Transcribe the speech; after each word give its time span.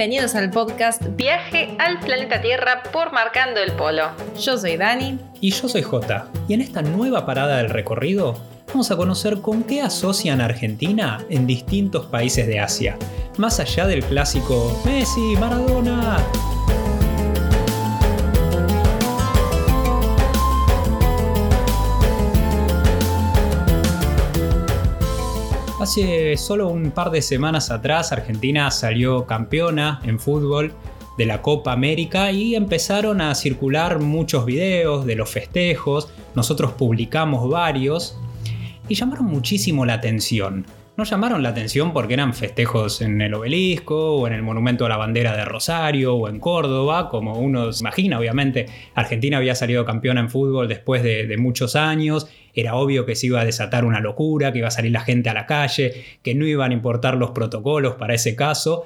bienvenidos 0.00 0.34
al 0.34 0.48
podcast 0.48 1.02
Viaje 1.14 1.76
al 1.78 2.00
planeta 2.00 2.40
Tierra 2.40 2.82
por 2.90 3.12
Marcando 3.12 3.60
el 3.60 3.72
Polo. 3.72 4.04
Yo 4.40 4.56
soy 4.56 4.78
Dani. 4.78 5.18
Y 5.42 5.50
yo 5.50 5.68
soy 5.68 5.82
Jota. 5.82 6.26
Y 6.48 6.54
en 6.54 6.62
esta 6.62 6.80
nueva 6.80 7.26
parada 7.26 7.58
del 7.58 7.68
recorrido 7.68 8.34
vamos 8.68 8.90
a 8.90 8.96
conocer 8.96 9.42
con 9.42 9.62
qué 9.62 9.82
asocian 9.82 10.40
a 10.40 10.46
Argentina 10.46 11.22
en 11.28 11.46
distintos 11.46 12.06
países 12.06 12.46
de 12.46 12.60
Asia, 12.60 12.96
más 13.36 13.60
allá 13.60 13.86
del 13.86 14.02
clásico 14.02 14.80
Messi, 14.86 15.36
Maradona. 15.38 16.16
Hace 25.80 26.36
solo 26.36 26.68
un 26.68 26.90
par 26.90 27.10
de 27.10 27.22
semanas 27.22 27.70
atrás 27.70 28.12
Argentina 28.12 28.70
salió 28.70 29.24
campeona 29.24 30.02
en 30.04 30.20
fútbol 30.20 30.74
de 31.16 31.24
la 31.24 31.40
Copa 31.40 31.72
América 31.72 32.30
y 32.32 32.54
empezaron 32.54 33.22
a 33.22 33.34
circular 33.34 33.98
muchos 33.98 34.44
videos 34.44 35.06
de 35.06 35.14
los 35.14 35.30
festejos, 35.30 36.12
nosotros 36.34 36.72
publicamos 36.72 37.48
varios 37.48 38.18
y 38.90 38.94
llamaron 38.94 39.24
muchísimo 39.24 39.86
la 39.86 39.94
atención. 39.94 40.66
No 40.98 41.04
llamaron 41.04 41.42
la 41.42 41.48
atención 41.48 41.94
porque 41.94 42.12
eran 42.12 42.34
festejos 42.34 43.00
en 43.00 43.18
el 43.22 43.32
obelisco 43.32 44.16
o 44.16 44.26
en 44.26 44.34
el 44.34 44.42
monumento 44.42 44.84
a 44.84 44.90
la 44.90 44.98
bandera 44.98 45.34
de 45.34 45.46
Rosario 45.46 46.14
o 46.14 46.28
en 46.28 46.40
Córdoba, 46.40 47.08
como 47.08 47.38
uno 47.38 47.72
se 47.72 47.82
imagina, 47.82 48.18
obviamente. 48.18 48.66
Argentina 48.94 49.38
había 49.38 49.54
salido 49.54 49.86
campeona 49.86 50.20
en 50.20 50.28
fútbol 50.28 50.68
después 50.68 51.02
de, 51.02 51.26
de 51.26 51.38
muchos 51.38 51.74
años 51.74 52.28
era 52.54 52.74
obvio 52.74 53.06
que 53.06 53.14
se 53.14 53.26
iba 53.26 53.40
a 53.40 53.44
desatar 53.44 53.84
una 53.84 54.00
locura, 54.00 54.52
que 54.52 54.58
iba 54.58 54.68
a 54.68 54.72
salir 54.72 54.92
la 54.92 55.00
gente 55.00 55.30
a 55.30 55.34
la 55.34 55.46
calle, 55.46 56.04
que 56.22 56.34
no 56.34 56.46
iban 56.46 56.70
a 56.70 56.74
importar 56.74 57.16
los 57.16 57.30
protocolos 57.30 57.94
para 57.94 58.14
ese 58.14 58.36
caso. 58.36 58.84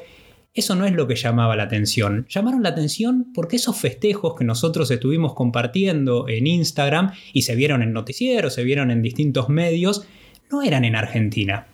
Eso 0.53 0.77
no 0.77 0.87
es 0.87 0.93
lo 0.93 1.09
que 1.09 1.17
llamaba 1.17 1.57
la 1.57 1.65
atención. 1.65 2.27
Llamaron 2.29 2.63
la 2.63 2.69
atención 2.69 3.33
porque 3.35 3.57
esos 3.57 3.77
festejos 3.77 4.37
que 4.37 4.45
nosotros 4.45 4.91
estuvimos 4.91 5.35
compartiendo 5.35 6.29
en 6.29 6.47
Instagram 6.47 7.13
y 7.33 7.43
se 7.43 7.57
vieron 7.57 7.83
en 7.83 7.93
noticieros, 7.93 8.55
se 8.55 8.63
vieron 8.63 8.93
en 8.93 9.03
distintos 9.03 9.49
medios, 9.49 10.07
no 10.53 10.63
eran 10.63 10.85
en 10.85 10.95
Argentina. 10.95 11.67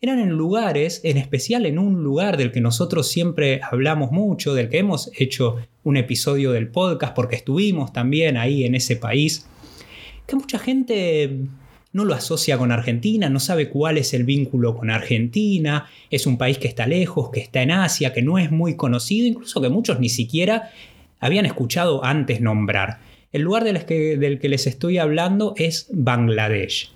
Eran 0.00 0.20
en 0.20 0.28
lugares, 0.28 1.00
en 1.02 1.16
especial 1.16 1.66
en 1.66 1.80
un 1.80 2.04
lugar 2.04 2.36
del 2.36 2.52
que 2.52 2.60
nosotros 2.60 3.08
siempre 3.08 3.60
hablamos 3.68 4.12
mucho, 4.12 4.54
del 4.54 4.68
que 4.68 4.78
hemos 4.78 5.10
hecho 5.18 5.56
un 5.82 5.96
episodio 5.96 6.52
del 6.52 6.68
podcast 6.68 7.16
porque 7.16 7.34
estuvimos 7.34 7.92
también 7.92 8.36
ahí 8.36 8.62
en 8.62 8.76
ese 8.76 8.94
país 8.94 9.48
que 10.28 10.36
mucha 10.36 10.58
gente 10.58 11.46
no 11.94 12.04
lo 12.04 12.14
asocia 12.14 12.58
con 12.58 12.70
Argentina, 12.70 13.30
no 13.30 13.40
sabe 13.40 13.70
cuál 13.70 13.96
es 13.96 14.12
el 14.12 14.24
vínculo 14.24 14.76
con 14.76 14.90
Argentina, 14.90 15.86
es 16.10 16.26
un 16.26 16.36
país 16.36 16.58
que 16.58 16.68
está 16.68 16.86
lejos, 16.86 17.30
que 17.30 17.40
está 17.40 17.62
en 17.62 17.70
Asia, 17.70 18.12
que 18.12 18.20
no 18.20 18.38
es 18.38 18.50
muy 18.50 18.76
conocido, 18.76 19.26
incluso 19.26 19.62
que 19.62 19.70
muchos 19.70 19.98
ni 19.98 20.10
siquiera 20.10 20.70
habían 21.18 21.46
escuchado 21.46 22.04
antes 22.04 22.42
nombrar. 22.42 23.00
El 23.32 23.42
lugar 23.42 23.64
del 23.64 23.84
que, 23.86 24.18
del 24.18 24.38
que 24.38 24.50
les 24.50 24.66
estoy 24.66 24.98
hablando 24.98 25.54
es 25.56 25.88
Bangladesh. 25.90 26.92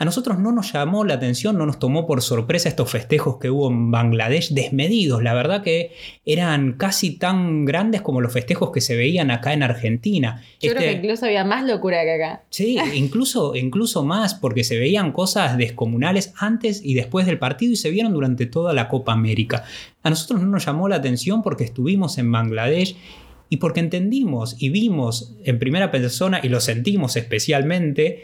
A 0.00 0.06
nosotros 0.06 0.38
no 0.38 0.50
nos 0.50 0.72
llamó 0.72 1.04
la 1.04 1.12
atención, 1.12 1.58
no 1.58 1.66
nos 1.66 1.78
tomó 1.78 2.06
por 2.06 2.22
sorpresa 2.22 2.70
estos 2.70 2.90
festejos 2.90 3.36
que 3.36 3.50
hubo 3.50 3.68
en 3.68 3.90
Bangladesh 3.90 4.54
desmedidos. 4.54 5.22
La 5.22 5.34
verdad 5.34 5.62
que 5.62 5.92
eran 6.24 6.72
casi 6.78 7.18
tan 7.18 7.66
grandes 7.66 8.00
como 8.00 8.22
los 8.22 8.32
festejos 8.32 8.70
que 8.72 8.80
se 8.80 8.96
veían 8.96 9.30
acá 9.30 9.52
en 9.52 9.62
Argentina. 9.62 10.42
Yo 10.58 10.70
creo 10.70 10.80
que 10.80 10.86
este 10.92 11.02
incluso 11.04 11.26
había 11.26 11.44
más 11.44 11.66
locura 11.66 12.02
que 12.02 12.14
acá. 12.14 12.44
Sí, 12.48 12.78
incluso, 12.94 13.54
incluso 13.54 14.02
más, 14.02 14.32
porque 14.32 14.64
se 14.64 14.78
veían 14.78 15.12
cosas 15.12 15.58
descomunales 15.58 16.32
antes 16.38 16.80
y 16.82 16.94
después 16.94 17.26
del 17.26 17.38
partido 17.38 17.74
y 17.74 17.76
se 17.76 17.90
vieron 17.90 18.14
durante 18.14 18.46
toda 18.46 18.72
la 18.72 18.88
Copa 18.88 19.12
América. 19.12 19.64
A 20.02 20.08
nosotros 20.08 20.40
no 20.40 20.46
nos 20.46 20.64
llamó 20.64 20.88
la 20.88 20.96
atención 20.96 21.42
porque 21.42 21.64
estuvimos 21.64 22.16
en 22.16 22.32
Bangladesh 22.32 22.96
y 23.50 23.58
porque 23.58 23.80
entendimos 23.80 24.56
y 24.62 24.70
vimos 24.70 25.36
en 25.44 25.58
primera 25.58 25.90
persona 25.90 26.40
y 26.42 26.48
lo 26.48 26.60
sentimos 26.60 27.16
especialmente 27.16 28.22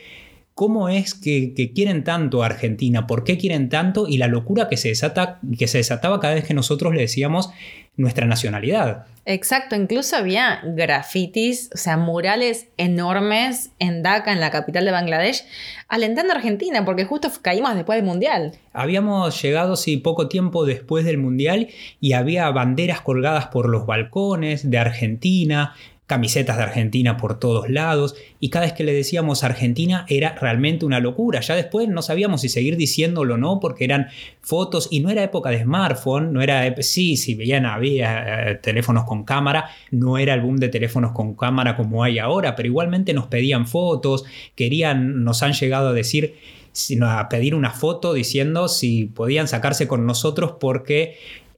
cómo 0.56 0.88
es 0.88 1.12
que, 1.12 1.52
quieren 1.74 2.02
tanto 2.02 2.42
a 2.42 2.46
Argentina, 2.46 3.06
por 3.06 3.24
qué 3.24 3.36
quieren 3.36 3.68
tanto 3.68 4.08
y 4.08 4.16
la 4.16 4.26
locura 4.26 4.70
que 4.70 4.78
se, 4.78 4.88
desata, 4.88 5.38
que 5.58 5.68
se 5.68 5.76
desataba 5.76 6.18
cada 6.18 6.32
vez 6.32 6.44
que 6.44 6.54
nosotros 6.54 6.94
le 6.94 7.02
decíamos 7.02 7.50
nuestra 7.98 8.26
nacionalidad. 8.26 9.04
Exacto, 9.26 9.76
incluso 9.76 10.16
había 10.16 10.62
grafitis, 10.64 11.68
o 11.74 11.76
sea, 11.76 11.98
murales 11.98 12.68
enormes 12.78 13.70
en 13.78 14.02
Dhaka, 14.02 14.32
en 14.32 14.40
la 14.40 14.50
capital 14.50 14.86
de 14.86 14.92
Bangladesh, 14.92 15.44
alentando 15.88 16.32
a 16.32 16.36
Argentina, 16.36 16.86
porque 16.86 17.04
justo 17.04 17.30
caímos 17.42 17.74
después 17.74 17.98
del 17.98 18.06
Mundial. 18.06 18.52
Habíamos 18.72 19.42
llegado, 19.42 19.76
sí, 19.76 19.98
poco 19.98 20.28
tiempo 20.28 20.64
después 20.64 21.04
del 21.04 21.18
Mundial 21.18 21.68
y 22.00 22.14
había 22.14 22.48
banderas 22.50 23.02
colgadas 23.02 23.48
por 23.48 23.68
los 23.68 23.84
balcones 23.84 24.70
de 24.70 24.78
Argentina, 24.78 25.74
camisetas 26.06 26.56
de 26.56 26.62
Argentina 26.62 27.16
por 27.16 27.38
todos 27.40 27.68
lados 27.68 28.14
y 28.38 28.50
cada 28.50 28.66
vez 28.66 28.74
que 28.74 28.84
le 28.84 28.92
decíamos 28.92 29.42
Argentina 29.42 30.06
era 30.08 30.36
realmente 30.40 30.86
una 30.86 31.00
locura. 31.00 31.40
Ya 31.40 31.56
después 31.56 31.88
no 31.88 32.00
sabíamos 32.00 32.42
si 32.42 32.48
seguir 32.48 32.76
diciéndolo 32.76 33.34
o 33.34 33.36
no 33.36 33.58
porque 33.60 33.84
eran 33.84 34.06
fotos 34.40 34.88
y 34.90 35.00
no 35.00 35.10
era 35.10 35.24
época 35.24 35.50
de 35.50 35.62
smartphone, 35.62 36.32
no 36.32 36.42
era, 36.42 36.74
sí, 36.82 37.16
si 37.16 37.34
veían 37.34 37.66
había 37.66 38.50
eh, 38.50 38.54
teléfonos 38.56 39.04
con 39.04 39.24
cámara, 39.24 39.70
no 39.90 40.16
era 40.16 40.34
el 40.34 40.42
boom 40.42 40.56
de 40.56 40.68
teléfonos 40.68 41.12
con 41.12 41.34
cámara 41.34 41.76
como 41.76 42.04
hay 42.04 42.18
ahora, 42.18 42.54
pero 42.54 42.68
igualmente 42.68 43.12
nos 43.12 43.26
pedían 43.26 43.66
fotos, 43.66 44.24
querían, 44.54 45.24
nos 45.24 45.42
han 45.42 45.52
llegado 45.52 45.88
a 45.88 45.92
decir 45.92 46.34
a 47.02 47.28
pedir 47.30 47.54
una 47.54 47.70
foto 47.70 48.12
diciendo 48.12 48.68
si 48.68 49.06
podían 49.06 49.48
sacarse 49.48 49.88
con 49.88 50.04
nosotros 50.06 50.56
porque 50.60 51.16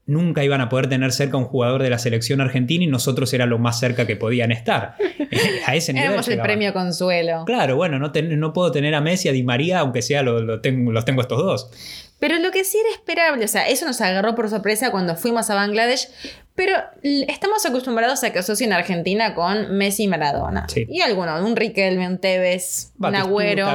nunca 0.09 0.43
iban 0.43 0.63
a 0.63 0.71
poder 0.71 0.89
tener 0.89 1.13
cerca 1.13 1.37
a 1.37 1.41
un 1.41 1.45
jugador 1.45 1.83
de 1.83 1.91
la 1.91 1.99
selección 1.99 2.41
argentina 2.41 2.83
y 2.83 2.87
nosotros 2.87 3.33
era 3.35 3.45
lo 3.45 3.59
más 3.59 3.79
cerca 3.79 4.07
que 4.07 4.17
podían 4.17 4.51
estar. 4.51 4.97
a 5.67 5.77
ese 5.77 5.93
nivel. 5.93 6.09
Éramos 6.09 6.29
el 6.29 6.41
premio 6.41 6.73
consuelo. 6.73 7.45
Claro, 7.45 7.77
bueno, 7.77 7.99
no, 7.99 8.11
no, 8.13 8.53
puedo 8.55 8.73
tener 8.73 8.95
a 8.95 9.03
Messi, 9.03 9.29
a 9.29 9.33
Di 9.33 9.43
María, 9.43 9.81
aunque 9.81 10.01
sea 10.01 10.23
lo, 10.23 10.61
tengo, 10.61 10.93
los 10.93 11.05
tengo 11.05 11.21
estos 11.21 11.39
dos. 11.39 11.71
Pero 12.19 12.39
lo 12.39 12.51
que 12.51 12.65
sí 12.65 12.79
era 12.79 12.91
esperable, 12.91 13.45
o 13.45 13.49
sea, 13.49 13.69
eso 13.69 13.87
nos 13.87 14.01
agarró 14.01 14.35
por 14.35 14.49
sorpresa 14.49 14.91
cuando 14.91 15.15
fuimos 15.15 15.51
a 15.51 15.55
Bangladesh, 15.55 16.09
pero 16.55 16.73
estamos 17.03 17.65
acostumbrados 17.67 18.25
a 18.25 18.33
que 18.33 18.39
asocien 18.39 18.73
a 18.73 18.77
Argentina 18.77 19.35
con 19.35 19.77
Messi 19.77 20.05
y 20.05 20.09
Maradona. 20.09 20.67
Y 20.75 21.03
algunos, 21.03 21.43
un 21.43 21.55
Riquelme, 21.55 22.09
un 22.09 22.19
Tevez, 22.19 22.93
un 22.99 23.15
Agüero. 23.15 23.69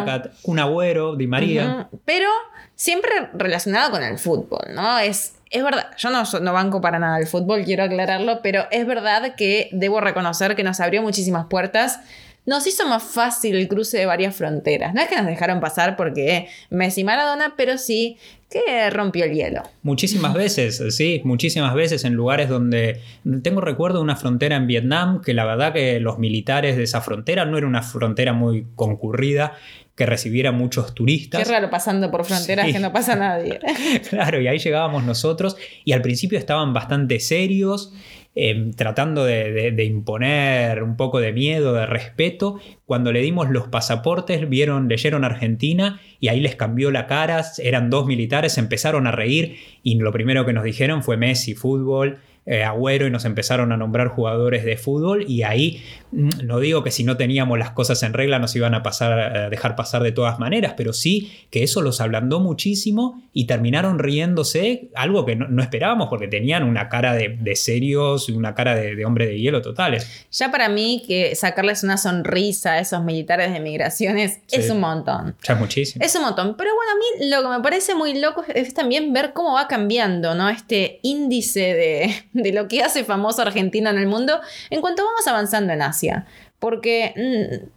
un 0.43 0.59
Agüero, 0.59 1.15
Di 1.15 1.27
María. 1.27 1.87
Pero 2.05 2.27
siempre 2.75 3.11
relacionado 3.33 3.91
con 3.91 4.03
el 4.03 4.17
fútbol, 4.17 4.73
¿no? 4.73 4.99
Es 4.99 5.35
es 5.53 5.63
verdad, 5.63 5.91
yo 5.97 6.09
no, 6.09 6.23
no 6.41 6.53
banco 6.53 6.81
para 6.81 6.99
nada 6.99 7.19
el 7.19 7.27
fútbol, 7.27 7.63
quiero 7.63 7.83
aclararlo, 7.83 8.41
pero 8.41 8.65
es 8.71 8.85
verdad 8.87 9.35
que 9.35 9.69
debo 9.71 10.01
reconocer 10.01 10.55
que 10.55 10.63
nos 10.63 10.79
abrió 10.79 11.01
muchísimas 11.01 11.45
puertas. 11.45 11.99
Nos 12.45 12.67
hizo 12.67 12.85
más 12.87 13.03
fácil 13.03 13.55
el 13.55 13.69
cruce 13.69 13.99
de 13.99 14.05
varias 14.05 14.35
fronteras. 14.35 14.93
No 14.93 15.01
es 15.01 15.07
que 15.07 15.15
nos 15.15 15.27
dejaron 15.27 15.61
pasar 15.61 15.95
porque 15.95 16.49
Messi 16.69 17.05
Maradona, 17.05 17.53
pero 17.55 17.77
sí 17.77 18.17
que 18.49 18.89
rompió 18.89 19.25
el 19.25 19.33
hielo. 19.33 19.63
Muchísimas 19.81 20.33
veces, 20.33 20.83
sí, 20.89 21.21
muchísimas 21.23 21.73
veces 21.73 22.03
en 22.03 22.13
lugares 22.13 22.49
donde 22.49 22.99
tengo 23.43 23.61
recuerdo 23.61 23.99
de 23.99 24.03
una 24.03 24.15
frontera 24.15 24.57
en 24.57 24.67
Vietnam 24.67 25.21
que 25.21 25.33
la 25.33 25.45
verdad 25.45 25.71
que 25.71 25.99
los 25.99 26.19
militares 26.19 26.75
de 26.75 26.83
esa 26.83 27.01
frontera 27.01 27.45
no 27.45 27.57
era 27.57 27.65
una 27.65 27.81
frontera 27.81 28.33
muy 28.33 28.67
concurrida 28.75 29.53
que 29.95 30.05
recibiera 30.05 30.51
muchos 30.51 30.95
turistas. 30.95 31.43
Qué 31.43 31.51
raro 31.51 31.69
pasando 31.69 32.09
por 32.09 32.25
fronteras 32.25 32.71
que 32.71 32.79
no 32.79 32.91
pasa 32.91 33.15
nadie. 33.15 33.59
claro, 34.09 34.41
y 34.41 34.47
ahí 34.47 34.57
llegábamos 34.57 35.03
nosotros 35.03 35.55
y 35.85 35.91
al 35.91 36.01
principio 36.01 36.39
estaban 36.39 36.73
bastante 36.73 37.19
serios. 37.19 37.93
Em, 38.35 38.71
tratando 38.73 39.25
de, 39.25 39.75
imponer 39.85 40.81
un 40.81 40.97
poco 40.97 41.19
de 41.19 41.31
miedo, 41.31 41.73
de 41.73 41.85
respeto. 41.85 42.59
Cuando 42.85 43.11
le 43.11 43.21
dimos 43.21 43.51
los 43.51 43.67
pasaportes, 43.67 44.49
vieron, 44.49 44.87
leyeron 44.87 45.23
Argentina 45.23 46.01
y 46.19 46.29
ahí 46.29 46.39
les 46.39 46.55
cambió 46.55 46.89
la 46.89 47.05
cara. 47.05 47.45
Eran 47.59 47.91
dos 47.91 48.07
militares, 48.07 48.57
empezaron 48.57 49.05
a 49.05 49.11
reír 49.11 49.57
y 49.83 49.95
lo 49.99 50.11
primero 50.11 50.47
que 50.47 50.53
nos 50.53 50.63
dijeron 50.63 51.03
fue 51.03 51.15
Messi, 51.15 51.53
fútbol. 51.53 52.21
Eh, 52.45 52.63
Agüero 52.63 53.07
y 53.07 53.09
nos 53.09 53.23
empezaron 53.23 53.71
a 53.71 53.77
nombrar 53.77 54.09
jugadores 54.09 54.65
de 54.65 54.75
fútbol 54.75 55.23
y 55.29 55.43
ahí 55.43 55.81
mm, 56.11 56.29
no 56.43 56.59
digo 56.59 56.83
que 56.83 56.91
si 56.91 57.05
no 57.05 57.15
teníamos 57.15 57.57
las 57.57 57.71
cosas 57.71 58.03
en 58.03 58.11
regla 58.11 58.37
nos 58.37 58.53
iban 58.53 58.75
a 58.75 58.83
pasar 58.83 59.17
a 59.17 59.49
dejar 59.49 59.77
pasar 59.77 60.03
de 60.03 60.11
todas 60.11 60.39
maneras, 60.39 60.73
pero 60.75 60.91
sí 60.91 61.31
que 61.49 61.63
eso 61.63 61.81
los 61.81 62.01
ablandó 62.01 62.41
muchísimo 62.41 63.23
y 63.31 63.45
terminaron 63.45 63.97
riéndose, 63.97 64.89
algo 64.93 65.25
que 65.25 65.35
no, 65.35 65.61
esperábamos 65.61 66.07
porque 66.09 66.27
tenían 66.27 66.63
una 66.63 66.89
cara 66.89 67.13
de, 67.13 67.55
serios, 67.55 68.29
una 68.29 68.53
cara 68.53 68.75
de, 68.75 69.05
hombre 69.05 69.25
de 69.25 69.39
hielo 69.39 69.61
totales. 69.61 70.27
Ya 70.31 70.51
para 70.51 70.69
mí 70.69 71.03
que 71.07 71.35
sacarles 71.35 71.83
una 71.83 71.97
sonrisa 71.97 72.73
a 72.73 72.79
esos 72.79 73.03
militares 73.03 73.51
de 73.51 73.59
migraciones 73.59 74.39
es 74.51 74.69
un 74.69 74.79
montón. 74.79 75.35
Ya 75.43 75.53
es 75.53 75.59
muchísimo. 75.59 76.05
Es 76.05 76.15
un 76.15 76.23
montón, 76.23 76.55
pero 76.57 76.71
bueno, 76.75 76.91
a 76.91 76.95
mí 76.95 77.29
lo 77.29 77.41
que 77.41 77.57
me 77.57 77.63
parece 77.63 77.95
muy 77.95 78.19
loco 78.19 78.43
es 78.53 78.73
también 78.73 79.13
ver 79.13 79.33
cómo 79.33 79.53
va 79.53 79.67
cambiando, 79.67 80.35
¿no? 80.35 80.49
Este 80.49 80.99
índice 81.01 81.73
de 81.73 82.15
de 82.33 82.51
lo 82.53 82.67
que 82.67 82.83
hace 82.83 83.03
famoso 83.03 83.41
Argentina 83.41 83.89
en 83.89 83.97
el 83.97 84.07
mundo 84.07 84.39
en 84.69 84.81
cuanto 84.81 85.05
vamos 85.05 85.25
avanzando 85.27 85.73
en 85.73 85.81
Asia. 85.81 86.25
Porque 86.59 87.13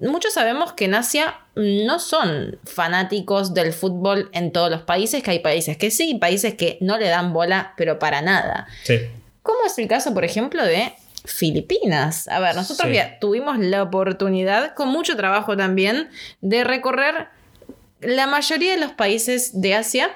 mm, 0.01 0.07
muchos 0.09 0.33
sabemos 0.35 0.73
que 0.73 0.85
en 0.85 0.95
Asia 0.95 1.35
no 1.57 1.99
son 1.99 2.59
fanáticos 2.65 3.53
del 3.55 3.73
fútbol 3.73 4.31
en 4.33 4.53
todos 4.53 4.71
los 4.71 4.83
países, 4.83 5.23
que 5.23 5.33
hay 5.33 5.39
países 5.41 5.77
que 5.77 5.91
sí, 5.91 6.15
países 6.15 6.55
que 6.55 6.79
no 6.81 6.97
le 6.97 7.09
dan 7.09 7.33
bola, 7.33 7.75
pero 7.77 7.99
para 7.99 8.23
nada. 8.23 8.67
Sí. 8.85 8.99
Como 9.43 9.59
es 9.67 9.77
el 9.79 9.89
caso, 9.89 10.15
por 10.15 10.25
ejemplo, 10.25 10.65
de 10.65 10.93
Filipinas. 11.25 12.29
A 12.29 12.39
ver, 12.41 12.55
nosotros 12.55 12.89
Sí. 12.89 12.95
ya 12.95 13.19
tuvimos 13.19 13.59
la 13.59 13.83
oportunidad, 13.83 14.75
con 14.75 14.89
mucho 14.89 15.17
trabajo 15.17 15.57
también, 15.57 16.09
de 16.41 16.63
recorrer 16.65 17.29
la 18.01 18.27
mayoría 18.27 18.73
de 18.73 18.79
los 18.79 18.93
países 18.93 19.61
de 19.61 19.75
Asia. 19.75 20.11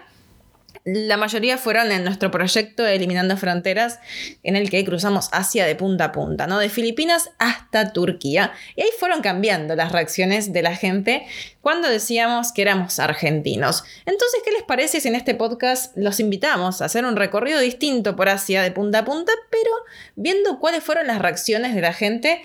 La 0.84 1.18
mayoría 1.18 1.58
fueron 1.58 1.92
en 1.92 2.04
nuestro 2.04 2.30
proyecto 2.30 2.86
Eliminando 2.86 3.36
Fronteras, 3.36 3.98
en 4.42 4.56
el 4.56 4.70
que 4.70 4.82
cruzamos 4.84 5.28
Asia 5.30 5.66
de 5.66 5.76
punta 5.76 6.04
a 6.04 6.12
punta, 6.12 6.46
¿no? 6.46 6.58
De 6.58 6.70
Filipinas 6.70 7.30
hasta 7.38 7.92
Turquía. 7.92 8.52
Y 8.76 8.82
ahí 8.82 8.88
fueron 8.98 9.20
cambiando 9.20 9.76
las 9.76 9.92
reacciones 9.92 10.54
de 10.54 10.62
la 10.62 10.74
gente 10.74 11.26
cuando 11.60 11.88
decíamos 11.88 12.52
que 12.52 12.62
éramos 12.62 12.98
argentinos. 12.98 13.84
Entonces, 14.06 14.40
¿qué 14.42 14.52
les 14.52 14.62
parece 14.62 15.00
si 15.00 15.08
en 15.08 15.16
este 15.16 15.34
podcast 15.34 15.94
los 15.96 16.18
invitamos 16.18 16.80
a 16.80 16.86
hacer 16.86 17.04
un 17.04 17.16
recorrido 17.16 17.60
distinto 17.60 18.16
por 18.16 18.30
Asia 18.30 18.62
de 18.62 18.70
punta 18.70 19.00
a 19.00 19.04
punta, 19.04 19.32
pero 19.50 19.70
viendo 20.16 20.58
cuáles 20.60 20.82
fueron 20.82 21.06
las 21.06 21.20
reacciones 21.20 21.74
de 21.74 21.80
la 21.82 21.92
gente 21.92 22.42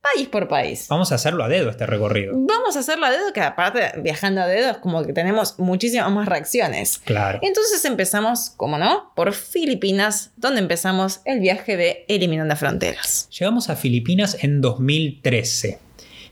país 0.00 0.28
por 0.28 0.48
país? 0.48 0.86
Vamos 0.88 1.12
a 1.12 1.16
hacerlo 1.16 1.44
a 1.44 1.48
dedo 1.48 1.70
este 1.70 1.86
recorrido. 1.86 2.34
Vamos 2.36 2.76
a 2.76 2.80
hacerlo 2.80 3.06
a 3.06 3.10
dedo, 3.10 3.32
que 3.32 3.40
aparte 3.40 3.92
viajando 4.00 4.40
a 4.42 4.46
dedo 4.46 4.70
es 4.70 4.76
como 4.78 5.04
que 5.04 5.12
tenemos 5.12 5.58
muchísimas 5.58 6.10
más 6.10 6.28
reacciones. 6.28 6.98
Claro. 7.04 7.38
Entonces 7.42 7.84
empezamos, 7.84 8.50
como 8.56 8.78
no, 8.78 9.12
por 9.14 9.32
Filipinas, 9.32 10.32
donde 10.36 10.60
empezamos 10.60 11.20
el 11.24 11.40
viaje 11.40 11.76
de 11.76 12.04
Eliminando 12.08 12.56
Fronteras. 12.56 13.28
Llegamos 13.30 13.70
a 13.70 13.76
Filipinas 13.76 14.42
en 14.42 14.60
2013. 14.60 15.80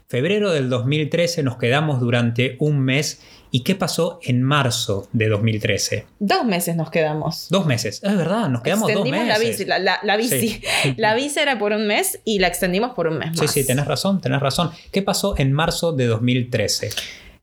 Febrero 0.09 0.53
del 0.53 0.71
2013 0.71 1.43
nos 1.43 1.59
quedamos 1.59 1.99
durante 1.99 2.57
un 2.61 2.79
mes. 2.81 3.21
¿Y 3.57 3.61
qué 3.63 3.75
pasó 3.75 4.19
en 4.23 4.43
marzo 4.43 5.09
de 5.15 5.31
2013? 5.31 6.05
Dos 6.19 6.45
meses 6.45 6.77
nos 6.77 6.91
quedamos. 6.91 7.47
Dos 7.49 7.65
meses. 7.65 8.03
Es 8.05 8.15
verdad, 8.15 8.51
nos 8.51 8.61
quedamos 8.61 8.93
dos 8.93 9.09
meses. 9.09 9.29
la 9.29 9.39
bici. 9.39 9.65
La, 9.65 9.79
la- 9.79 9.99
la 10.03 10.17
bici. 10.19 10.49
Sí. 10.51 10.61
La 10.99 11.15
bici 11.15 11.39
era 11.41 11.59
por 11.59 11.73
un 11.73 11.87
mes 11.87 12.21
y 12.27 12.39
la 12.39 12.49
extendimos 12.49 12.91
por 12.93 13.07
un 13.07 13.17
mes 13.17 13.31
Sí, 13.33 13.41
más. 13.41 13.51
sí, 13.53 13.67
tenés 13.67 13.87
razón, 13.87 14.21
tenés 14.21 14.41
razón. 14.41 14.73
¿Qué 14.93 15.01
pasó 15.01 15.35
en 15.39 15.55
marzo 15.55 15.93
de 15.93 16.05
2013? 16.07 16.91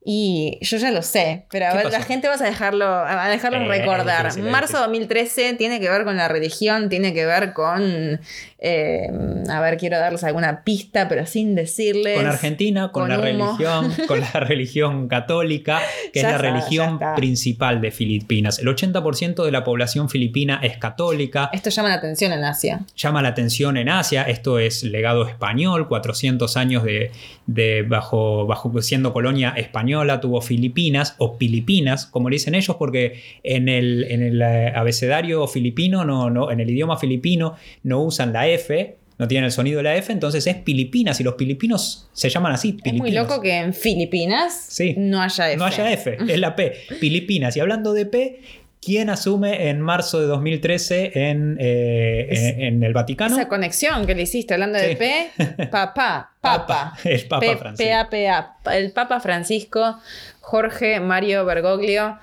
Y 0.06 0.58
yo 0.62 0.78
ya 0.78 0.92
lo 0.92 1.02
sé, 1.02 1.46
pero 1.50 1.68
a 1.68 1.72
¿Qué 1.72 1.78
ver, 1.78 1.92
la 1.92 2.02
gente 2.02 2.28
vas 2.28 2.42
a 2.42 2.46
dejarlo, 2.46 2.86
a 2.86 3.30
dejarlo 3.30 3.62
Eh, 3.62 3.68
recordar. 3.68 4.26
es 4.28 4.36
difícil, 4.36 4.46
es 4.48 4.52
Marzo 4.52 4.74
de 4.78 4.80
2013 4.84 5.54
tiene 5.54 5.80
que 5.80 5.90
ver 5.90 6.04
con 6.04 6.18
la 6.18 6.28
religión, 6.28 6.90
tiene 6.90 7.14
que 7.14 7.26
ver 7.26 7.54
con. 7.54 8.20
eh, 8.60 9.08
a 9.50 9.60
ver, 9.62 9.78
quiero 9.78 9.98
darles 10.00 10.24
alguna 10.24 10.64
pista, 10.64 11.08
pero 11.08 11.26
sin 11.26 11.56
decirles. 11.56 12.18
Con 12.18 12.28
Argentina, 12.28 12.92
con, 12.92 13.04
con 13.04 13.10
la 13.10 13.16
humo. 13.18 13.58
religión, 13.58 13.94
con 14.08 14.20
la 14.20 14.32
religión 14.40 15.08
católica, 15.08 15.80
que 16.14 16.22
Ya 16.22 16.28
es 16.30 16.34
la 16.42 16.48
está, 16.48 16.52
religión 16.52 17.00
principal 17.16 17.82
de 17.82 17.92
Filipinas. 17.92 18.60
El 18.60 18.68
80% 18.68 19.44
de 19.44 19.52
la 19.52 19.64
población 19.64 20.10
filipina 20.10 20.60
es 20.64 20.78
católica. 20.78 21.50
Esto 21.54 21.70
llama 21.70 21.90
la 21.90 21.96
atención 21.96 22.32
en 22.34 22.44
Asia. 22.44 22.82
llama 22.96 23.22
la 23.22 23.30
atención 23.30 23.78
en 23.78 23.90
Asia. 23.90 24.24
Esto 24.24 24.60
es 24.60 24.84
legado 24.84 25.28
español, 25.28 25.88
400 25.88 26.58
años 26.58 26.84
de, 26.84 27.12
de 27.46 27.82
bajo, 27.84 28.46
bajo 28.46 28.82
siendo 28.82 29.12
colonia 29.14 29.50
española, 29.58 30.22
tuvo 30.22 30.42
Filipinas 30.42 31.16
o 31.18 31.38
Filipinas, 31.38 32.06
como 32.06 32.30
le 32.30 32.36
dicen 32.36 32.56
ellos, 32.56 32.76
porque 32.78 33.20
en 33.44 33.68
el, 33.70 34.06
en 34.10 34.22
el 34.24 34.42
eh, 34.42 34.72
abecedario 34.76 35.46
filipino, 35.48 36.06
no, 36.06 36.30
no, 36.30 36.52
en 36.52 36.60
el 36.60 36.70
idioma 36.70 36.98
filipino, 36.98 37.56
no 37.84 38.02
usan 38.02 38.32
la 38.34 38.48
F. 38.48 38.96
No 39.20 39.28
tienen 39.28 39.46
el 39.46 39.52
sonido 39.52 39.78
de 39.78 39.84
la 39.84 39.96
F, 39.96 40.12
entonces 40.12 40.46
es 40.48 40.58
Filipinas 40.66 41.20
y 41.20 41.24
los 41.24 41.36
filipinos 41.38 42.10
se 42.14 42.30
llaman 42.30 42.52
así. 42.54 42.70
Es 42.84 42.92
muy 42.94 43.02
Filipinos. 43.10 43.28
loco 43.30 43.42
que 43.44 43.56
en 43.58 43.74
Filipinas 43.74 44.66
Sí. 44.70 44.96
no 44.98 45.22
haya 45.22 45.50
F. 45.52 45.58
No 45.58 45.66
haya 45.66 45.92
F, 45.94 46.18
es 46.28 46.40
la 46.40 46.56
P. 46.56 46.72
Filipinas. 47.00 47.56
Y 47.56 47.60
hablando 47.60 47.94
de 47.94 48.08
P, 48.08 48.40
¿quién 48.84 49.10
asume 49.10 49.70
en 49.70 49.80
marzo 49.82 50.20
de 50.20 50.28
2013 50.28 51.12
en, 51.30 51.58
eh, 51.60 52.28
Es- 52.30 52.40
en, 52.56 52.62
en 52.62 52.84
el 52.84 52.94
Vaticano? 52.94 53.36
Esa 53.36 53.48
conexión 53.48 54.06
que 54.06 54.16
le 54.16 54.24
hiciste 54.24 54.54
hablando 54.54 54.78
de. 54.80 54.96
P, 54.96 55.68
papá, 55.72 56.32
papa. 56.42 56.94
El 57.04 57.28
Papa 57.28 57.40
P- 57.40 57.58
Francisco. 57.58 57.92
PAPA, 58.12 58.78
el 58.78 58.92
Papa 58.92 59.20
Francisco, 59.20 60.00
Jorge 60.42 61.00
Mario 61.00 61.46
Bergoglio. 61.46 62.18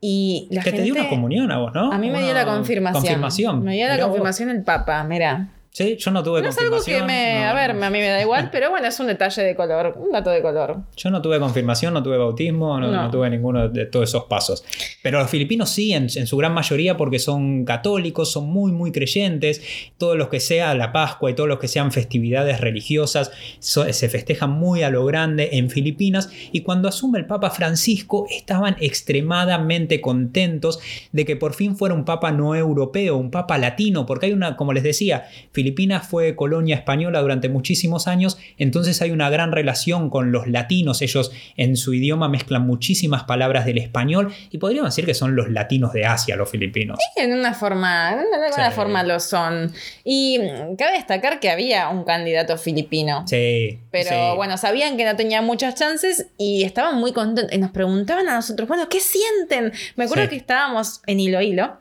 Y 0.00 0.46
la 0.50 0.60
que 0.62 0.70
gente, 0.70 0.78
te 0.78 0.82
dio 0.84 0.94
una 0.94 1.08
comunión 1.08 1.50
a 1.50 1.58
vos, 1.58 1.72
¿no? 1.74 1.90
A 1.90 1.98
mí 1.98 2.10
me 2.10 2.22
dio 2.22 2.34
la 2.34 2.44
confirmación. 2.44 3.02
Confirmación. 3.02 3.64
Me 3.64 3.74
dio 3.76 3.86
la 3.86 3.94
Mirá 3.94 4.04
vos. 4.04 4.10
confirmación 4.12 4.50
el 4.50 4.62
Papa, 4.62 5.02
mira. 5.04 5.48
Sí, 5.76 5.98
yo 5.98 6.10
no 6.10 6.22
tuve 6.22 6.40
No 6.40 6.48
es 6.48 6.56
algo 6.56 6.76
confirmación. 6.76 7.06
que 7.06 7.12
me. 7.12 7.40
no, 7.44 7.50
a 7.50 7.52
ver, 7.52 7.70
a 7.72 7.90
mí 7.90 7.98
me 7.98 8.08
da 8.08 8.22
igual, 8.22 8.48
pero 8.52 8.70
bueno, 8.70 8.86
es 8.88 8.98
un 8.98 9.08
detalle 9.08 9.42
de 9.42 9.54
color, 9.54 9.94
un 9.98 10.10
dato 10.10 10.30
de 10.30 10.40
color. 10.40 10.78
Yo 10.96 11.10
no 11.10 11.20
tuve 11.20 11.38
confirmación, 11.38 11.92
no 11.92 12.02
tuve 12.02 12.16
bautismo, 12.16 12.80
no, 12.80 12.90
No. 12.90 13.02
no 13.02 13.10
tuve 13.10 13.28
ninguno 13.28 13.68
de 13.68 13.84
todos 13.84 14.08
esos 14.08 14.24
pasos. 14.24 14.64
Pero 15.02 15.18
los 15.18 15.28
filipinos 15.28 15.68
sí, 15.68 15.92
en, 15.92 16.04
en 16.14 16.26
su 16.26 16.38
gran 16.38 16.54
mayoría, 16.54 16.96
porque 16.96 17.18
son 17.18 17.66
católicos, 17.66 18.32
son 18.32 18.46
muy, 18.48 18.72
muy 18.72 18.90
creyentes. 18.90 19.60
Todos 19.98 20.16
los 20.16 20.28
que 20.28 20.40
sea 20.40 20.74
la 20.74 20.92
Pascua 20.92 21.30
y 21.30 21.34
todos 21.34 21.46
los 21.46 21.58
que 21.58 21.68
sean 21.68 21.92
festividades 21.92 22.58
religiosas 22.62 23.30
so- 23.58 23.92
se 23.92 24.08
festejan 24.08 24.52
muy 24.52 24.82
a 24.82 24.88
lo 24.88 25.04
grande 25.04 25.50
en 25.58 25.68
Filipinas. 25.68 26.30
Y 26.52 26.62
cuando 26.62 26.88
asume 26.88 27.18
el 27.18 27.26
Papa 27.26 27.50
Francisco, 27.50 28.26
estaban 28.30 28.76
extremadamente 28.80 30.00
contentos 30.00 30.78
de 31.12 31.26
que 31.26 31.36
por 31.36 31.52
fin 31.52 31.76
fuera 31.76 31.94
un 31.94 32.06
Papa 32.06 32.32
no 32.32 32.54
europeo, 32.54 33.18
un 33.18 33.30
Papa 33.30 33.58
latino, 33.58 34.06
porque 34.06 34.24
hay 34.24 34.32
una, 34.32 34.56
como 34.56 34.72
les 34.72 34.82
decía, 34.82 35.26
Filipinas 35.52 35.65
fue 36.02 36.36
colonia 36.36 36.76
española 36.76 37.20
durante 37.20 37.48
muchísimos 37.48 38.06
años, 38.08 38.38
entonces 38.58 39.00
hay 39.02 39.10
una 39.10 39.30
gran 39.30 39.52
relación 39.52 40.10
con 40.10 40.32
los 40.32 40.46
latinos, 40.46 41.02
ellos 41.02 41.32
en 41.56 41.76
su 41.76 41.94
idioma 41.94 42.28
mezclan 42.28 42.66
muchísimas 42.66 43.24
palabras 43.24 43.64
del 43.66 43.78
español 43.78 44.32
y 44.50 44.58
podríamos 44.58 44.92
decir 44.94 45.06
que 45.06 45.14
son 45.14 45.36
los 45.36 45.50
latinos 45.50 45.92
de 45.92 46.06
Asia, 46.06 46.36
los 46.36 46.50
filipinos. 46.50 46.98
En 47.16 47.32
una 47.32 47.54
forma, 47.54 48.12
en 48.12 48.18
alguna 48.44 48.70
Sí. 48.70 48.74
forma 48.76 49.02
lo 49.02 49.20
son. 49.20 49.72
Y 50.04 50.38
cabe 50.78 50.92
destacar 50.94 51.40
que 51.40 51.50
había 51.50 51.88
un 51.88 52.04
candidato 52.04 52.56
filipino. 52.58 53.24
Sí. 53.26 53.78
Pero 53.90 54.10
sí. 54.10 54.36
bueno, 54.36 54.56
sabían 54.58 54.96
que 54.96 55.04
no 55.04 55.16
tenía 55.16 55.42
muchas 55.42 55.74
chances 55.74 56.26
y 56.38 56.64
estaban 56.64 56.98
muy 56.98 57.12
contentos. 57.12 57.52
Y 57.54 57.58
nos 57.58 57.70
preguntaban 57.70 58.28
a 58.28 58.34
nosotros, 58.36 58.68
bueno, 58.68 58.88
¿qué 58.88 59.00
sienten? 59.00 59.72
Me 59.96 60.04
acuerdo 60.04 60.24
Sí. 60.24 60.30
que 60.30 60.36
estábamos 60.36 61.00
en 61.06 61.20
hilo 61.20 61.40
hilo. 61.40 61.76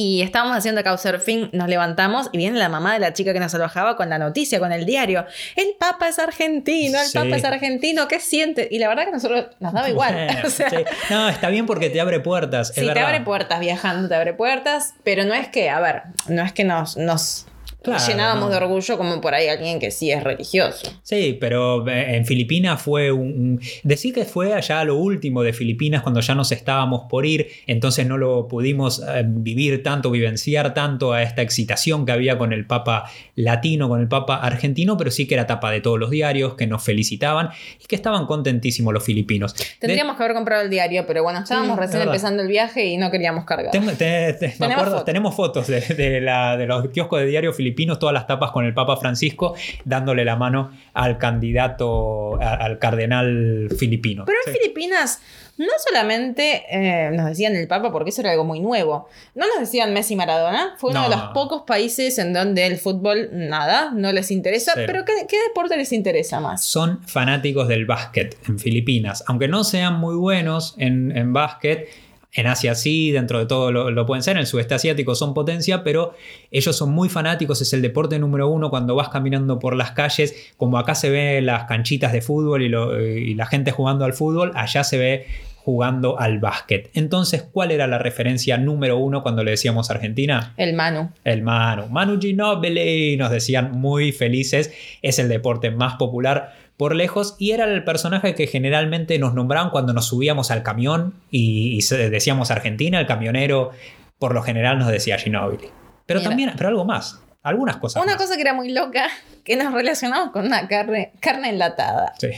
Y 0.00 0.22
estábamos 0.22 0.56
haciendo 0.56 0.84
couchsurfing, 0.84 1.50
nos 1.52 1.68
levantamos 1.68 2.28
y 2.30 2.38
viene 2.38 2.56
la 2.56 2.68
mamá 2.68 2.92
de 2.92 3.00
la 3.00 3.12
chica 3.12 3.32
que 3.32 3.40
nos 3.40 3.52
alojaba 3.56 3.96
con 3.96 4.08
la 4.08 4.16
noticia, 4.16 4.60
con 4.60 4.70
el 4.70 4.86
diario. 4.86 5.26
El 5.56 5.74
Papa 5.76 6.06
es 6.08 6.20
argentino, 6.20 7.00
el 7.00 7.06
Sí. 7.06 7.18
Papa 7.18 7.34
es 7.34 7.44
argentino, 7.44 8.06
¿qué 8.06 8.20
siente? 8.20 8.68
Y 8.70 8.78
la 8.78 8.86
verdad 8.86 9.06
que 9.06 9.10
nosotros 9.10 9.46
nos 9.58 9.72
daba 9.72 9.88
igual. 9.88 10.14
Bueno, 10.14 10.40
o 10.46 10.50
sea, 10.50 10.70
sí. 10.70 10.76
No, 11.10 11.28
está 11.28 11.48
bien 11.48 11.66
porque 11.66 11.90
te 11.90 12.00
abre 12.00 12.20
puertas. 12.20 12.68
Sí, 12.68 12.74
es 12.74 12.86
te 12.86 12.94
verdad. 12.94 13.06
abre 13.06 13.22
puertas 13.22 13.58
viajando, 13.58 14.08
te 14.08 14.14
abre 14.14 14.34
puertas, 14.34 14.94
pero 15.02 15.24
no 15.24 15.34
es 15.34 15.48
que, 15.48 15.68
a 15.68 15.80
ver, 15.80 16.02
no 16.28 16.42
es 16.44 16.52
que 16.52 16.62
nos, 16.62 16.96
nos 16.96 17.47
Claro, 17.80 18.04
llenábamos 18.06 18.44
no. 18.46 18.50
de 18.50 18.56
orgullo 18.56 18.98
como 18.98 19.20
por 19.20 19.34
ahí 19.34 19.46
alguien 19.48 19.78
que 19.78 19.90
sí 19.92 20.10
es 20.10 20.22
religioso. 20.24 20.90
Sí, 21.04 21.36
pero 21.40 21.88
eh, 21.88 22.16
en 22.16 22.26
Filipinas 22.26 22.82
fue 22.82 23.12
un, 23.12 23.20
un- 23.28 23.60
Decir 23.84 24.12
que 24.12 24.24
fue 24.24 24.52
allá 24.52 24.82
lo 24.84 24.96
último 24.96 25.42
de 25.42 25.52
Filipinas 25.52 26.02
cuando 26.02 26.20
ya 26.20 26.34
nos 26.34 26.50
estábamos 26.52 27.02
por 27.08 27.24
ir, 27.24 27.48
entonces 27.66 28.04
no 28.06 28.18
lo 28.18 28.48
pudimos 28.48 29.00
eh, 29.00 29.22
vivir 29.26 29.82
tanto, 29.82 30.10
vivenciar 30.10 30.74
tanto 30.74 31.12
a 31.12 31.22
esta 31.22 31.40
excitación 31.42 32.04
que 32.04 32.12
había 32.12 32.36
con 32.36 32.52
el 32.52 32.66
Papa 32.66 33.04
latino, 33.36 33.88
con 33.88 34.00
el 34.00 34.08
Papa 34.08 34.36
argentino, 34.36 34.96
pero 34.96 35.10
sí 35.12 35.26
que 35.28 35.34
era 35.34 35.46
tapa 35.46 35.70
de 35.70 35.80
todos 35.80 35.98
los 36.00 36.10
diarios, 36.10 36.54
que 36.54 36.66
nos 36.66 36.82
felicitaban 36.82 37.50
y 37.82 37.86
que 37.86 37.94
estaban 37.94 38.26
contentísimos 38.26 38.92
los 38.92 39.04
filipinos. 39.04 39.54
De- 39.54 39.64
Tendríamos 39.78 40.16
que 40.16 40.24
haber 40.24 40.34
comprado 40.34 40.62
el 40.62 40.70
diario, 40.70 41.04
pero 41.06 41.22
bueno, 41.22 41.38
estábamos 41.40 41.76
Sí, 41.76 41.80
recién 41.82 42.02
empezando 42.02 42.42
el 42.42 42.48
viaje 42.48 42.86
y 42.86 42.96
no 42.96 43.10
queríamos 43.10 43.44
cargar. 43.44 43.70
Te- 43.70 43.78
te- 43.80 44.32
Tenemos 44.32 44.72
acuerdo, 44.72 44.90
fotos. 44.90 45.04
tenemos 45.04 45.34
fotos 45.36 45.66
de, 45.68 45.80
de 45.80 46.20
la- 46.20 46.56
de 46.56 46.66
los 46.66 46.88
kioscos 46.90 47.20
de 47.20 47.26
diario 47.26 47.52
filipinos, 47.52 47.67
todas 47.98 48.12
las 48.12 48.26
tapas 48.26 48.50
con 48.52 48.64
el 48.64 48.74
Papa 48.74 48.96
Francisco, 48.96 49.54
dándole 49.84 50.24
la 50.24 50.36
mano 50.36 50.70
al 50.94 51.18
candidato, 51.18 52.40
a- 52.40 52.54
al 52.54 52.78
cardenal 52.78 53.68
filipino. 53.78 54.24
Pero 54.24 54.38
en 54.46 54.52
Sí. 54.52 54.58
Filipinas 54.60 55.20
no 55.56 55.66
solamente 55.84 56.62
eh, 56.70 57.10
nos 57.12 57.26
decían 57.26 57.56
el 57.56 57.66
Papa, 57.66 57.90
porque 57.90 58.10
eso 58.10 58.20
era 58.20 58.30
algo 58.30 58.44
muy 58.44 58.60
nuevo, 58.60 59.08
no 59.34 59.44
nos 59.48 59.58
decían 59.58 59.92
Messi 59.92 60.14
y 60.14 60.16
Maradona, 60.16 60.74
fue 60.78 60.90
uno 60.92 61.02
No. 61.02 61.08
de 61.08 61.16
los 61.16 61.24
pocos 61.34 61.62
países 61.66 62.16
en 62.18 62.32
donde 62.32 62.64
el 62.66 62.76
fútbol 62.78 63.28
nada, 63.32 63.90
no 63.92 64.12
les 64.12 64.30
interesa, 64.30 64.72
Cero. 64.74 64.84
pero 64.86 65.04
¿qué, 65.04 65.26
qué 65.28 65.36
deporte 65.48 65.76
les 65.76 65.92
interesa 65.92 66.38
más? 66.38 66.62
Son 66.64 67.00
fanáticos 67.06 67.66
del 67.66 67.86
básquet 67.86 68.36
en 68.48 68.58
Filipinas. 68.60 69.24
Aunque 69.26 69.48
no 69.48 69.64
sean 69.64 69.98
muy 69.98 70.14
buenos 70.14 70.74
en, 70.78 71.16
en 71.16 71.32
básquet, 71.32 71.88
en 72.32 72.46
Asia 72.46 72.74
sí, 72.74 73.10
dentro 73.10 73.38
de 73.38 73.46
todo 73.46 73.72
lo, 73.72 73.90
lo 73.90 74.04
pueden 74.06 74.22
ser, 74.22 74.32
en 74.36 74.40
el 74.40 74.46
sudeste 74.46 74.74
asiático 74.74 75.14
son 75.14 75.32
potencia, 75.34 75.82
pero 75.82 76.14
ellos 76.50 76.76
son 76.76 76.90
muy 76.90 77.08
fanáticos, 77.08 77.60
es 77.62 77.72
el 77.72 77.80
deporte 77.82 78.18
número 78.18 78.48
uno 78.48 78.68
cuando 78.70 78.94
vas 78.94 79.08
caminando 79.08 79.58
por 79.58 79.74
las 79.74 79.92
calles, 79.92 80.52
como 80.56 80.78
acá 80.78 80.94
se 80.94 81.08
ve 81.10 81.40
las 81.40 81.64
canchitas 81.64 82.12
de 82.12 82.20
fútbol 82.20 82.62
y, 82.62 82.68
lo- 82.68 83.00
y 83.00 83.34
la 83.34 83.46
gente 83.46 83.70
jugando 83.72 84.04
al 84.04 84.12
fútbol, 84.12 84.52
allá 84.54 84.84
se 84.84 84.98
ve 84.98 85.26
jugando 85.56 86.18
al 86.18 86.38
básquet. 86.38 86.88
Entonces, 86.94 87.42
¿cuál 87.42 87.70
era 87.72 87.86
la 87.86 87.98
referencia 87.98 88.56
número 88.56 88.96
uno 88.96 89.22
cuando 89.22 89.44
le 89.44 89.50
decíamos 89.50 89.90
Argentina? 89.90 90.54
El 90.56 90.72
Manu. 90.74 91.10
El 91.24 91.42
Manu. 91.42 91.88
Manu 91.88 92.18
Ginóbili, 92.18 93.16
nos 93.18 93.30
decían 93.30 93.72
muy 93.72 94.12
felices. 94.12 94.72
Es 95.02 95.18
el 95.18 95.28
deporte 95.28 95.70
más 95.70 95.96
popular 95.96 96.54
por 96.78 96.94
lejos 96.94 97.34
y 97.38 97.50
era 97.50 97.64
el 97.64 97.84
personaje 97.84 98.34
que 98.34 98.46
generalmente 98.46 99.18
nos 99.18 99.34
nombraban 99.34 99.70
cuando 99.70 99.92
nos 99.92 100.06
subíamos 100.06 100.50
al 100.50 100.62
camión 100.62 101.12
y, 101.30 101.80
decíamos 101.90 102.50
Argentina, 102.50 103.00
el 103.00 103.06
camionero 103.06 103.72
por 104.18 104.32
lo 104.32 104.42
general 104.42 104.78
nos 104.78 104.88
decía 104.88 105.18
Ginóbili. 105.18 105.68
Pero 106.06 106.22
también, 106.22 106.52
pero 106.56 106.70
algo 106.70 106.84
más. 106.84 107.20
Algunas 107.42 107.76
cosas. 107.76 108.02
Una 108.02 108.14
más. 108.14 108.22
cosa 108.22 108.36
que 108.36 108.42
era 108.42 108.52
muy 108.52 108.70
loca, 108.70 109.08
que 109.44 109.56
nos 109.56 109.72
relacionamos 109.72 110.30
con 110.30 110.46
una 110.46 110.66
carne, 110.68 111.12
carne 111.20 111.50
enlatada. 111.50 112.14
Sí, 112.18 112.28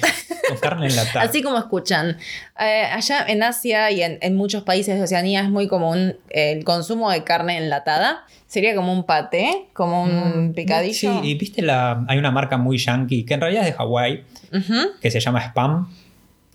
con 0.49 0.59
carne 0.59 0.87
enlatada. 0.89 1.23
Así 1.29 1.43
como 1.43 1.59
escuchan, 1.59 2.17
eh, 2.59 2.85
allá 2.93 3.25
en 3.27 3.43
Asia 3.43 3.91
y 3.91 4.03
en, 4.03 4.19
en 4.21 4.37
muchos 4.37 4.63
países 4.63 4.97
de 4.97 5.03
Oceanía 5.03 5.43
es 5.43 5.51
muy 5.51 5.69
común 5.69 6.17
el 6.31 6.65
consumo 6.65 7.11
de 7.11 7.25
carne 7.25 7.59
enlatada. 7.59 8.25
Sería 8.47 8.75
como 8.75 8.93
un 8.93 9.05
paté, 9.05 9.69
como 9.73 10.03
un 10.03 10.49
Mm, 10.49 10.53
picadillo. 10.55 11.21
Sí, 11.23 11.29
y 11.29 11.35
viste, 11.35 11.63
la, 11.63 12.05
hay 12.09 12.19
una 12.19 12.31
marca 12.31 12.57
muy 12.57 12.79
yankee, 12.79 13.25
que 13.25 13.35
en 13.35 13.41
realidad 13.41 13.63
es 13.65 13.71
de 13.71 13.77
Hawái, 13.79 14.25
Que 15.01 15.11
se 15.11 15.21
llama 15.21 15.41
Spam. 15.41 15.89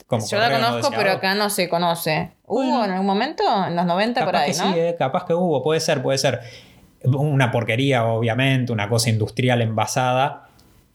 como 0.07 0.27
Yo 0.27 0.37
la 0.37 0.49
no 0.49 0.55
conozco, 0.67 0.89
pero 0.91 0.97
deseado. 1.01 1.17
acá 1.17 1.35
no 1.35 1.49
se 1.49 1.69
conoce. 1.69 2.31
¿Hubo 2.45 2.83
en 2.85 2.91
algún 2.91 3.05
momento? 3.07 3.43
En 3.65 3.75
los 3.75 3.85
90 3.85 4.21
por 4.23 4.33
Capaz 4.33 4.43
ahí, 4.43 4.51
que 4.51 4.57
¿no? 4.57 4.73
sí, 4.73 4.79
eh, 4.79 4.95
capaz 4.99 5.25
que 5.25 5.33
hubo, 5.33 5.63
puede 5.63 5.79
ser, 5.79 6.01
puede 6.01 6.17
ser. 6.17 6.41
Una 7.03 7.51
porquería, 7.51 8.05
obviamente, 8.05 8.71
una 8.71 8.89
cosa 8.89 9.09
industrial 9.09 9.61
envasada. 9.61 10.44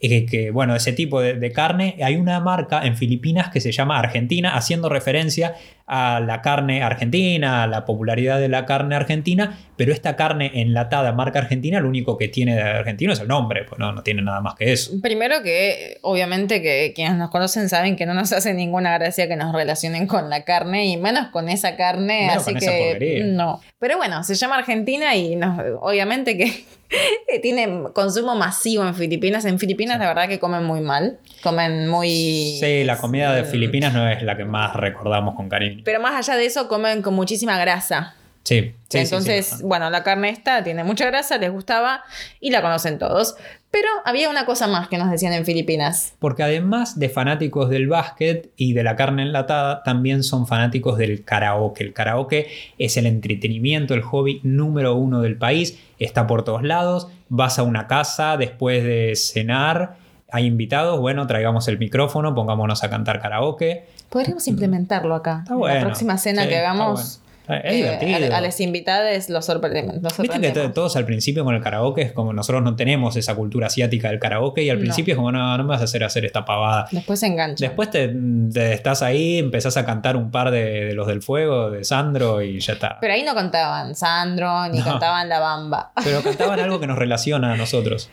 Que, 0.01 0.25
que, 0.25 0.51
bueno, 0.51 0.75
ese 0.75 0.93
tipo 0.95 1.21
de, 1.21 1.35
de 1.35 1.53
carne, 1.53 1.97
hay 2.03 2.17
una 2.17 2.41
marca 2.41 2.87
en 2.87 2.97
Filipinas 2.97 3.51
que 3.51 3.61
se 3.61 3.71
llama 3.71 3.99
Argentina, 3.99 4.57
haciendo 4.57 4.89
referencia 4.89 5.55
a 5.87 6.21
la 6.21 6.41
carne 6.41 6.83
argentina, 6.83 7.65
a 7.65 7.67
la 7.67 7.85
popularidad 7.85 8.39
de 8.41 8.49
la 8.49 8.65
carne 8.65 8.95
argentina, 8.95 9.59
pero 9.77 9.93
esta 9.93 10.15
carne 10.17 10.53
enlatada, 10.55 11.13
marca 11.13 11.41
argentina, 11.41 11.81
lo 11.81 11.89
único 11.89 12.17
que 12.17 12.29
tiene 12.29 12.55
de 12.55 12.63
argentino 12.63 13.13
es 13.13 13.21
el 13.21 13.29
nombre, 13.29 13.65
pues 13.65 13.79
no, 13.79 13.93
no 13.93 14.03
tiene 14.03 14.23
nada 14.23 14.41
más 14.41 14.55
que 14.55 14.73
eso. 14.73 14.93
Primero 15.03 15.43
que 15.43 15.99
obviamente 16.03 16.63
que 16.63 16.93
quienes 16.95 17.17
nos 17.19 17.29
conocen 17.31 17.69
saben 17.69 17.97
que 17.97 18.07
no 18.07 18.15
nos 18.15 18.33
hace 18.33 18.55
ninguna 18.55 18.97
gracia 18.97 19.27
que 19.29 19.37
nos 19.37 19.53
relacionen 19.53 20.07
con 20.07 20.31
la 20.31 20.45
carne 20.45 20.87
y 20.87 20.97
menos 20.97 21.27
con 21.29 21.49
esa 21.49 21.77
carne, 21.77 22.27
Menos 22.29 22.37
así 22.45 22.53
con 22.53 22.57
esa 22.59 22.71
que 22.71 22.79
porquería. 22.91 23.25
no. 23.27 23.61
Pero 23.81 23.97
bueno, 23.97 24.23
se 24.25 24.35
llama 24.37 24.57
Argentina 24.59 25.15
y 25.17 25.35
nos- 25.37 25.59
obviamente 25.81 26.39
que 26.39 26.65
tiene 27.43 27.85
consumo 27.93 28.35
masivo 28.35 28.85
en 28.87 28.95
Filipinas. 28.95 29.45
En 29.45 29.59
Filipinas 29.59 29.99
la 29.99 30.09
verdad 30.09 30.29
que 30.29 30.39
comen 30.39 30.65
muy 30.65 30.81
mal, 30.81 31.19
comen 31.43 31.89
muy 31.89 32.59
Sí, 32.61 32.85
la 32.85 32.97
comida 32.99 33.35
de 33.35 33.43
Mm. 33.43 33.47
Filipinas 33.47 33.95
no 33.95 34.09
es 34.09 34.23
la 34.23 34.37
que 34.37 34.45
más 34.45 34.75
recordamos 34.75 35.35
con 35.35 35.49
cariño. 35.49 35.83
Pero 35.85 36.01
más 36.01 36.15
allá 36.15 36.39
de 36.39 36.47
eso 36.47 36.69
comen 36.69 37.03
con 37.03 37.15
muchísima 37.15 37.59
grasa. 37.59 38.15
Sí, 38.43 38.73
sí, 38.89 38.99
Entonces, 38.99 39.47
sí. 39.47 39.63
bueno, 39.65 39.91
la 39.91 40.03
carne 40.03 40.31
esta 40.31 40.65
tiene 40.65 40.83
mucha 40.83 41.07
grasa, 41.07 41.37
les 41.37 41.53
gustaba 41.53 42.03
y 42.41 42.51
la 42.51 42.63
conocen 42.63 42.99
todos. 42.99 43.37
Pero 43.71 43.87
había 44.05 44.29
una 44.29 44.47
cosa 44.47 44.67
más 44.67 44.89
que 44.89 44.99
nos 44.99 45.11
decían 45.11 45.33
en 45.33 45.45
Filipinas. 45.45 46.15
Porque 46.19 46.43
además 46.43 46.99
de 46.99 47.09
fanáticos 47.09 47.71
del 47.71 47.87
básquet 47.87 48.51
y 48.57 48.73
de 48.73 48.83
la 48.83 48.97
carne 48.97 49.23
enlatada, 49.23 49.83
también 49.85 50.25
son 50.25 50.47
fanáticos 50.49 50.99
del 50.99 51.23
karaoke. 51.25 51.85
El 51.85 51.93
karaoke 51.93 52.49
es 52.79 52.97
el 52.97 53.07
entretenimiento, 53.07 53.95
el 53.95 54.03
hobby 54.03 54.41
número 54.43 54.97
uno 54.97 55.21
del 55.21 55.37
país. 55.37 55.79
Está 56.01 56.27
por 56.27 56.43
todos 56.43 56.65
lados. 56.65 57.07
Vas 57.29 57.61
a 57.61 57.63
una 57.63 57.87
casa 57.87 58.37
después 58.37 58.83
de 58.83 59.15
cenar. 59.15 59.99
Hay 60.33 60.47
invitados, 60.47 60.99
bueno, 60.99 61.27
traigamos 61.27 61.69
el 61.69 61.79
micrófono, 61.79 62.35
pongámonos 62.35 62.83
a 62.83 62.91
cantar 62.91 63.21
karaoke. 63.21 63.87
Podríamos 64.09 64.49
implementarlo 64.49 65.15
acá. 65.15 65.41
Está 65.43 65.53
en 65.53 65.59
bueno. 65.61 65.75
La 65.77 65.81
próxima 65.83 66.19
cena 66.19 66.49
que 66.49 66.57
hagamos. 66.57 67.21
Bueno. 67.47 67.63
Es 67.65 67.73
eh, 67.73 67.77
divertido. 67.77 68.35
a, 68.35 68.39
a 68.39 68.41
los 68.41 68.61
invitados 68.61 69.29
los 69.29 69.45
sorprendemos. 69.45 69.97
Viste 70.19 70.41
que 70.41 70.51
todos 70.69 70.97
al 70.97 71.05
principio 71.05 71.45
con 71.45 71.55
el 71.55 71.61
karaoke 71.63 72.03
es 72.03 72.13
como 72.13 72.33
nosotros 72.33 72.63
no 72.63 72.77
tenemos 72.77 73.17
esa 73.17 73.35
cultura 73.35 73.67
asiática 73.67 74.09
del 74.11 74.19
karaoke 74.19 74.63
y 74.63 74.71
al 74.71 74.77
No. 74.77 74.83
principio 74.83 75.15
es 75.15 75.17
como 75.17 75.33
no, 75.33 75.57
no 75.57 75.65
me 75.65 75.69
vas 75.71 75.81
a 75.81 75.85
hacer 75.85 76.05
hacer 76.05 76.25
esta 76.25 76.45
pavada. 76.45 76.87
Después 76.93 77.19
se 77.21 77.27
engancha. 77.27 77.65
Después 77.67 77.91
te, 77.91 78.09
te 78.53 78.73
estás 78.73 79.03
ahí, 79.03 79.39
empezás 79.39 79.77
a 79.77 79.85
cantar 79.85 80.17
un 80.17 80.31
par 80.31 80.51
de, 80.51 80.85
de 80.87 80.95
los 80.95 81.07
del 81.07 81.23
fuego, 81.23 81.71
de 81.71 81.83
Sandro 81.85 82.43
y 82.43 82.61
ya 82.61 82.75
está. 82.75 82.99
Pero 83.01 83.15
ahí 83.15 83.23
no 83.25 83.35
cantaban 83.35 83.95
Sandro 83.95 84.69
ni 84.69 84.79
No. 84.79 84.85
cantaban 84.85 85.29
La 85.29 85.41
Bamba. 85.41 85.93
Pero 86.05 86.23
cantaban 86.25 86.61
algo 86.61 86.79
que 86.81 86.87
nos 86.87 86.99
relaciona 86.99 87.53
a 87.53 87.57
nosotros. 87.57 88.11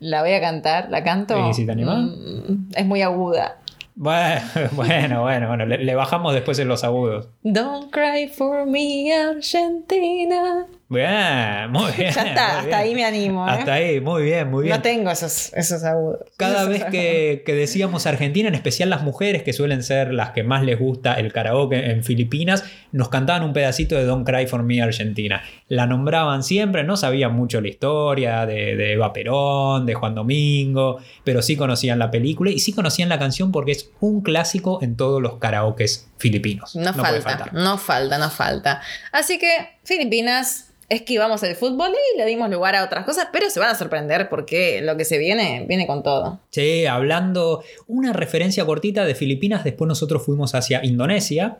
La 0.00 0.22
voy 0.22 0.32
a 0.32 0.40
cantar, 0.40 0.88
la 0.90 1.04
canto. 1.04 1.36
Sí, 1.52 1.60
si 1.60 1.66
te 1.66 1.72
animás. 1.72 1.98
Mm, 1.98 2.70
Es 2.74 2.84
muy 2.86 3.02
aguda. 3.02 3.58
Bueno, 4.00 4.40
bueno, 4.72 5.22
bueno, 5.22 5.48
bueno, 5.48 5.66
le, 5.66 5.94
bajamos 5.96 6.32
después 6.32 6.56
en 6.60 6.68
los 6.68 6.84
agudos. 6.84 7.30
Don't 7.42 7.90
cry 7.90 8.28
for 8.28 8.64
me, 8.64 9.12
Argentina. 9.12 10.66
Bien, 10.90 11.70
muy 11.70 11.92
bien. 11.96 12.12
Ya 12.12 12.22
está, 12.22 12.46
hasta 12.58 12.62
bien. 12.62 12.74
ahí 12.74 12.94
me 12.94 13.04
animo. 13.04 13.46
¿eh? 13.46 13.50
Hasta 13.50 13.74
ahí, 13.74 14.00
muy 14.00 14.22
bien, 14.22 14.50
muy 14.50 14.64
bien. 14.64 14.76
No 14.76 14.82
tengo 14.82 15.10
esos, 15.10 15.52
esos 15.54 15.84
agudos. 15.84 16.20
Cada 16.38 16.62
Esos 16.62 16.68
vez 16.68 16.84
que, 16.86 17.42
que 17.44 17.54
decíamos 17.54 18.06
Argentina, 18.06 18.48
en 18.48 18.54
especial 18.54 18.88
las 18.88 19.02
mujeres, 19.02 19.42
que 19.42 19.52
suelen 19.52 19.82
ser 19.82 20.14
las 20.14 20.30
que 20.30 20.42
más 20.44 20.62
les 20.62 20.78
gusta 20.78 21.14
el 21.14 21.32
karaoke 21.32 21.90
en 21.90 22.04
Filipinas, 22.04 22.64
nos 22.92 23.10
cantaban 23.10 23.42
un 23.42 23.52
pedacito 23.52 23.96
de 23.96 24.04
Don't 24.04 24.26
Cry 24.26 24.46
for 24.46 24.62
Me 24.62 24.80
Argentina. 24.80 25.42
La 25.68 25.86
nombraban 25.86 26.42
siempre, 26.42 26.84
no 26.84 26.96
sabían 26.96 27.34
mucho 27.34 27.60
la 27.60 27.68
historia 27.68 28.46
de, 28.46 28.76
de 28.76 28.92
Eva 28.94 29.12
Perón, 29.12 29.84
de 29.84 29.94
Juan 29.94 30.14
Domingo, 30.14 30.98
pero 31.22 31.42
sí 31.42 31.56
conocían 31.56 31.98
la 31.98 32.10
película 32.10 32.50
y 32.50 32.60
sí 32.60 32.72
conocían 32.72 33.10
la 33.10 33.18
canción 33.18 33.52
porque 33.52 33.72
es 33.72 33.90
un 34.00 34.22
clásico 34.22 34.78
en 34.82 34.96
todos 34.96 35.20
los 35.20 35.36
karaokes 35.36 36.10
filipinos. 36.18 36.74
No, 36.76 36.92
puede 36.94 37.20
falta, 37.20 37.50
no 37.52 37.78
falta, 37.78 38.18
no 38.18 38.30
falta. 38.30 38.80
Así 39.12 39.38
que 39.38 39.77
Filipinas 39.88 40.70
esquivamos 40.90 41.42
el 41.44 41.56
fútbol 41.56 41.92
y 42.14 42.18
le 42.18 42.26
dimos 42.26 42.50
lugar 42.50 42.76
a 42.76 42.84
otras 42.84 43.06
cosas, 43.06 43.28
pero 43.32 43.48
se 43.48 43.58
van 43.58 43.70
a 43.70 43.74
sorprender 43.74 44.28
porque 44.28 44.82
lo 44.82 44.98
que 44.98 45.06
se 45.06 45.16
viene, 45.16 45.64
viene 45.66 45.86
con 45.86 46.02
todo. 46.02 46.40
Sí, 46.50 46.84
hablando 46.84 47.64
una 47.86 48.12
referencia 48.12 48.66
cortita 48.66 49.06
de 49.06 49.14
Filipinas, 49.14 49.64
después 49.64 49.88
nosotros 49.88 50.22
fuimos 50.26 50.54
hacia 50.54 50.84
Indonesia. 50.84 51.56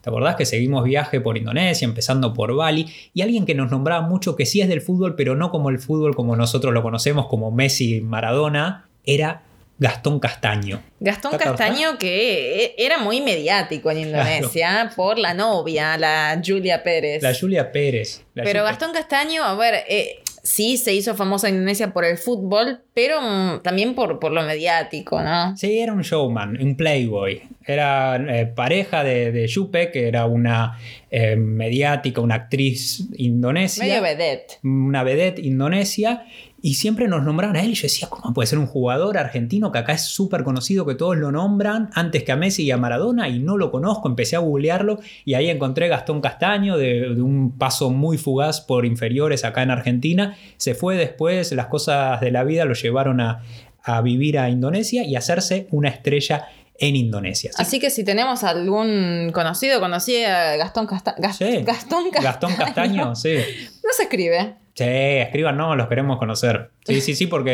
¿Te 0.00 0.10
acordás 0.10 0.34
que 0.34 0.46
seguimos 0.46 0.82
viaje 0.82 1.20
por 1.20 1.38
Indonesia, 1.38 1.84
empezando 1.84 2.34
por 2.34 2.56
Bali? 2.56 2.86
Y 3.14 3.22
alguien 3.22 3.46
que 3.46 3.54
nos 3.54 3.70
nombraba 3.70 4.00
mucho 4.00 4.34
que 4.34 4.46
sí 4.46 4.60
es 4.60 4.68
del 4.68 4.80
fútbol, 4.80 5.14
pero 5.14 5.36
no 5.36 5.52
como 5.52 5.70
el 5.70 5.78
fútbol 5.78 6.16
como 6.16 6.34
nosotros 6.34 6.74
lo 6.74 6.82
conocemos, 6.82 7.28
como 7.28 7.52
Messi 7.52 8.00
Maradona, 8.00 8.88
era 9.04 9.42
Gastón 9.80 10.20
Castaño. 10.20 10.80
Gastón 11.00 11.32
¿Está 11.32 11.44
Castaño, 11.46 11.98
que 11.98 12.64
e- 12.64 12.74
era 12.78 12.98
muy 12.98 13.20
mediático 13.20 13.90
en 13.90 13.98
Indonesia 13.98 14.92
por 14.94 15.18
la 15.18 15.34
novia, 15.34 15.96
la 15.96 16.40
Julia 16.44 16.82
Pérez. 16.84 17.22
La 17.22 17.34
Julia 17.34 17.72
Pérez. 17.72 18.22
la 18.34 18.44
Pero 18.44 18.60
Julia- 18.60 18.70
Gastón 18.70 18.92
Castaño, 18.92 19.42
a 19.42 19.54
ver, 19.54 19.82
eh, 19.88 20.20
sí 20.42 20.76
se 20.76 20.92
hizo 20.94 21.14
famoso 21.16 21.46
en 21.46 21.54
Indonesia 21.54 21.92
por 21.94 22.04
el 22.04 22.18
fútbol, 22.18 22.80
pero 22.94 23.20
mm, 23.22 23.62
también 23.62 23.94
por, 23.94 24.18
por 24.20 24.32
lo 24.32 24.42
mediático, 24.42 25.20
¿no? 25.22 25.56
Sí, 25.56 25.80
era 25.80 25.92
un 25.94 26.02
showman, 26.02 26.60
un 26.60 26.76
playboy. 26.76 27.42
Era 27.66 28.16
eh, 28.16 28.46
pareja 28.46 29.02
de, 29.04 29.32
de 29.32 29.46
Yupe, 29.46 29.90
que 29.90 30.08
era 30.08 30.26
una 30.26 30.78
eh, 31.10 31.36
mediática, 31.36 32.20
una 32.20 32.34
actriz 32.34 33.04
indonesia. 33.16 33.84
Medio 33.84 34.02
vedette. 34.02 34.58
una 34.62 35.02
vedette 35.04 35.40
indonesia 35.42 36.24
y 36.62 36.74
siempre 36.74 37.08
nos 37.08 37.22
nombraban 37.22 37.56
a 37.56 37.62
él 37.62 37.70
y 37.70 37.74
yo 37.74 37.82
decía, 37.82 38.08
¿cómo 38.10 38.34
puede 38.34 38.46
ser 38.46 38.58
un 38.58 38.66
jugador 38.66 39.16
argentino 39.18 39.72
que 39.72 39.78
acá 39.78 39.92
es 39.94 40.02
súper 40.02 40.44
conocido, 40.44 40.84
que 40.86 40.94
todos 40.94 41.16
lo 41.16 41.32
nombran 41.32 41.90
antes 41.94 42.22
que 42.24 42.32
a 42.32 42.36
Messi 42.36 42.64
y 42.64 42.70
a 42.70 42.76
Maradona 42.76 43.28
y 43.28 43.38
no 43.38 43.56
lo 43.56 43.70
conozco? 43.70 44.08
Empecé 44.08 44.36
a 44.36 44.40
googlearlo 44.40 45.00
y 45.24 45.34
ahí 45.34 45.48
encontré 45.48 45.88
Gastón 45.88 46.20
Castaño 46.20 46.76
de, 46.76 47.14
de 47.14 47.22
un 47.22 47.56
paso 47.58 47.90
muy 47.90 48.18
fugaz 48.18 48.60
por 48.60 48.84
inferiores 48.84 49.44
acá 49.44 49.62
en 49.62 49.70
Argentina. 49.70 50.36
Se 50.58 50.74
fue 50.74 50.96
después, 50.96 51.52
las 51.52 51.66
cosas 51.66 52.20
de 52.20 52.30
la 52.30 52.44
vida 52.44 52.64
lo 52.64 52.74
llevaron 52.74 53.20
a, 53.20 53.42
a 53.82 54.00
vivir 54.02 54.38
a 54.38 54.50
Indonesia 54.50 55.04
y 55.04 55.14
a 55.16 55.20
hacerse 55.20 55.66
una 55.70 55.88
estrella 55.88 56.46
en 56.78 56.96
Indonesia. 56.96 57.50
Así 57.54 57.62
Así 57.62 57.78
que 57.78 57.90
si 57.90 58.04
tenemos 58.04 58.42
algún 58.42 59.30
conocido, 59.34 59.80
conocida 59.80 60.56
Gastón, 60.56 60.86
Casta- 60.86 61.14
Sí. 61.32 61.62
Gastón 61.62 62.10
Castaño. 62.10 62.22
Gastón 62.22 62.52
Castaño, 62.56 63.14
sí. 63.14 63.34
No 63.84 63.90
se 63.96 64.04
escribe. 64.04 64.54
Sí, 64.84 65.18
escriban, 65.18 65.56
no, 65.56 65.76
los 65.76 65.88
queremos 65.88 66.18
conocer. 66.18 66.70
Sí, 66.84 67.00
sí, 67.00 67.14
sí, 67.14 67.26
porque 67.26 67.50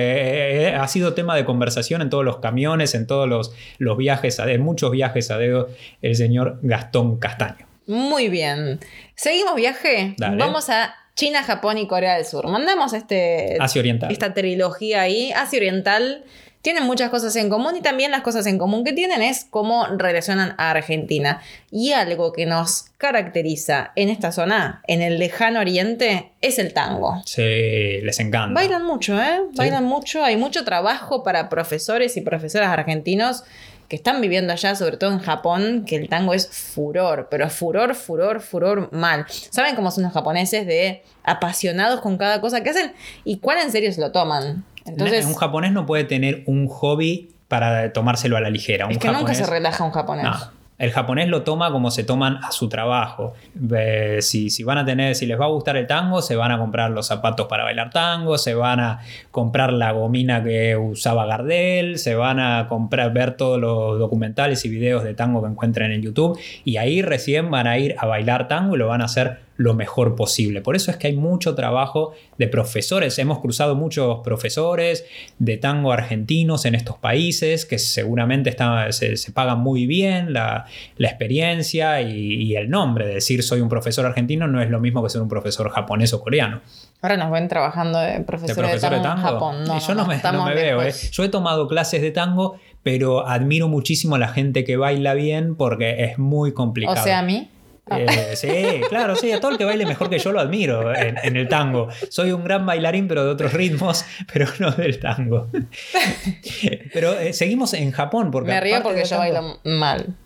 eh, 0.69 0.75
ha 0.75 0.87
sido 0.89 1.15
tema 1.15 1.35
de 1.37 1.45
conversación 1.45 2.03
en 2.03 2.11
todos 2.11 2.25
los 2.25 2.39
camiones, 2.39 2.95
en 2.95 3.07
todos 3.07 3.29
los, 3.29 3.53
los 3.79 3.97
viajes, 3.97 4.39
a- 4.41 4.51
en 4.51 4.61
muchos 4.63 4.91
viajes 4.91 5.31
a 5.31 5.39
dedo, 5.39 5.69
el 6.03 6.15
señor 6.17 6.59
Gastón 6.63 7.19
Castaño. 7.19 7.67
Muy 7.87 8.29
bien. 8.29 8.81
Seguimos 9.15 9.55
viaje. 9.55 10.15
Dale. 10.19 10.37
Vamos 10.37 10.71
a 10.71 10.95
China, 11.15 11.43
Japón 11.43 11.79
y 11.79 11.87
Corea 11.87 12.17
del 12.17 12.25
Sur. 12.27 12.47
Mandamos 12.49 12.93
este, 12.93 13.57
Asia 13.61 13.81
Oriental. 13.81 14.11
esta 14.13 14.35
trilogía 14.35 15.03
ahí. 15.03 15.33
Asia 15.33 15.59
Oriental 15.59 16.25
tienen 16.67 16.83
muchas 16.83 17.11
cosas 17.11 17.37
en 17.37 17.49
común 17.49 17.77
y 17.77 17.81
también 17.81 18.11
las 18.11 18.23
cosas 18.23 18.45
en 18.45 18.59
común 18.59 18.83
que 18.83 18.93
tienen 18.93 19.23
es 19.23 19.47
cómo 19.49 19.87
relacionan 19.87 20.57
a 20.59 20.73
Argentina. 20.73 21.41
Y 21.71 21.93
algo 21.93 22.33
que 22.33 22.45
nos 22.45 22.87
caracteriza 22.99 23.93
en 23.95 24.09
esta 24.09 24.33
zona, 24.33 24.83
en 24.89 25.01
el 25.01 25.21
lejano 25.21 25.61
oriente, 25.61 26.33
es 26.41 26.59
el 26.59 26.73
tango. 26.73 27.23
Sí, 27.25 28.01
les 28.03 28.19
encanta. 28.19 28.53
Bailan 28.53 28.85
mucho, 28.85 29.17
¿eh? 29.17 29.43
Bailan 29.53 29.85
mucho. 29.85 30.25
Hay 30.25 30.37
mucho 30.37 30.65
trabajo 30.65 31.23
para 31.23 31.49
profesores 31.49 32.17
y 32.17 32.23
profesoras 32.23 32.71
argentinos 32.71 33.45
que 33.89 33.95
están 33.95 34.21
viviendo 34.21 34.53
allá, 34.53 34.75
sobre 34.75 34.97
todo 34.97 35.13
en 35.13 35.21
Japón, 35.21 35.85
que 35.87 35.95
el 35.95 36.09
tango 36.09 36.35
es 36.35 36.49
furor, 36.49 37.29
pero 37.31 37.49
furor, 37.49 37.95
furor, 37.95 38.41
furor 38.41 38.93
mal. 38.93 39.25
¿Saben 39.29 39.77
cómo 39.77 39.93
son 39.93 40.03
los 40.03 40.13
japoneses 40.13 40.67
de 40.67 41.05
apasionados 41.23 42.01
con 42.01 42.19
cada 42.19 42.41
cosa 42.41 42.65
que 42.65 42.71
hacen? 42.71 42.93
¿Y 43.25 43.39
cuál 43.39 43.59
en 43.59 43.71
serio 43.71 43.93
se 43.93 44.01
lo 44.01 44.11
toman? 44.11 44.65
Entonces, 44.87 45.27
un 45.27 45.35
japonés 45.35 45.73
no 45.73 45.87
puede 45.87 46.05
tener 46.05 46.43
un 46.47 46.69
hobby 46.69 47.31
para 47.49 47.93
tomárselo 47.93 48.37
a 48.37 48.41
la 48.41 48.51
ligera. 48.51 48.87
Un 48.87 48.93
es 48.93 48.99
que 48.99 49.09
nunca 49.09 49.21
japonés- 49.33 49.35
se 49.35 49.47
relaja 49.47 49.85
un 49.85 49.91
japonés. 49.93 50.25
No, 50.25 50.35
El 50.79 50.91
japonés 50.93 51.29
lo 51.29 51.43
toma 51.43 51.71
como 51.73 51.91
se 51.91 52.05
toman 52.05 52.37
a 52.45 52.51
su 52.53 52.69
trabajo. 52.69 53.33
Eh, 53.75 54.19
si, 54.21 54.51
si, 54.51 54.63
van 54.63 54.77
a 54.77 54.85
tener, 54.85 55.15
si 55.15 55.25
les 55.25 55.41
va 55.41 55.47
a 55.47 55.49
gustar 55.49 55.77
el 55.79 55.87
tango, 55.87 56.21
se 56.21 56.37
van 56.37 56.51
a 56.53 56.59
comprar 56.59 56.91
los 56.91 57.07
zapatos 57.07 57.47
para 57.47 57.65
bailar 57.65 57.89
tango, 57.91 58.37
se 58.37 58.53
van 58.55 58.81
a 58.81 59.01
comprar 59.31 59.73
la 59.73 59.93
gomina 59.93 60.45
que 60.45 60.77
usaba 60.77 61.25
Gardel, 61.25 61.99
se 61.99 62.15
van 62.15 62.41
a 62.41 62.67
comprar, 62.69 63.11
ver 63.15 63.39
todos 63.39 63.59
los 63.59 63.99
documentales 63.99 64.67
y 64.67 64.69
videos 64.69 65.03
de 65.03 65.15
tango 65.15 65.41
que 65.41 65.49
encuentren 65.49 65.93
en 65.93 66.03
YouTube 66.03 66.39
y 66.65 66.77
ahí 66.77 67.01
recién 67.01 67.51
van 67.51 67.67
a 67.69 67.79
ir 67.79 67.95
a 67.99 68.05
bailar 68.05 68.47
tango 68.49 68.75
y 68.75 68.79
lo 68.79 68.87
van 68.89 69.01
a 69.01 69.07
hacer 69.07 69.46
lo 69.57 69.75
mejor 69.75 70.15
posible. 70.15 70.61
Por 70.61 70.77
eso 70.77 70.91
es 70.91 70.97
que 70.97 71.09
hay 71.09 71.17
mucho 71.17 71.55
trabajo 71.55 72.13
de 72.39 72.49
profesores. 72.49 73.19
Hemos 73.19 73.39
cruzado 73.39 73.75
muchos 73.75 74.21
profesores 74.23 75.05
de 75.39 75.57
tango 75.57 75.93
argentinos 75.93 76.65
en 76.65 76.75
estos 76.75 76.99
países 76.99 77.65
que 77.65 77.79
seguramente 77.79 78.55
se, 78.91 79.33
pagan 79.33 79.61
muy 79.61 79.87
bien 79.87 80.33
la, 80.33 80.67
experiencia 80.99 82.01
y, 82.03 82.55
el 82.57 82.69
nombre. 82.71 83.07
De 83.07 83.15
decir 83.15 83.43
soy 83.43 83.61
un 83.61 83.69
profesor 83.69 84.07
argentino 84.07 84.47
no 84.47 84.61
es 84.61 84.71
lo 84.71 84.81
mismo 84.81 85.03
que 85.03 85.11
ser 85.11 85.23
un 85.23 85.29
profesor 85.29 85.71
japonés 85.71 86.13
o 86.13 86.21
coreano. 86.21 86.61
Ahora 87.03 87.17
nos 87.17 87.31
ven 87.31 87.49
trabajando 87.49 87.99
de 87.99 88.21
profesor 88.21 88.67
de, 88.67 88.79
tango, 88.79 88.97
en 88.97 89.17
Japón. 89.19 89.65
yo 89.87 89.95
no, 89.95 90.07
me, 90.07 90.55
veo. 90.55 90.83
¿eh? 90.83 90.93
Yo 91.13 91.25
he 91.25 91.29
tomado 91.29 91.69
clases 91.69 92.03
de 92.03 92.11
tango, 92.11 92.59
pero 92.83 93.27
admiro 93.27 93.69
muchísimo 93.69 94.17
a 94.17 94.19
la 94.19 94.29
gente 94.29 94.65
que 94.65 94.77
baila 94.77 95.15
bien 95.15 95.57
porque 95.57 96.05
es 96.05 96.19
muy 96.19 96.53
complicado. 96.53 97.01
O 97.01 97.03
sea, 97.03 97.21
a 97.21 97.23
mí. 97.23 97.51
Eh, 97.89 98.35
sí, 98.35 98.81
claro, 98.89 99.15
sí, 99.15 99.31
a 99.31 99.41
todo 99.41 99.53
el 99.53 99.59
que 99.59 99.65
baile 99.65 99.87
mejor 99.87 100.11
que 100.11 100.19
yo 100.19 100.33
lo 100.33 100.41
admiro 100.41 100.93
en, 100.95 101.37
el 101.37 101.49
tango. 101.49 101.89
Soy 102.09 102.33
un 102.33 102.43
gran 102.43 102.67
bailarín, 102.67 103.07
pero 103.07 103.25
de 103.25 103.31
otros 103.31 103.53
ritmos, 103.53 104.05
pero 104.33 104.47
no 104.59 104.73
del 104.73 104.99
tango. 104.99 105.49
Pero 106.93 107.19
eh, 107.19 107.33
seguimos 107.33 107.75
en 107.75 107.93
Japón. 107.93 108.31
Porque 108.31 108.51
Me 108.51 108.61
río 108.61 108.83
porque 108.83 109.05
yo 109.05 109.19
bailo 109.19 109.61
mal. 109.65 110.17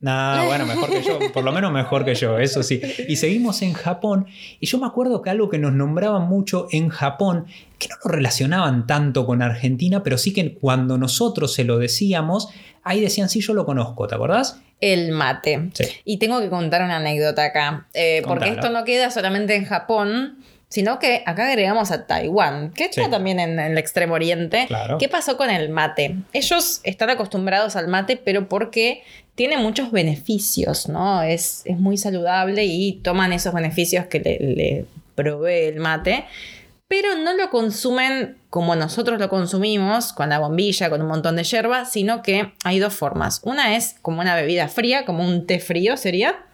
No, 0.00 0.46
bueno, 0.46 0.64
mejor 0.64 0.90
que 0.90 1.02
yo, 1.02 1.18
por 1.32 1.42
lo 1.42 1.50
menos 1.50 1.72
mejor 1.72 2.04
que 2.04 2.14
yo, 2.14 2.38
eso 2.38 2.62
sí. 2.62 2.80
Y 3.08 3.16
seguimos 3.16 3.62
en 3.62 3.72
Japón, 3.72 4.26
y 4.60 4.66
yo 4.66 4.78
me 4.78 4.86
acuerdo 4.86 5.22
que 5.22 5.30
algo 5.30 5.48
que 5.48 5.58
nos 5.58 5.72
nombraban 5.72 6.28
mucho 6.28 6.68
en 6.70 6.88
Japón, 6.88 7.46
que 7.78 7.88
no 7.88 7.96
lo 8.04 8.10
relacionaban 8.12 8.86
tanto 8.86 9.26
con 9.26 9.42
Argentina, 9.42 10.04
pero 10.04 10.16
sí 10.16 10.32
que 10.32 10.54
cuando 10.54 10.98
nosotros 10.98 11.52
se 11.52 11.64
lo 11.64 11.78
decíamos, 11.78 12.48
ahí 12.84 13.00
decían, 13.00 13.28
sí, 13.28 13.40
yo 13.40 13.54
lo 13.54 13.66
conozco, 13.66 14.06
¿te 14.06 14.14
acordás? 14.14 14.60
El 14.80 15.10
mate. 15.12 15.70
Y 16.04 16.18
tengo 16.18 16.40
que 16.40 16.48
contar 16.48 16.82
una 16.82 16.96
anécdota 16.96 17.44
acá, 17.44 17.86
eh, 17.94 18.22
porque 18.26 18.50
esto 18.50 18.70
no 18.70 18.84
queda 18.84 19.10
solamente 19.10 19.56
en 19.56 19.64
Japón, 19.64 20.38
sino 20.68 20.98
que 20.98 21.22
acá 21.26 21.48
agregamos 21.48 21.90
a 21.90 22.06
Taiwán, 22.06 22.72
que 22.72 22.84
está 22.84 23.08
también 23.10 23.40
en, 23.40 23.58
el 23.58 23.78
extremo 23.78 24.14
oriente. 24.14 24.68
¿Qué 24.98 25.08
pasó 25.08 25.36
con 25.36 25.50
el 25.50 25.70
mate? 25.70 26.16
Ellos 26.32 26.80
están 26.84 27.10
acostumbrados 27.10 27.74
al 27.74 27.88
mate, 27.88 28.16
pero 28.16 28.48
porque 28.48 29.02
tiene 29.34 29.56
muchos 29.56 29.90
beneficios, 29.90 30.88
¿no? 30.88 31.22
Es, 31.22 31.62
es 31.64 31.78
muy 31.78 31.96
saludable 31.96 32.64
y 32.64 33.00
toman 33.02 33.32
esos 33.32 33.54
beneficios 33.54 34.06
que 34.06 34.20
le, 34.20 34.38
le 34.38 34.84
provee 35.14 35.68
el 35.68 35.80
mate 35.80 36.24
pero 36.88 37.16
no 37.16 37.34
lo 37.34 37.50
consumen 37.50 38.38
como 38.50 38.74
nosotros 38.74 39.20
lo 39.20 39.28
consumimos, 39.28 40.14
con 40.14 40.30
la 40.30 40.38
bombilla, 40.38 40.88
con 40.88 41.02
un 41.02 41.08
montón 41.08 41.36
de 41.36 41.44
yerba, 41.44 41.84
sino 41.84 42.22
que 42.22 42.52
hay 42.64 42.78
dos 42.78 42.94
formas. 42.94 43.40
Una 43.44 43.76
es 43.76 43.96
como 44.00 44.20
una 44.20 44.34
bebida 44.34 44.68
fría, 44.68 45.04
como 45.04 45.22
un 45.22 45.46
té 45.46 45.60
frío 45.60 45.98
sería, 45.98 46.46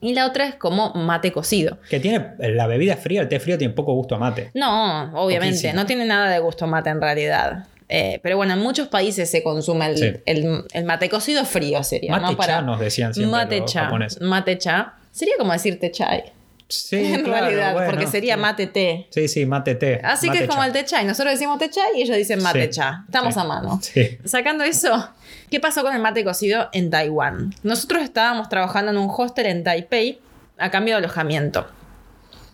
y 0.00 0.14
la 0.14 0.26
otra 0.26 0.46
es 0.46 0.54
como 0.54 0.94
mate 0.94 1.30
cocido. 1.30 1.78
Que 1.90 2.00
tiene 2.00 2.30
la 2.38 2.66
bebida 2.66 2.96
fría, 2.96 3.20
el 3.20 3.28
té 3.28 3.38
frío 3.38 3.58
tiene 3.58 3.74
poco 3.74 3.92
gusto 3.92 4.14
a 4.14 4.18
mate. 4.18 4.50
No, 4.54 5.12
obviamente, 5.14 5.74
no 5.74 5.84
tiene 5.84 6.06
nada 6.06 6.30
de 6.30 6.38
gusto 6.38 6.64
a 6.64 6.68
mate 6.68 6.88
en 6.88 7.00
realidad. 7.02 7.66
Eh, 7.92 8.20
pero 8.22 8.36
bueno, 8.36 8.54
en 8.54 8.60
muchos 8.60 8.88
países 8.88 9.30
se 9.30 9.42
consume 9.42 9.94
el, 10.24 10.84
mate 10.86 11.10
cocido 11.10 11.44
frío, 11.44 11.82
sería. 11.82 12.16
Mate 12.18 12.36
cha 12.46 12.62
nos 12.62 12.80
decían 12.80 13.12
siempre 13.12 13.38
mate 13.38 13.64
cha, 13.66 13.90
Mate 14.20 14.58
cha. 14.58 14.94
Sería 15.12 15.34
como 15.36 15.52
decirte 15.52 15.90
chai. 15.90 16.32
Sí, 16.70 16.96
en 16.96 17.26
realidad, 17.26 17.86
porque 17.86 18.06
sería 18.06 18.36
mate 18.36 18.66
té. 18.66 19.06
Sí, 19.10 19.28
sí, 19.28 19.46
mate 19.46 19.74
té. 19.74 20.00
Así 20.02 20.30
que 20.30 20.44
es 20.44 20.48
como 20.48 20.64
el 20.64 20.72
té 20.72 20.84
chai. 20.84 21.04
Nosotros 21.04 21.34
decimos 21.34 21.58
té 21.58 21.70
chai 21.70 21.98
y 21.98 22.02
ellos 22.02 22.16
dicen 22.16 22.42
mate 22.42 22.70
cha. 22.70 23.04
Estamos 23.06 23.36
a 23.36 23.44
mano. 23.44 23.80
Sacando 24.24 24.64
eso, 24.64 25.10
¿qué 25.50 25.60
pasó 25.60 25.82
con 25.82 25.94
el 25.94 26.00
mate 26.00 26.24
cocido 26.24 26.68
en 26.72 26.90
Taiwán? 26.90 27.54
Nosotros 27.62 28.02
estábamos 28.02 28.48
trabajando 28.48 28.90
en 28.92 28.98
un 28.98 29.10
hostel 29.14 29.46
en 29.46 29.64
Taipei 29.64 30.20
a 30.58 30.70
cambio 30.70 30.94
de 30.94 30.98
alojamiento. 30.98 31.66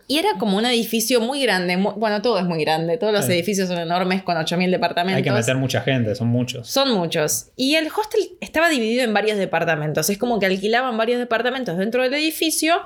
Y 0.09 0.19
era 0.19 0.31
como 0.39 0.57
un 0.57 0.65
edificio 0.65 1.21
muy 1.21 1.43
grande. 1.43 1.77
bueno, 1.77 2.23
todo 2.23 2.39
es 2.39 2.45
muy 2.45 2.63
grande. 2.63 2.97
Todos 2.97 3.13
los 3.13 3.29
edificios 3.29 3.69
son 3.69 3.79
enormes 3.79 4.23
con 4.23 4.37
8.000 4.37 4.71
departamentos. 4.71 5.17
Hay 5.17 5.23
que 5.25 5.33
meter 5.33 5.57
mucha 5.57 5.81
gente, 5.81 6.15
son 6.15 6.29
muchos. 6.29 6.69
Son 6.69 6.93
muchos. 6.93 7.49
Y 7.57 7.75
el 7.75 7.89
hostel 7.89 8.37
estaba 8.41 8.69
dividido 8.69 9.03
en 9.03 9.13
varios 9.13 9.37
departamentos. 9.37 10.09
Es 10.09 10.17
como 10.17 10.39
que 10.39 10.47
alquilaban 10.47 10.97
varios 10.97 11.19
departamentos 11.19 11.77
dentro 11.77 12.05
del 12.05 12.15
edificio 12.15 12.77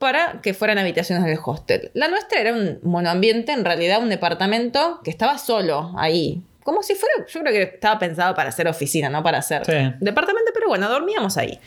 para 0.00 0.40
que 0.40 0.54
fueran 0.54 0.78
habitaciones 0.78 1.26
del 1.26 1.38
hostel. 1.44 1.90
La 1.92 2.08
nuestra 2.08 2.40
era 2.40 2.54
un 2.54 2.80
monoambiente, 2.82 3.52
en 3.52 3.66
realidad 3.66 4.02
un 4.02 4.08
departamento 4.08 4.98
que 5.04 5.10
estaba 5.10 5.36
solo 5.36 5.92
ahí. 5.98 6.42
Como 6.64 6.82
si 6.82 6.94
fuera, 6.94 7.14
yo 7.28 7.40
creo 7.40 7.52
que 7.52 7.62
estaba 7.74 7.98
pensado 7.98 8.34
para 8.34 8.48
hacer 8.48 8.66
oficina, 8.66 9.10
no 9.10 9.22
para 9.22 9.38
hacer 9.38 9.62
departamento, 10.00 10.52
pero 10.54 10.68
bueno, 10.68 10.88
dormíamos 10.88 11.36
ahí. 11.36 11.60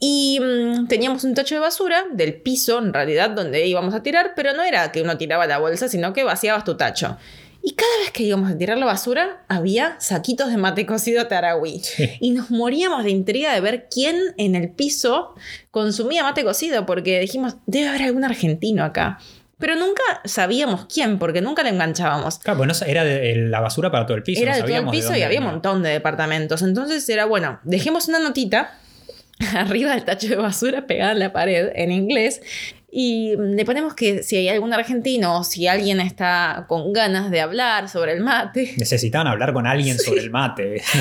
Y 0.00 0.40
mm, 0.42 0.88
teníamos 0.88 1.22
un 1.22 1.34
tacho 1.34 1.54
de 1.54 1.60
basura 1.60 2.04
del 2.12 2.34
piso, 2.34 2.80
en 2.80 2.92
realidad, 2.92 3.30
donde 3.30 3.64
íbamos 3.64 3.94
a 3.94 4.02
tirar, 4.02 4.32
pero 4.34 4.52
no 4.52 4.64
era 4.64 4.90
que 4.90 5.02
uno 5.02 5.16
tiraba 5.16 5.46
la 5.46 5.58
bolsa, 5.58 5.88
sino 5.88 6.12
que 6.12 6.24
vaciabas 6.24 6.64
tu 6.64 6.76
tacho. 6.76 7.18
Y 7.66 7.72
cada 7.72 7.96
vez 8.00 8.10
que 8.10 8.24
íbamos 8.24 8.50
a 8.50 8.58
tirar 8.58 8.76
la 8.76 8.84
basura, 8.84 9.42
había 9.48 9.96
saquitos 9.98 10.50
de 10.50 10.58
mate 10.58 10.84
cocido 10.84 11.26
tarahui. 11.28 11.80
Y 12.20 12.32
nos 12.32 12.50
moríamos 12.50 13.04
de 13.04 13.10
intriga 13.10 13.54
de 13.54 13.60
ver 13.62 13.88
quién 13.90 14.16
en 14.36 14.54
el 14.54 14.68
piso 14.68 15.34
consumía 15.70 16.24
mate 16.24 16.44
cocido, 16.44 16.84
porque 16.84 17.18
dijimos, 17.20 17.56
debe 17.64 17.88
haber 17.88 18.02
algún 18.02 18.22
argentino 18.22 18.84
acá. 18.84 19.18
Pero 19.58 19.76
nunca 19.76 20.02
sabíamos 20.26 20.84
quién, 20.92 21.18
porque 21.18 21.40
nunca 21.40 21.62
le 21.62 21.70
enganchábamos. 21.70 22.38
Claro, 22.40 22.58
pues 22.58 22.82
era 22.82 23.02
de, 23.02 23.34
la 23.36 23.60
basura 23.60 23.90
para 23.90 24.04
todo 24.04 24.18
el 24.18 24.22
piso. 24.22 24.42
Era 24.42 24.56
de 24.56 24.62
todo 24.62 24.76
el 24.76 24.90
piso 24.90 25.16
y 25.16 25.22
había 25.22 25.38
un 25.38 25.46
montón 25.46 25.82
de 25.82 25.88
departamentos. 25.88 26.60
Entonces 26.60 27.08
era, 27.08 27.24
bueno, 27.24 27.60
dejemos 27.62 28.08
una 28.08 28.18
notita 28.18 28.78
arriba 29.54 29.92
del 29.92 30.04
tacho 30.04 30.28
de 30.28 30.36
basura 30.36 30.86
pegada 30.86 31.12
en 31.12 31.18
la 31.18 31.32
pared 31.32 31.70
en 31.74 31.92
inglés 31.92 32.42
y 32.96 33.34
le 33.36 33.64
ponemos 33.64 33.94
que 33.94 34.22
si 34.22 34.36
hay 34.36 34.48
algún 34.48 34.72
argentino 34.72 35.40
o 35.40 35.44
si 35.44 35.66
alguien 35.66 36.00
está 36.00 36.64
con 36.68 36.92
ganas 36.92 37.28
de 37.28 37.40
hablar 37.40 37.88
sobre 37.88 38.12
el 38.12 38.20
mate. 38.20 38.72
Necesitaban 38.76 39.26
hablar 39.26 39.52
con 39.52 39.66
alguien 39.66 39.98
sobre 39.98 40.20
el 40.20 40.30
mate. 40.30 40.82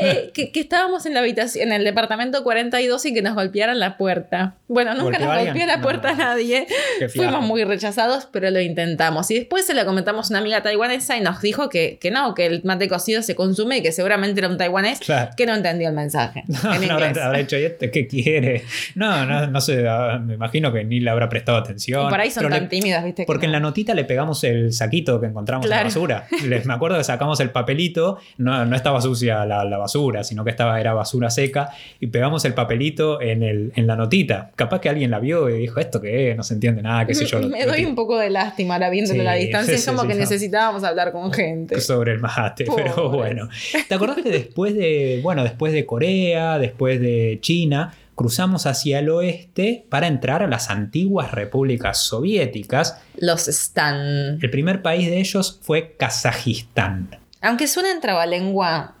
Eh, 0.00 0.30
que, 0.34 0.50
estábamos 0.54 1.06
en 1.06 1.14
la 1.14 1.20
habitación, 1.20 1.68
en 1.68 1.72
el 1.72 1.84
departamento 1.84 2.42
42 2.42 3.06
y 3.06 3.14
que 3.14 3.22
nos 3.22 3.34
golpearan 3.34 3.78
la 3.78 3.96
puerta. 3.96 4.56
Bueno, 4.68 4.94
nunca 4.94 5.18
nos 5.18 5.44
golpeó 5.44 5.66
la 5.66 5.80
puerta 5.80 6.10
a 6.10 6.14
nadie. 6.14 6.66
Fuimos 7.14 7.42
muy 7.42 7.64
rechazados, 7.64 8.28
pero 8.30 8.50
lo 8.50 8.60
intentamos. 8.60 9.30
Y 9.30 9.34
después 9.34 9.66
se 9.66 9.74
lo 9.74 9.84
comentamos 9.84 10.30
a 10.30 10.34
una 10.34 10.40
amiga 10.40 10.62
taiwanesa 10.62 11.16
y 11.16 11.20
nos 11.20 11.40
dijo 11.40 11.68
que, 11.68 11.98
que 12.00 12.10
no, 12.10 12.34
que 12.34 12.46
el 12.46 12.62
mate 12.64 12.88
cocido 12.88 13.22
se 13.22 13.34
consume 13.34 13.78
y 13.78 13.82
que 13.82 13.92
seguramente 13.92 14.40
era 14.40 14.48
un 14.48 14.58
taiwanés 14.58 15.00
que 15.36 15.46
no 15.46 15.54
entendió 15.54 15.88
el 15.88 15.94
mensaje. 15.94 16.44
No, 16.62 16.74
en 16.74 16.88
no 16.88 16.94
habrá 16.94 17.40
hecho, 17.40 17.56
¿y 17.56 17.64
este 17.64 17.90
qué 17.90 18.06
quiere? 18.06 18.64
No, 18.94 19.24
no, 19.24 19.46
no 19.46 19.60
sé, 19.60 19.86
ah, 19.88 20.20
me 20.22 20.34
imagino 20.34 20.72
que 20.72 20.84
ni 20.84 21.00
le 21.00 21.10
habrá 21.10 21.29
prestado 21.30 21.56
atención. 21.56 22.10
por 22.10 22.20
ahí 22.20 22.30
son 22.30 22.50
tan 22.50 22.68
tímidas, 22.68 23.02
¿viste? 23.04 23.24
Porque 23.26 23.46
en 23.46 23.52
la 23.52 23.60
notita 23.60 23.94
le 23.94 24.04
pegamos 24.04 24.44
el 24.44 24.72
saquito 24.72 25.18
que 25.20 25.26
encontramos 25.26 25.64
en 25.64 25.70
la 25.70 25.84
basura. 25.84 26.26
Les, 26.44 26.66
me 26.66 26.74
acuerdo 26.74 26.98
que 26.98 27.04
sacamos 27.04 27.40
el 27.40 27.50
papelito, 27.50 28.18
no, 28.36 28.66
no 28.66 28.76
estaba 28.76 29.00
sucia 29.00 29.46
la, 29.46 29.78
basura, 29.78 30.24
sino 30.24 30.44
que 30.44 30.50
estaba, 30.50 30.78
era 30.80 30.92
basura 30.92 31.30
seca, 31.30 31.70
y 31.98 32.08
pegamos 32.08 32.44
el 32.44 32.54
papelito 32.54 33.20
en, 33.20 33.42
el, 33.42 33.72
en 33.76 33.86
la 33.86 33.96
notita. 33.96 34.50
Capaz 34.56 34.80
que 34.80 34.88
alguien 34.88 35.10
la 35.10 35.18
vio 35.18 35.48
y 35.48 35.60
dijo, 35.60 35.80
¿esto 35.80 36.00
qué 36.00 36.34
No 36.36 36.42
se 36.42 36.54
entiende 36.54 36.82
nada, 36.82 37.06
qué 37.06 37.14
sé 37.14 37.24
yo. 37.26 37.40
Me 37.48 37.64
doy 37.64 37.84
un 37.84 37.94
poco 37.94 38.18
de 38.18 38.30
lástima 38.30 38.74
ahora 38.74 38.90
viéndolo 38.90 39.20
a 39.22 39.24
la 39.24 39.34
distancia. 39.34 39.74
es 39.74 39.86
como 39.86 40.06
que 40.06 40.14
necesitábamos 40.14 40.84
hablar 40.84 41.12
con 41.12 41.32
gente. 41.32 41.80
Sobre 41.80 42.12
el 42.12 42.18
mate, 42.20 42.66
pero 42.74 43.10
bueno. 43.10 43.48
¿Te 43.88 43.94
acordás 43.94 44.16
que 44.16 44.30
después 44.30 44.74
de, 44.74 45.20
bueno, 45.22 45.42
después 45.42 45.72
de 45.72 45.86
Corea, 45.86 46.58
después 46.58 47.00
de 47.00 47.38
China, 47.40 47.94
cruzamos 48.20 48.66
hacia 48.66 48.98
el 48.98 49.08
oeste 49.08 49.86
para 49.88 50.06
entrar 50.06 50.42
a 50.42 50.46
las 50.46 50.68
antiguas 50.68 51.30
repúblicas 51.30 51.96
soviéticas. 51.96 53.00
Los 53.16 53.48
Stan. 53.48 54.38
El 54.42 54.50
primer 54.50 54.82
país 54.82 55.08
de 55.08 55.20
ellos 55.20 55.58
fue 55.62 55.96
Kazajistán. 55.98 57.18
Aunque 57.40 57.66
suena 57.66 57.90
en 57.90 58.02
trabalengua, 58.02 58.94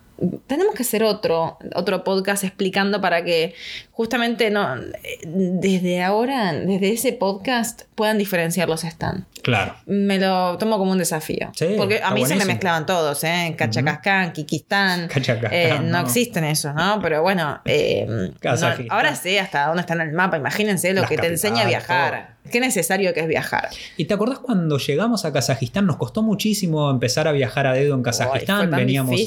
tenemos 0.46 0.74
que 0.74 0.84
hacer 0.84 1.02
otro, 1.04 1.58
otro 1.74 2.02
podcast 2.02 2.44
explicando 2.44 3.02
para 3.02 3.22
que 3.22 3.54
justamente 4.00 4.48
no, 4.48 4.76
desde 5.26 6.02
ahora, 6.02 6.54
desde 6.54 6.90
ese 6.90 7.12
podcast, 7.12 7.82
puedan 7.94 8.16
diferenciar 8.16 8.66
los 8.66 8.82
Stan. 8.82 9.26
Claro. 9.42 9.74
Me 9.84 10.18
lo 10.18 10.56
tomo 10.56 10.78
como 10.78 10.92
un 10.92 10.96
desafío. 10.96 11.52
porque 11.76 12.00
a 12.02 12.12
mí 12.12 12.24
se 12.24 12.34
me 12.34 12.46
mezclaban 12.46 12.86
todos, 12.86 13.22
¿eh? 13.24 13.54
Cachacascán, 13.58 14.32
Kikistán. 14.32 15.10
Eh, 15.50 15.78
no, 15.82 16.00
existen 16.00 16.44
esos, 16.44 16.74
¿no? 16.74 16.98
Pero 17.02 17.20
bueno, 17.20 17.60
eh, 17.66 18.32
ahora 18.88 19.14
sé 19.14 19.38
hasta 19.38 19.66
dónde 19.66 19.82
están 19.82 20.00
en 20.00 20.08
el 20.08 20.14
mapa. 20.14 20.38
Imagínense 20.38 20.94
lo 20.94 21.04
que 21.04 21.18
te 21.18 21.26
enseña 21.26 21.64
a 21.64 21.66
viajar. 21.66 22.40
Qué 22.50 22.58
necesario 22.58 23.12
que 23.12 23.20
es 23.20 23.28
viajar. 23.28 23.68
¿Y 23.98 24.06
te 24.06 24.14
acordás 24.14 24.38
cuando 24.38 24.78
llegamos 24.78 25.26
a 25.26 25.32
Kazajistán? 25.32 25.84
Nos 25.84 25.98
costó 25.98 26.22
muchísimo 26.22 26.90
empezar 26.90 27.28
a 27.28 27.32
viajar 27.32 27.66
a 27.66 27.74
dedo 27.74 27.94
en 27.94 28.02
Kazajistán. 28.02 28.70
Veníamos 28.70 29.20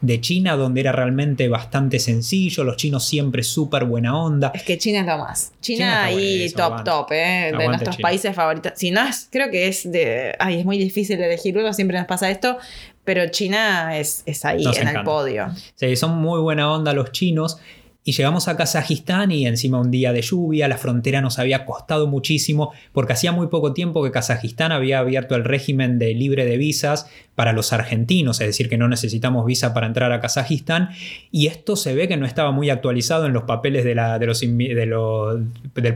de 0.00 0.20
China, 0.20 0.56
donde 0.56 0.80
era 0.80 0.92
realmente 0.92 1.48
bastante 1.48 1.98
sencillo. 1.98 2.62
Los 2.62 2.76
chinos 2.76 3.04
siempre 3.04 3.42
súper 3.42 3.84
buenos 3.84 4.03
buena 4.10 4.18
onda. 4.18 4.52
Es 4.54 4.62
que 4.62 4.78
China 4.78 5.00
es 5.00 5.06
lo 5.06 5.18
más. 5.18 5.52
China, 5.60 5.78
China 5.78 6.04
ahí 6.04 6.14
buenísimo, 6.14 6.56
top, 6.56 6.64
aguante. 6.64 6.90
top, 6.90 7.12
¿eh? 7.12 7.52
De 7.56 7.68
nuestros 7.68 7.96
China. 7.96 8.08
países 8.08 8.34
favoritos. 8.34 8.72
Si 8.76 8.90
no 8.90 9.02
es, 9.06 9.28
creo 9.30 9.50
que 9.50 9.68
es 9.68 9.90
de. 9.90 10.34
Ay, 10.38 10.60
es 10.60 10.64
muy 10.64 10.78
difícil 10.78 11.20
elegir 11.20 11.56
uno, 11.56 11.72
siempre 11.72 11.98
nos 11.98 12.06
pasa 12.06 12.30
esto. 12.30 12.58
Pero 13.04 13.28
China 13.28 13.98
es, 13.98 14.22
es 14.24 14.44
ahí, 14.44 14.64
Nos 14.64 14.78
en 14.78 14.88
el 14.88 15.02
podio. 15.04 15.48
Sí, 15.74 15.94
son 15.96 16.16
muy 16.16 16.40
buena 16.40 16.72
onda 16.72 16.92
los 16.94 17.12
chinos. 17.12 17.58
Y 18.06 18.12
llegamos 18.12 18.48
a 18.48 18.56
Kazajistán 18.56 19.32
y 19.32 19.46
encima 19.46 19.80
un 19.80 19.90
día 19.90 20.12
de 20.12 20.20
lluvia, 20.20 20.68
la 20.68 20.76
frontera 20.76 21.22
nos 21.22 21.38
había 21.38 21.64
costado 21.64 22.06
muchísimo 22.06 22.72
porque 22.92 23.14
hacía 23.14 23.32
muy 23.32 23.46
poco 23.46 23.72
tiempo 23.72 24.04
que 24.04 24.10
Kazajistán 24.10 24.72
había 24.72 24.98
abierto 24.98 25.36
el 25.36 25.44
régimen 25.44 25.98
de 25.98 26.12
libre 26.12 26.44
de 26.44 26.58
visas 26.58 27.06
para 27.34 27.52
los 27.52 27.72
argentinos, 27.72 28.40
es 28.40 28.46
decir, 28.46 28.68
que 28.68 28.76
no 28.76 28.88
necesitamos 28.88 29.44
visa 29.46 29.74
para 29.74 29.86
entrar 29.86 30.12
a 30.12 30.20
Kazajistán. 30.20 30.90
Y 31.32 31.46
esto 31.46 31.76
se 31.76 31.94
ve 31.94 32.06
que 32.06 32.16
no 32.16 32.26
estaba 32.26 32.52
muy 32.52 32.70
actualizado 32.70 33.26
en 33.26 33.32
los 33.32 33.44
papeles 33.44 33.84
del 33.84 33.98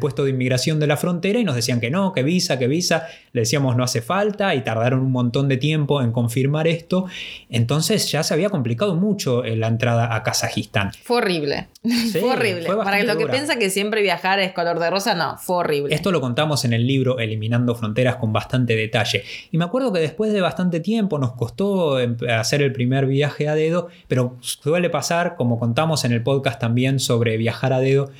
puesto 0.01 0.25
de 0.25 0.31
inmigración 0.31 0.81
de 0.81 0.87
la 0.87 0.97
frontera 0.97 1.39
y 1.39 1.45
nos 1.45 1.55
decían 1.55 1.79
que 1.79 1.91
no, 1.91 2.13
que 2.13 2.23
visa, 2.23 2.59
que 2.59 2.69
visa. 2.69 3.07
Le 3.33 3.43
decíamos 3.43 3.77
no 3.77 3.85
hace 3.85 4.03
falta 4.03 4.55
y 4.55 4.63
tardaron 4.63 5.01
un 5.01 5.13
montón 5.13 5.49
de 5.49 5.59
tiempo 5.59 6.03
en 6.03 6.11
confirmar 6.11 6.67
esto. 6.67 7.07
Entonces 7.51 8.11
ya 8.11 8.23
se 8.23 8.35
había 8.35 8.51
complicado 8.51 8.97
mucho 8.97 9.45
eh, 9.45 9.57
la 9.57 9.69
entrada 9.69 10.15
a 10.15 10.23
Kazajistán. 10.23 10.91
Fue 11.05 11.19
horrible. 11.19 11.69
Sí, 12.13 12.19
fue 12.21 12.33
horrible. 12.33 12.63
fue 12.67 12.77
Para 12.83 13.03
lo 13.03 13.17
que 13.17 13.23
dura. 13.25 13.33
piensa 13.33 13.57
que 13.59 13.71
siempre 13.71 14.03
viajar 14.03 14.39
es 14.41 14.53
color 14.53 14.79
de 14.79 14.91
rosa, 14.91 15.15
no, 15.15 15.37
fue 15.39 15.57
horrible. 15.57 15.95
Esto 15.95 16.11
lo 16.13 16.21
contamos 16.21 16.65
en 16.65 16.73
el 16.73 16.87
libro 16.87 17.19
Eliminando 17.19 17.75
Fronteras 17.75 18.17
con 18.17 18.33
bastante 18.33 18.77
detalle. 18.77 19.25
Y 19.51 19.59
me 19.59 19.65
acuerdo 19.65 19.93
que 19.93 20.01
después 20.01 20.33
de 20.33 20.41
bastante 20.41 20.81
tiempo 20.81 21.19
nos 21.19 21.33
costó 21.33 21.99
em- 22.01 22.17
hacer 22.31 22.63
el 22.63 22.73
primer 22.73 23.07
viaje 23.07 23.49
a 23.49 23.55
dedo, 23.55 23.89
pero 24.07 24.37
suele 24.41 24.91
pasar, 24.91 25.37
como 25.37 25.59
contamos 25.59 26.05
en 26.05 26.13
el 26.13 26.23
podcast 26.23 26.61
también 26.61 27.01
sobre 27.01 27.37
viajar 27.37 27.73
a 27.73 27.81
dedo, 27.81 28.11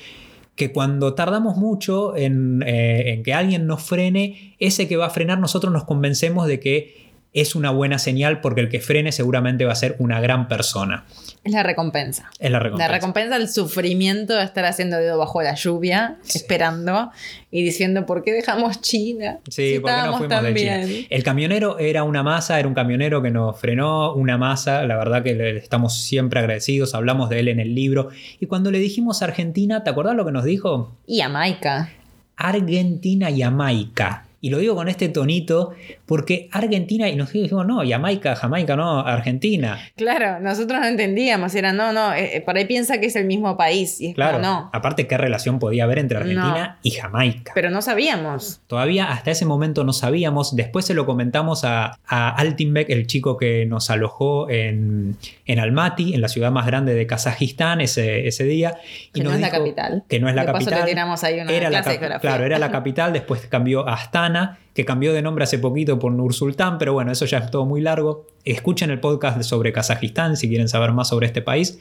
que 0.55 0.73
cuando 0.73 1.13
tardamos 1.13 1.55
mucho 1.55 2.17
en, 2.17 2.63
eh, 2.67 3.13
en 3.13 3.23
que 3.23 3.33
alguien 3.33 3.65
nos 3.65 3.81
frene, 3.81 4.55
ese 4.59 4.87
que 4.89 4.97
va 4.97 5.05
a 5.05 5.09
frenar 5.09 5.39
nosotros 5.39 5.71
nos 5.71 5.85
convencemos 5.85 6.47
de 6.47 6.59
que 6.59 7.09
es 7.31 7.55
una 7.55 7.69
buena 7.71 7.99
señal 7.99 8.41
porque 8.41 8.59
el 8.61 8.69
que 8.69 8.81
frene 8.81 9.11
seguramente 9.11 9.63
va 9.63 9.71
a 9.71 9.75
ser 9.75 9.95
una 9.99 10.19
gran 10.19 10.47
persona. 10.49 11.05
Es 11.43 11.53
la 11.53 11.63
recompensa. 11.63 12.29
Es 12.37 12.51
la 12.51 12.59
recompensa. 12.59 12.87
La 12.91 12.95
recompensa 12.95 13.35
el 13.37 13.49
sufrimiento 13.49 14.35
de 14.35 14.43
estar 14.43 14.65
haciendo 14.65 14.97
dedo 14.97 15.17
bajo 15.17 15.41
la 15.41 15.55
lluvia, 15.55 16.17
Sí. 16.21 16.37
esperando 16.39 17.11
y 17.49 17.63
diciendo, 17.63 18.05
¿por 18.05 18.23
qué 18.23 18.33
dejamos 18.33 18.81
China? 18.81 19.39
Sí, 19.49 19.75
Si 19.75 19.79
porque 19.79 19.91
no 19.93 19.97
estábamos 19.97 20.17
fuimos 20.19 20.43
de 20.43 20.53
China. 20.53 20.77
bien". 20.85 21.07
El 21.09 21.23
camionero 21.23 21.79
era 21.79 22.03
una 22.03 22.23
masa, 22.23 22.59
era 22.59 22.67
un 22.67 22.73
camionero 22.73 23.21
que 23.21 23.31
nos 23.31 23.57
frenó, 23.59 24.13
una 24.13 24.37
masa, 24.37 24.83
la 24.85 24.97
verdad 24.97 25.23
que 25.23 25.33
le 25.33 25.55
estamos 25.57 25.97
siempre 25.97 26.39
agradecidos, 26.41 26.93
hablamos 26.93 27.29
de 27.29 27.39
él 27.39 27.47
en 27.47 27.59
el 27.61 27.73
libro. 27.73 28.09
Y 28.39 28.45
cuando 28.47 28.69
le 28.69 28.79
dijimos 28.79 29.21
Argentina, 29.21 29.83
¿te 29.83 29.89
acordás 29.89 30.15
lo 30.15 30.25
que 30.25 30.31
nos 30.33 30.43
dijo? 30.43 30.93
Y 31.07 31.19
Jamaica. 31.21 31.89
Argentina 32.35 33.29
y 33.29 33.41
Jamaica. 33.41 34.25
Y 34.41 34.49
lo 34.49 34.57
digo 34.59 34.73
con 34.75 34.87
este 34.87 35.09
tonito 35.09 35.71
porque 36.09 36.49
Argentina, 36.51 37.07
y 37.07 37.15
nos 37.15 37.31
dijimos, 37.31 37.67
no, 37.67 37.87
Jamaica, 37.87 38.35
Jamaica, 38.35 38.75
no, 38.75 39.01
Argentina. 39.01 39.77
Claro, 39.95 40.39
nosotros 40.39 40.79
no 40.79 40.87
entendíamos, 40.87 41.53
era 41.53 41.71
no, 41.71 41.93
no, 41.93 42.15
eh, 42.15 42.37
eh, 42.37 42.41
por 42.41 42.57
ahí 42.57 42.65
piensa 42.65 42.99
que 42.99 43.05
es 43.05 43.15
el 43.15 43.25
mismo 43.25 43.55
país 43.55 44.01
y 44.01 44.07
es 44.07 44.15
Claro, 44.15 44.39
como 44.39 44.47
no, 44.47 44.69
aparte, 44.73 45.05
¿qué 45.05 45.19
relación 45.19 45.59
podía 45.59 45.83
haber 45.83 45.99
entre 45.99 46.17
Argentina 46.17 46.79
y 46.81 46.89
Jamaica? 46.89 47.51
pero 47.53 47.69
no 47.69 47.83
sabíamos. 47.83 48.59
Todavía 48.65 49.11
hasta 49.11 49.29
ese 49.29 49.45
momento 49.45 49.83
no 49.83 49.93
sabíamos. 49.93 50.55
Después 50.55 50.83
se 50.83 50.95
lo 50.95 51.05
comentamos 51.05 51.63
a, 51.63 51.99
a 52.07 52.29
Altinbek, 52.29 52.89
el 52.89 53.05
chico 53.05 53.37
que 53.37 53.67
nos 53.67 53.91
alojó 53.91 54.49
en, 54.49 55.15
en 55.45 55.59
Almaty, 55.59 56.15
en 56.15 56.21
la 56.21 56.27
ciudad 56.27 56.49
más 56.49 56.65
grande 56.65 56.95
de 56.95 57.05
Kazajistán, 57.05 57.81
ese, 57.81 58.27
ese 58.27 58.45
día. 58.45 58.79
Que 59.13 59.23
no 59.23 59.31
es 59.31 59.39
la 59.39 59.51
capital. 59.51 60.03
Que 60.09 60.19
no 60.19 60.27
es 60.27 60.33
la 60.33 60.41
De 60.41 60.53
paso 60.53 60.65
capital. 60.65 60.85
le 60.85 60.91
tiramos 60.91 61.23
ahí 61.23 61.39
una 61.39 61.51
era 61.51 61.69
la 61.69 61.83
de. 61.83 61.99
Claro, 62.19 62.45
era 62.45 62.57
la 62.57 62.71
capital. 62.71 63.13
Después 63.13 63.45
cambió 63.45 63.87
a 63.87 63.93
Astana, 63.93 64.57
que 64.79 64.85
cambió 64.85 65.11
de 65.11 65.21
nombre 65.21 65.43
hace 65.43 65.59
poquito 65.59 65.99
por 65.99 66.13
Nur 66.13 66.33
Sultán, 66.33 66.77
pero 66.77 66.93
bueno, 66.93 67.11
eso 67.11 67.25
ya 67.25 67.39
es 67.39 67.51
todo 67.51 67.65
muy 67.65 67.81
largo. 67.81 68.27
Escuchen 68.45 68.89
el 68.91 69.01
podcast 69.01 69.41
sobre 69.41 69.73
Kazajistán 69.73 70.37
si 70.37 70.47
quieren 70.47 70.69
saber 70.69 70.93
más 70.93 71.09
sobre 71.09 71.27
este 71.27 71.41
país. 71.41 71.77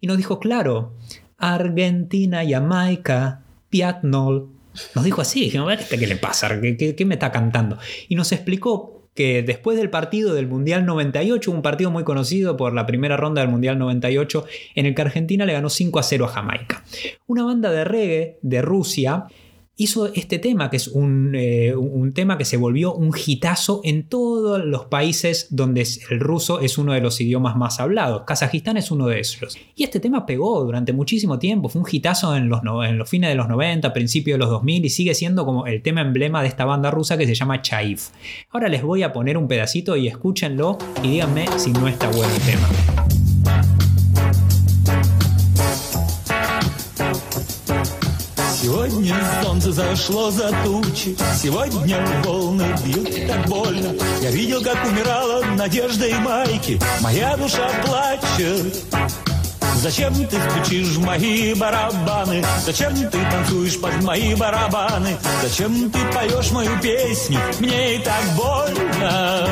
Y 0.00 0.08
nos 0.08 0.16
dijo, 0.16 0.40
claro, 0.40 0.92
Argentina, 1.38 2.42
Jamaica, 2.44 3.42
Piatnol. 3.68 4.48
Nos 4.96 5.04
dijo 5.04 5.20
así, 5.20 5.42
dijimos, 5.42 5.72
¿este 5.72 5.96
qué 5.96 6.08
le 6.08 6.16
pasa? 6.16 6.60
¿Qué, 6.60 6.76
qué, 6.76 6.96
qué 6.96 7.04
me 7.04 7.14
está 7.14 7.30
cantando? 7.30 7.78
Y 8.08 8.16
nos 8.16 8.32
explicó 8.32 9.04
que 9.14 9.44
después 9.44 9.78
del 9.78 9.88
partido 9.88 10.34
del 10.34 10.48
Mundial 10.48 10.84
98, 10.86 11.52
un 11.52 11.62
partido 11.62 11.92
muy 11.92 12.02
conocido 12.02 12.56
por 12.56 12.74
la 12.74 12.84
primera 12.84 13.16
ronda 13.16 13.42
del 13.42 13.50
Mundial 13.52 13.78
98, 13.78 14.44
en 14.74 14.86
el 14.86 14.96
que 14.96 15.02
Argentina 15.02 15.46
le 15.46 15.52
ganó 15.52 15.70
5 15.70 16.00
a 16.00 16.02
0 16.02 16.24
a 16.24 16.28
Jamaica. 16.28 16.82
Una 17.28 17.44
banda 17.44 17.70
de 17.70 17.84
reggae 17.84 18.38
de 18.42 18.60
Rusia 18.60 19.26
hizo 19.80 20.12
este 20.12 20.38
tema, 20.38 20.68
que 20.68 20.76
es 20.76 20.88
un, 20.88 21.34
eh, 21.34 21.74
un 21.74 22.12
tema 22.12 22.36
que 22.36 22.44
se 22.44 22.58
volvió 22.58 22.92
un 22.92 23.14
hitazo 23.14 23.80
en 23.82 24.02
todos 24.02 24.62
los 24.62 24.84
países 24.84 25.46
donde 25.50 25.86
el 26.10 26.20
ruso 26.20 26.60
es 26.60 26.76
uno 26.76 26.92
de 26.92 27.00
los 27.00 27.18
idiomas 27.18 27.56
más 27.56 27.80
hablados. 27.80 28.24
Kazajistán 28.26 28.76
es 28.76 28.90
uno 28.90 29.06
de 29.06 29.20
esos. 29.20 29.56
Y 29.74 29.84
este 29.84 29.98
tema 29.98 30.26
pegó 30.26 30.62
durante 30.62 30.92
muchísimo 30.92 31.38
tiempo, 31.38 31.70
fue 31.70 31.80
un 31.80 31.88
hitazo 31.90 32.36
en 32.36 32.50
los, 32.50 32.60
en 32.62 32.98
los 32.98 33.08
fines 33.08 33.30
de 33.30 33.36
los 33.36 33.48
90, 33.48 33.90
principios 33.94 34.34
de 34.34 34.40
los 34.40 34.50
2000 34.50 34.84
y 34.84 34.90
sigue 34.90 35.14
siendo 35.14 35.46
como 35.46 35.66
el 35.66 35.80
tema 35.80 36.02
emblema 36.02 36.42
de 36.42 36.48
esta 36.48 36.66
banda 36.66 36.90
rusa 36.90 37.16
que 37.16 37.26
se 37.26 37.34
llama 37.34 37.62
Chaif. 37.62 38.10
Ahora 38.50 38.68
les 38.68 38.82
voy 38.82 39.02
a 39.02 39.14
poner 39.14 39.38
un 39.38 39.48
pedacito 39.48 39.96
y 39.96 40.08
escúchenlo 40.08 40.76
y 41.02 41.08
díganme 41.08 41.46
si 41.56 41.72
no 41.72 41.88
está 41.88 42.10
bueno 42.10 42.34
el 42.34 42.42
tema. 42.42 43.09
Сегодня 49.00 49.42
солнце 49.42 49.72
зашло 49.72 50.30
за 50.30 50.50
тучи, 50.62 51.16
сегодня 51.42 52.22
волны 52.22 52.66
бьют 52.84 53.08
так 53.26 53.46
больно. 53.48 53.94
Я 54.20 54.30
видел, 54.30 54.62
как 54.62 54.76
умирала 54.86 55.42
надежда 55.56 56.06
и 56.06 56.12
майки, 56.12 56.78
моя 57.00 57.34
душа 57.38 57.66
плачет. 57.86 58.76
Зачем 59.76 60.12
ты 60.14 60.36
стучишь 60.50 60.88
в 60.88 61.02
мои 61.02 61.54
барабаны? 61.54 62.44
Зачем 62.66 62.94
ты 62.94 63.08
танцуешь 63.08 63.80
под 63.80 64.02
мои 64.02 64.34
барабаны? 64.34 65.16
Зачем 65.42 65.90
ты 65.90 65.98
поешь 66.12 66.50
мою 66.50 66.78
песню? 66.82 67.40
Мне 67.58 67.96
и 67.96 67.98
так 68.00 68.22
больно. 68.36 69.48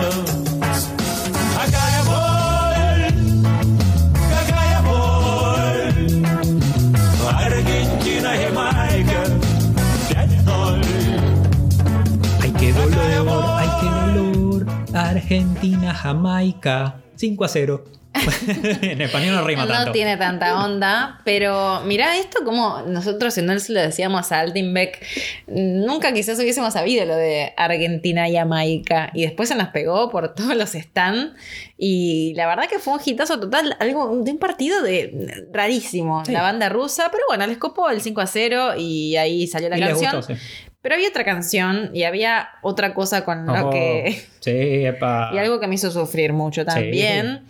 Argentina, 14.99 15.95
Jamaica, 15.95 16.97
5 17.17 17.45
a 17.45 17.49
0. 17.49 17.85
en 18.83 19.01
español 19.03 19.37
no 19.37 19.45
rima 19.47 19.65
No 19.65 19.71
tanto. 19.73 19.93
tiene 19.93 20.17
tanta 20.17 20.65
onda, 20.65 21.21
pero 21.25 21.83
mirá 21.85 22.17
esto 22.17 22.41
como 22.45 22.81
nosotros 22.87 23.37
en 23.39 23.49
él 23.51 23.61
se 23.61 23.73
lo 23.73 23.81
decíamos 23.81 24.33
a 24.33 24.41
Altinbeck, 24.41 25.05
nunca 25.47 26.13
quizás 26.13 26.37
hubiésemos 26.39 26.73
sabido 26.73 27.05
lo 27.05 27.15
de 27.15 27.53
Argentina 27.57 28.29
y 28.29 28.35
Jamaica 28.35 29.11
y 29.15 29.23
después 29.23 29.51
se 29.51 29.55
nos 29.55 29.69
pegó 29.69 30.11
por 30.11 30.35
todos 30.35 30.57
los 30.57 30.75
stand 30.75 31.35
y 31.77 32.33
la 32.35 32.47
verdad 32.49 32.65
que 32.69 32.79
fue 32.81 32.95
un 32.95 33.01
hitazo 33.05 33.39
total, 33.39 33.77
algo 33.79 34.23
de 34.25 34.31
un 34.33 34.39
partido 34.39 34.83
de 34.83 35.47
rarísimo, 35.53 36.25
Sí. 36.25 36.33
la 36.33 36.43
banda 36.43 36.69
rusa, 36.71 37.11
pero 37.13 37.23
bueno, 37.29 37.47
les 37.47 37.59
copó 37.59 37.89
el 37.91 38.01
5 38.01 38.21
a 38.21 38.27
0 38.27 38.71
y 38.79 39.15
ahí 39.17 39.47
salió 39.47 39.69
la 39.69 39.77
Y 39.77 39.81
les 39.81 39.91
canción. 39.91 40.17
gustó, 40.17 40.35
sí. 40.35 40.41
Pero 40.81 40.95
había 40.95 41.09
otra 41.09 41.25
canción 41.25 41.91
y 41.93 42.05
había 42.05 42.51
otra 42.63 42.95
cosa 42.95 43.25
con 43.25 43.47
lo 43.47 43.69
Oh, 43.69 43.71
que 43.71 44.21
Sí, 44.41 44.85
epa. 44.85 45.31
y 45.35 45.39
algo 45.39 45.59
que 45.61 45.67
me 45.67 45.75
hizo 45.75 45.91
sufrir 45.91 46.33
mucho 46.33 46.65
también. 46.65 47.43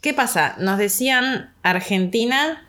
¿Qué 0.00 0.14
pasa? 0.14 0.54
Nos 0.60 0.78
decían 0.78 1.52
Argentina, 1.62 2.64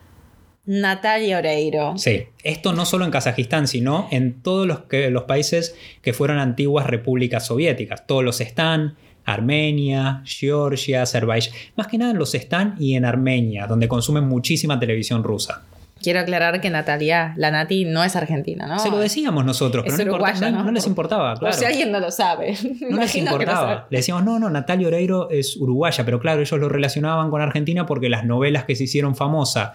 Natalia 0.65 1.37
Oreiro. 1.37 1.97
Sí, 1.97 2.25
esto 2.43 2.73
no 2.73 2.85
solo 2.85 3.05
en 3.05 3.11
Kazajistán, 3.11 3.67
sino 3.67 4.07
en 4.11 4.41
todos 4.41 4.65
los, 4.65 4.81
que, 4.81 5.11
los 5.11 5.23
países 5.23 5.75
que 6.01 6.13
fueron 6.13 6.39
antiguas 6.39 6.87
repúblicas 6.87 7.45
soviéticas. 7.45 8.07
Todos 8.07 8.23
los 8.23 8.41
están, 8.41 8.97
Armenia, 9.23 10.23
Georgia, 10.25 11.03
Azerbaiyán. 11.03 11.53
Más 11.75 11.87
que 11.87 11.97
nada 11.99 12.11
en 12.11 12.17
los 12.17 12.33
están 12.33 12.75
y 12.79 12.95
en 12.95 13.05
Armenia, 13.05 13.67
donde 13.67 13.87
consumen 13.87 14.23
muchísima 14.23 14.79
televisión 14.79 15.23
rusa. 15.23 15.63
Quiero 16.01 16.19
aclarar 16.19 16.61
que 16.61 16.69
Natalia, 16.69 17.33
la 17.37 17.51
Nati, 17.51 17.85
no 17.85 18.03
es 18.03 18.15
argentina, 18.15 18.67
¿no? 18.67 18.79
Se 18.79 18.89
lo 18.89 18.97
decíamos 18.99 19.43
nosotros, 19.45 19.83
pero 19.85 19.97
no, 19.97 20.03
importa- 20.03 20.23
uruguaya, 20.31 20.51
no- 20.51 20.57
¿no? 20.59 20.63
no 20.65 20.71
les 20.71 20.87
importaba, 20.87 21.33
Por 21.33 21.39
claro. 21.39 21.57
si 21.57 21.65
alguien 21.65 21.91
no 21.91 21.99
lo 21.99 22.11
sabe. 22.11 22.55
No 22.89 22.97
les 23.01 23.15
importaba. 23.15 23.87
Le 23.89 23.97
decíamos, 23.97 24.23
no, 24.23 24.39
no, 24.39 24.49
Natalia 24.49 24.87
Oreiro 24.87 25.29
es 25.29 25.57
uruguaya, 25.57 26.05
pero 26.05 26.19
claro, 26.19 26.41
ellos 26.41 26.59
lo 26.59 26.69
relacionaban 26.69 27.29
con 27.29 27.41
Argentina 27.41 27.85
porque 27.85 28.09
las 28.09 28.25
novelas 28.25 28.63
que 28.65 28.75
se 28.75 28.85
hicieron 28.85 29.15
famosas 29.15 29.71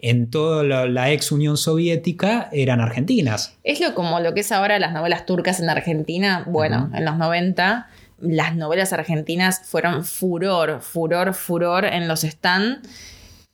en 0.00 0.30
toda 0.30 0.62
la, 0.62 0.86
la 0.86 1.10
ex 1.10 1.32
Unión 1.32 1.56
Soviética 1.56 2.48
eran 2.52 2.80
argentinas. 2.80 3.56
Es 3.64 3.80
lo 3.80 3.94
como 3.94 4.20
lo 4.20 4.32
que 4.32 4.40
es 4.40 4.52
ahora 4.52 4.78
las 4.78 4.92
novelas 4.92 5.26
turcas 5.26 5.58
en 5.60 5.68
Argentina. 5.70 6.44
Bueno, 6.46 6.90
en 6.94 7.04
los 7.04 7.16
90 7.16 7.88
las 8.20 8.54
novelas 8.56 8.92
argentinas 8.92 9.60
fueron 9.64 10.04
furor, 10.04 10.80
furor, 10.82 11.34
furor 11.34 11.84
en 11.84 12.06
los 12.08 12.22
stand. 12.24 12.78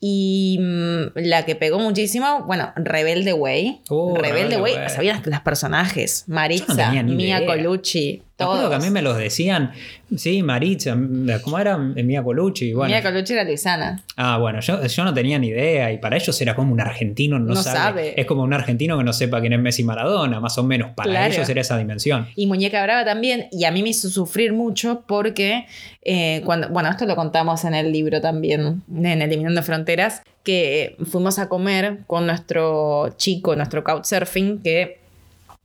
Y 0.07 0.59
mm, 0.61 1.13
la 1.15 1.47
que 1.47 1.57
pegó 1.57 1.79
muchísimo, 1.79 2.43
bueno, 2.43 2.75
Rebelde 2.77 3.33
Way. 3.33 3.81
Uh, 3.89 4.15
Rebelde 4.17 4.61
Way, 4.61 4.91
sabían 4.91 5.23
los 5.25 5.41
personajes. 5.41 6.25
Maritza, 6.27 6.93
Mia. 7.03 7.47
Colucci, 7.47 8.21
Me 8.37 8.45
acuerdo 8.47 8.69
que 8.69 8.75
a 8.75 8.79
mí 8.81 8.91
me 8.91 9.01
los 9.01 9.17
decían, 9.17 9.71
sí, 10.17 10.43
Maritza, 10.43 10.97
¿cómo 11.45 11.57
era? 11.59 11.79
Mía 11.79 12.21
Colucci. 12.23 12.73
Bueno, 12.73 12.93
Mia 12.93 13.01
Colucci 13.01 13.33
era 13.33 13.45
Luisana. 13.45 14.03
Ah, 14.17 14.39
bueno, 14.39 14.59
yo, 14.61 14.85
yo 14.85 15.05
no 15.05 15.15
tenía 15.15 15.39
ni 15.39 15.49
idea 15.49 15.93
y 15.93 15.99
para 15.99 16.17
ellos 16.17 16.41
era 16.41 16.57
como 16.57 16.73
un 16.73 16.81
argentino 16.81 17.39
no, 17.39 17.55
No 17.55 17.63
sabe. 17.63 17.77
sabe. 17.79 18.21
Es 18.21 18.27
como 18.27 18.43
un 18.43 18.53
argentino 18.53 18.99
que 18.99 19.05
no 19.05 19.13
sepa 19.13 19.41
quién 19.41 19.53
es 19.53 19.61
Messi 19.61 19.85
Maradona, 19.85 20.41
más 20.41 20.59
o 20.59 20.65
menos. 20.65 20.91
Para 20.97 21.11
Claro. 21.11 21.33
ellos 21.33 21.49
era 21.49 21.61
esa 21.61 21.79
dimensión. 21.79 22.27
Y 22.35 22.47
Muñeca 22.49 22.83
Brava 22.83 23.05
también, 23.05 23.47
y 23.53 23.65
a 23.67 23.71
mí 23.71 23.85
me 23.85 23.91
hizo 23.91 24.09
sufrir 24.09 24.53
mucho 24.53 25.05
porque 25.07 25.67
eh, 26.03 26.43
cuando, 26.45 26.69
bueno, 26.71 26.91
esto 26.91 27.07
lo 27.07 27.15
contamos 27.15 27.65
en 27.65 27.75
el 27.75 27.93
libro 27.93 28.21
también, 28.21 28.83
en 28.93 29.23
Eliminando 29.23 29.63
Fronteras, 29.63 30.23
que 30.43 30.97
fuimos 31.09 31.39
a 31.39 31.49
comer 31.49 32.01
con 32.09 32.27
nuestro 32.27 33.15
chico, 33.17 33.55
nuestro 33.55 33.85
couchsurfing, 33.85 34.61
que 34.61 35.04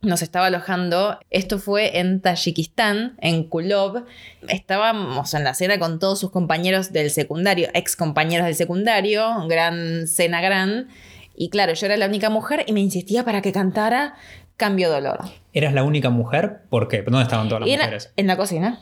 nos 0.02 0.22
estaba 0.22 0.46
alojando. 0.46 1.18
Esto 1.30 1.58
fue 1.58 1.98
en 1.98 2.20
Tayikistán, 2.20 3.16
en 3.20 3.44
Kulov. 3.44 4.04
Estábamos 4.48 5.34
en 5.34 5.44
la 5.44 5.54
cena 5.54 5.78
con 5.78 5.98
todos 5.98 6.18
sus 6.18 6.30
compañeros 6.30 6.92
del 6.92 7.10
secundario, 7.10 7.68
ex 7.74 7.96
compañeros 7.96 8.46
del 8.46 8.54
secundario, 8.54 9.46
gran 9.48 10.06
cena 10.06 10.40
gran. 10.40 10.88
Y 11.36 11.50
claro, 11.50 11.74
yo 11.74 11.86
era 11.86 11.96
la 11.96 12.06
única 12.06 12.30
mujer 12.30 12.64
y 12.66 12.72
me 12.72 12.80
insistía 12.80 13.24
para 13.24 13.42
que 13.42 13.52
cantara 13.52 14.14
Cambio 14.56 14.90
Dolor. 14.90 15.20
¿Eras 15.52 15.72
la 15.72 15.82
única 15.84 16.10
mujer? 16.10 16.60
¿Por 16.68 16.88
qué? 16.88 17.02
¿Dónde 17.02 17.22
estaban 17.22 17.48
todas 17.48 17.62
las 17.62 17.70
era 17.70 17.84
mujeres? 17.84 18.12
en 18.16 18.26
la 18.26 18.36
cocina. 18.36 18.80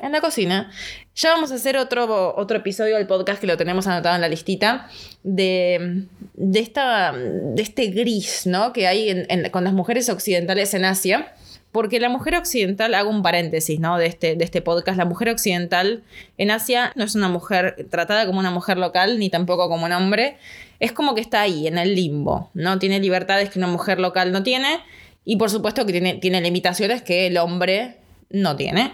En 0.00 0.12
la 0.12 0.20
cocina. 0.20 0.70
Ya 1.16 1.30
vamos 1.30 1.52
a 1.52 1.56
hacer 1.56 1.76
otro, 1.76 2.34
otro 2.36 2.56
episodio 2.58 2.96
del 2.96 3.06
podcast 3.06 3.40
que 3.40 3.46
lo 3.46 3.56
tenemos 3.56 3.86
anotado 3.86 4.14
en 4.14 4.20
la 4.20 4.28
listita 4.28 4.88
de, 5.22 6.04
de, 6.34 6.60
esta, 6.60 7.12
de 7.12 7.62
este 7.62 7.86
gris 7.88 8.46
¿no? 8.46 8.72
que 8.72 8.86
hay 8.86 9.10
en- 9.10 9.50
con 9.50 9.64
las 9.64 9.72
mujeres 9.72 10.08
occidentales 10.08 10.74
en 10.74 10.84
Asia. 10.84 11.32
Porque 11.72 11.98
la 11.98 12.08
mujer 12.08 12.36
occidental, 12.36 12.94
hago 12.94 13.10
un 13.10 13.22
paréntesis 13.24 13.80
¿no? 13.80 13.98
de, 13.98 14.06
este, 14.06 14.36
de 14.36 14.44
este 14.44 14.62
podcast, 14.62 14.96
la 14.96 15.06
mujer 15.06 15.28
occidental 15.30 16.04
en 16.38 16.52
Asia 16.52 16.92
no 16.94 17.02
es 17.02 17.16
una 17.16 17.28
mujer 17.28 17.88
tratada 17.90 18.26
como 18.26 18.38
una 18.38 18.52
mujer 18.52 18.78
local 18.78 19.18
ni 19.18 19.28
tampoco 19.28 19.68
como 19.68 19.84
un 19.86 19.90
hombre. 19.92 20.36
Es 20.78 20.92
como 20.92 21.16
que 21.16 21.20
está 21.20 21.40
ahí, 21.40 21.66
en 21.66 21.76
el 21.78 21.96
limbo. 21.96 22.50
¿no? 22.54 22.78
Tiene 22.78 23.00
libertades 23.00 23.50
que 23.50 23.58
una 23.58 23.66
mujer 23.66 23.98
local 23.98 24.30
no 24.30 24.44
tiene 24.44 24.78
y 25.24 25.34
por 25.36 25.50
supuesto 25.50 25.84
que 25.84 25.90
tiene, 25.90 26.14
tiene 26.14 26.40
limitaciones 26.40 27.02
que 27.02 27.26
el 27.26 27.38
hombre 27.38 27.96
no 28.30 28.54
tiene. 28.54 28.92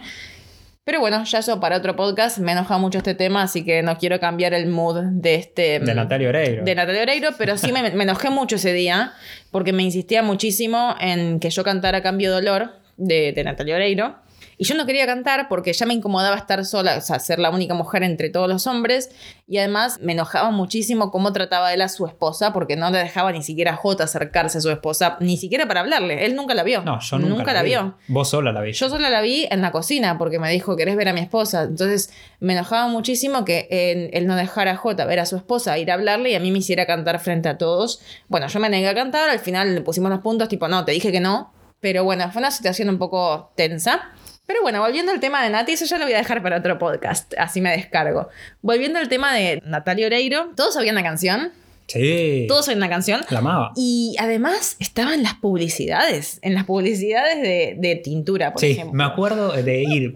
Pero 0.85 1.01
bueno, 1.01 1.23
ya 1.25 1.39
eso 1.39 1.61
para 1.61 1.77
otro 1.77 1.95
podcast. 1.95 2.39
Me 2.39 2.53
enoja 2.53 2.79
mucho 2.79 2.99
este 2.99 3.15
tema, 3.15 3.43
así 3.43 3.65
que 3.65 3.83
no 3.83 3.97
quiero 3.99 4.19
cambiar 4.19 4.55
el 4.55 4.67
mood 4.67 5.03
de 5.13 5.35
este. 5.35 5.79
De 5.81 5.95
Natalia 5.95 6.29
Oreiro. 6.31 6.65
De 6.65 6.75
Natalia 6.75 7.03
Oreiro, 7.03 7.31
pero 7.37 7.57
sí 7.59 7.71
me, 7.73 7.91
me 7.91 8.05
enojé 8.05 8.31
mucho 8.31 8.57
ese 8.57 8.73
día 8.73 9.13
porque 9.51 9.73
me 9.73 9.83
insistía 9.83 10.23
muchísimo 10.23 10.97
en 11.01 11.39
que 11.39 11.51
yo 11.51 11.65
cantara 11.65 12.03
Cambio 12.03 12.33
Dolor 12.33 12.73
de, 12.97 13.33
de 13.33 13.45
Natalia 13.45 13.77
Oreiro. 13.77 14.17
Y 14.61 14.65
yo 14.65 14.75
no 14.75 14.85
quería 14.85 15.07
cantar 15.07 15.49
porque 15.49 15.73
ya 15.73 15.87
me 15.87 15.95
incomodaba 15.95 16.37
estar 16.37 16.67
sola, 16.67 16.99
o 16.99 17.01
sea, 17.01 17.19
ser 17.19 17.39
la 17.39 17.49
única 17.49 17.73
mujer 17.73 18.03
entre 18.03 18.29
todos 18.29 18.47
los 18.47 18.67
hombres. 18.67 19.11
Y 19.49 19.57
además 19.57 20.01
me 20.03 20.13
enojaba 20.13 20.51
muchísimo 20.51 21.11
cómo 21.11 21.33
trataba 21.33 21.73
él 21.73 21.81
a 21.81 21.89
su 21.89 22.05
esposa 22.05 22.53
porque 22.53 22.77
no 22.77 22.91
le 22.91 22.99
dejaba 22.99 23.33
ni 23.33 23.43
siquiera 23.43 23.73
a 23.73 23.77
J 23.77 24.05
acercarse 24.05 24.59
a 24.59 24.61
su 24.61 24.69
esposa, 24.69 25.17
ni 25.21 25.39
siquiera 25.39 25.67
para 25.67 25.81
hablarle. 25.81 26.27
Él 26.27 26.37
nunca 26.37 26.53
la 26.53 26.63
vio. 26.63 26.83
No, 26.83 27.01
yo 27.01 27.19
nunca, 27.19 27.55
la 27.55 27.63
vi. 27.63 27.71
vio. 27.71 27.95
Vos 28.09 28.29
sola 28.29 28.53
la 28.53 28.61
vi. 28.61 28.75
Yo 28.75 28.91
sola 28.91 29.09
la 29.09 29.23
vi 29.23 29.49
en 29.51 29.63
la 29.63 29.73
cocina 29.73 30.19
porque 30.19 30.39
me 30.39 30.51
dijo, 30.51 30.77
¿querés 30.77 30.95
ver 30.95 31.09
a 31.09 31.15
mi 31.15 31.21
esposa? 31.21 31.63
Entonces 31.63 32.13
me 32.39 32.53
enojaba 32.53 32.87
muchísimo 32.87 33.47
que 33.47 33.67
eh, 33.71 34.11
él 34.13 34.27
no 34.27 34.37
dejara 34.37 34.73
a 34.73 34.77
Jota 34.77 35.07
ver 35.07 35.21
a 35.21 35.25
su 35.25 35.37
esposa, 35.37 35.79
ir 35.79 35.91
a 35.91 35.95
hablarle 35.95 36.33
y 36.33 36.35
a 36.35 36.41
mí 36.41 36.51
me 36.51 36.59
hiciera 36.59 36.85
cantar 36.85 37.19
frente 37.21 37.49
a 37.49 37.57
todos. 37.57 38.03
Bueno, 38.29 38.47
yo 38.49 38.61
me 38.61 38.69
negué 38.69 38.89
a 38.89 38.95
cantar, 38.95 39.31
al 39.31 39.39
final 39.39 39.75
le 39.75 39.81
pusimos 39.81 40.11
los 40.11 40.21
puntos, 40.21 40.51
tipo, 40.51 40.69
no, 40.69 40.85
te 40.85 40.93
dije 40.93 41.11
que 41.11 41.21
no. 41.21 41.51
Pero 41.81 42.05
bueno, 42.05 42.31
fue 42.31 42.41
una 42.41 42.51
situación 42.51 42.91
un 42.91 42.99
poco 42.99 43.53
tensa. 43.57 44.11
Pero 44.51 44.63
bueno, 44.63 44.81
volviendo 44.81 45.13
al 45.13 45.21
tema 45.21 45.45
de 45.45 45.51
Nati, 45.51 45.75
eso 45.75 45.85
ya 45.85 45.97
lo 45.97 46.07
voy 46.07 46.15
a 46.15 46.17
dejar 46.17 46.43
para 46.43 46.57
otro 46.57 46.77
podcast, 46.77 47.35
así 47.39 47.61
me 47.61 47.71
descargo. 47.71 48.31
Volviendo 48.63 48.99
al 48.99 49.09
tema 49.09 49.33
de 49.33 49.63
Natalia 49.65 50.07
Oreiro, 50.07 50.51
todos 50.57 50.75
sabían 50.75 50.97
la 50.97 51.05
canción, 51.05 51.53
Sí. 51.93 52.47
todos 52.49 52.67
sabían 52.67 52.81
la 52.81 52.89
canción. 52.89 53.21
La 53.31 53.39
amaba. 53.41 53.73
Y 53.77 54.15
además 54.19 54.77
estaba 54.79 55.15
en 55.15 55.23
las 55.23 55.35
publicidades, 55.35 56.39
en 56.43 56.55
las 56.55 56.65
publicidades 56.65 57.41
de, 57.43 57.77
de 57.79 57.97
tintura, 57.97 58.53
por 58.53 58.61
Sí, 58.61 58.73
ejemplo. 58.73 58.95
me 58.95 59.05
acuerdo 59.05 59.53
de 59.53 59.83
ir 59.83 60.13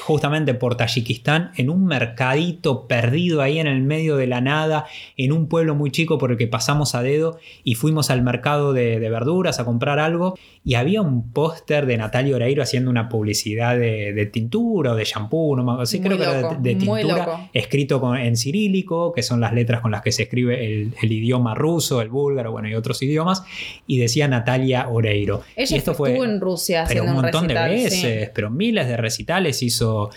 justamente 0.00 0.54
por 0.54 0.76
Tayikistán 0.76 1.50
en 1.56 1.70
un 1.70 1.84
mercadito 1.86 2.86
perdido 2.86 3.42
ahí 3.42 3.58
en 3.58 3.66
el 3.66 3.82
medio 3.82 4.16
de 4.16 4.26
la 4.26 4.40
nada, 4.40 4.86
en 5.16 5.32
un 5.32 5.48
pueblo 5.48 5.74
muy 5.74 5.90
chico 5.90 6.18
por 6.18 6.30
el 6.32 6.36
que 6.38 6.46
pasamos 6.46 6.94
a 6.94 7.02
dedo 7.02 7.38
y 7.64 7.74
fuimos 7.74 8.10
al 8.10 8.22
mercado 8.22 8.72
de, 8.72 8.98
de 9.00 9.10
verduras 9.10 9.60
a 9.60 9.64
comprar 9.64 9.98
algo 9.98 10.36
y 10.64 10.74
había 10.74 11.02
un 11.02 11.32
póster 11.32 11.86
de 11.86 11.96
Natalia 11.96 12.36
Oreiro 12.36 12.62
haciendo 12.62 12.90
una 12.90 13.08
publicidad 13.08 13.76
de, 13.78 14.12
de 14.12 14.26
tintura 14.26 14.92
o 14.92 14.94
de 14.96 15.04
shampoo, 15.04 15.56
no 15.56 15.64
me 15.64 15.86
sí, 15.86 16.00
creo 16.00 16.16
que 16.16 16.22
era 16.24 16.54
de, 16.54 16.74
tintura, 16.74 17.50
escrito 17.52 18.00
con- 18.00 18.16
en 18.18 18.36
cirílico, 18.36 19.12
que 19.12 19.22
son 19.22 19.40
las 19.40 19.52
letras 19.52 19.80
con 19.80 19.90
las 19.90 20.02
que 20.02 20.12
se 20.12 20.24
escribe 20.24 20.64
el, 20.64 20.94
el 21.02 21.12
idioma 21.18 21.54
ruso, 21.54 22.00
el 22.02 22.08
búlgaro, 22.08 22.50
bueno, 22.52 22.68
y 22.68 22.74
otros 22.74 23.02
idiomas, 23.02 23.42
y 23.86 23.98
decía 23.98 24.26
Natalia 24.28 24.88
Oreiro. 24.88 25.42
Ella 25.54 25.76
y 25.76 25.78
esto 25.78 25.94
fue 25.94 26.10
estuvo 26.10 26.24
en 26.24 26.40
Rusia 26.40 26.84
pero 26.88 27.04
un 27.04 27.12
montón 27.12 27.44
recital, 27.44 27.70
de 27.70 27.78
sí. 27.78 27.84
veces, 27.84 28.30
pero 28.34 28.50
miles 28.50 28.88
de 28.88 28.96
recitales 28.96 29.62
hizo, 29.62 30.10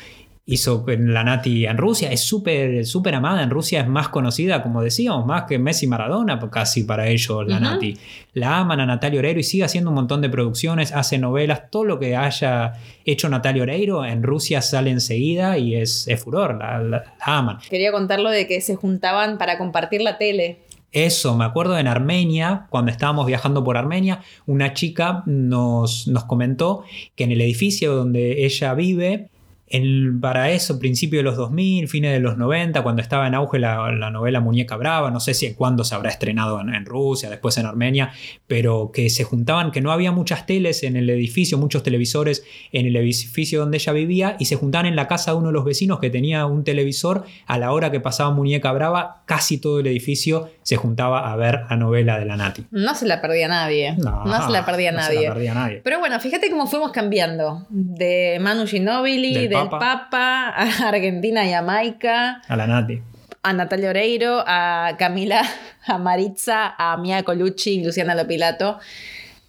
hizo 0.45 0.83
la 0.87 1.23
Nati 1.23 1.65
en 1.65 1.77
Rusia. 1.77 2.11
Es 2.11 2.21
súper 2.21 2.85
súper 2.85 3.15
amada 3.15 3.43
en 3.43 3.49
Rusia, 3.51 3.81
es 3.81 3.87
más 3.87 4.09
conocida, 4.09 4.63
como 4.63 4.81
decíamos, 4.81 5.25
más 5.25 5.43
que 5.43 5.59
Messi 5.59 5.87
Maradona, 5.87 6.39
casi 6.49 6.83
para 6.83 7.07
ellos 7.07 7.47
la. 7.47 7.59
Nati. 7.59 7.97
La 8.33 8.59
aman 8.59 8.79
a 8.79 8.85
Natalia 8.85 9.19
Oreiro 9.19 9.39
y 9.41 9.43
sigue 9.43 9.65
haciendo 9.65 9.89
un 9.89 9.95
montón 9.95 10.21
de 10.21 10.29
producciones, 10.29 10.93
hace 10.93 11.17
novelas, 11.17 11.69
todo 11.69 11.83
lo 11.83 11.99
que 11.99 12.15
haya 12.15 12.73
hecho 13.03 13.27
Natalia 13.27 13.63
Oreiro 13.63 14.05
en 14.05 14.23
Rusia 14.23 14.61
sale 14.61 14.89
enseguida 14.89 15.57
y 15.57 15.75
es, 15.75 16.07
es 16.07 16.23
furor, 16.23 16.57
la, 16.57 16.79
la- 16.79 16.97
la 17.03 17.13
aman. 17.19 17.57
Quería 17.69 17.91
contarlo 17.91 18.29
de 18.29 18.47
que 18.47 18.61
se 18.61 18.75
juntaban 18.75 19.37
para 19.37 19.57
compartir 19.57 20.01
la 20.01 20.17
tele. 20.17 20.59
Eso, 20.91 21.37
me 21.37 21.45
acuerdo 21.45 21.77
en 21.77 21.87
Armenia, 21.87 22.67
cuando 22.69 22.91
estábamos 22.91 23.25
viajando 23.25 23.63
por 23.63 23.77
Armenia, 23.77 24.21
una 24.45 24.73
chica 24.73 25.23
nos, 25.25 26.07
nos 26.07 26.25
comentó 26.25 26.83
que 27.15 27.23
en 27.23 27.31
el 27.31 27.39
edificio 27.39 27.95
donde 27.95 28.45
ella 28.45 28.73
vive, 28.73 29.29
en, 29.71 30.19
para 30.21 30.51
eso, 30.51 30.79
principio 30.79 31.19
de 31.19 31.23
los 31.23 31.37
2000, 31.37 31.87
fines 31.87 32.11
de 32.13 32.19
los 32.19 32.37
90, 32.37 32.83
cuando 32.83 33.01
estaba 33.01 33.27
en 33.27 33.35
auge 33.35 33.59
la, 33.59 33.91
la 33.91 34.11
novela 34.11 34.39
Muñeca 34.39 34.75
Brava, 34.77 35.11
no 35.11 35.19
sé 35.19 35.33
si 35.33 35.53
cuándo 35.53 35.83
se 35.83 35.95
habrá 35.95 36.09
estrenado 36.09 36.59
en, 36.61 36.73
en 36.73 36.85
Rusia, 36.85 37.29
después 37.29 37.57
en 37.57 37.65
Armenia, 37.65 38.11
pero 38.47 38.91
que 38.93 39.09
se 39.09 39.23
juntaban, 39.23 39.71
que 39.71 39.81
no 39.81 39.91
había 39.91 40.11
muchas 40.11 40.45
teles 40.45 40.83
en 40.83 40.95
el 40.95 41.09
edificio, 41.09 41.57
muchos 41.57 41.83
televisores 41.83 42.43
en 42.71 42.85
el 42.85 42.95
edificio 42.95 43.59
donde 43.59 43.77
ella 43.77 43.93
vivía, 43.93 44.35
y 44.39 44.45
se 44.45 44.55
juntaban 44.55 44.85
en 44.85 44.95
la 44.95 45.07
casa 45.07 45.31
de 45.31 45.37
uno 45.37 45.47
de 45.47 45.53
los 45.53 45.65
vecinos 45.65 45.99
que 45.99 46.09
tenía 46.09 46.45
un 46.45 46.63
televisor, 46.63 47.25
a 47.47 47.57
la 47.57 47.71
hora 47.71 47.91
que 47.91 47.99
pasaba 47.99 48.31
Muñeca 48.31 48.71
Brava, 48.71 49.23
casi 49.25 49.57
todo 49.57 49.79
el 49.79 49.87
edificio 49.87 50.49
se 50.63 50.75
juntaba 50.75 51.31
a 51.31 51.35
ver 51.35 51.61
la 51.69 51.75
novela 51.77 52.19
de 52.19 52.25
la 52.25 52.37
Nati. 52.37 52.65
No 52.71 52.93
se 52.95 53.05
la 53.05 53.21
perdía 53.21 53.47
nadie. 53.47 53.95
No, 53.97 54.45
se 54.45 54.51
la 54.51 54.65
perdía 54.65 54.91
no 54.91 54.99
nadie. 54.99 55.19
se 55.19 55.27
la 55.27 55.33
perdía 55.33 55.53
nadie. 55.53 55.81
Pero 55.83 55.99
bueno, 55.99 56.19
fíjate 56.19 56.49
cómo 56.49 56.67
fuimos 56.67 56.91
cambiando. 56.91 57.65
De 57.69 58.37
Manu 58.41 58.67
Ginóbili, 58.67 59.47
Del 59.47 59.60
del, 59.61 59.69
Papa. 59.69 60.09
Papa. 60.09 60.53
a 60.55 60.89
Argentina 60.89 61.45
y 61.45 61.51
Jamaica, 61.51 62.41
A 62.47 62.55
la 62.55 62.67
Nati. 62.67 63.01
a 63.43 63.53
Natalia 63.53 63.89
Oreiro, 63.89 64.43
a 64.45 64.95
Camila, 64.99 65.41
a 65.87 65.97
Maritza, 65.97 66.75
a 66.77 66.97
Mia 66.97 67.23
Colucci 67.23 67.83
Luciana 67.83 68.15
Lopilato. 68.15 68.79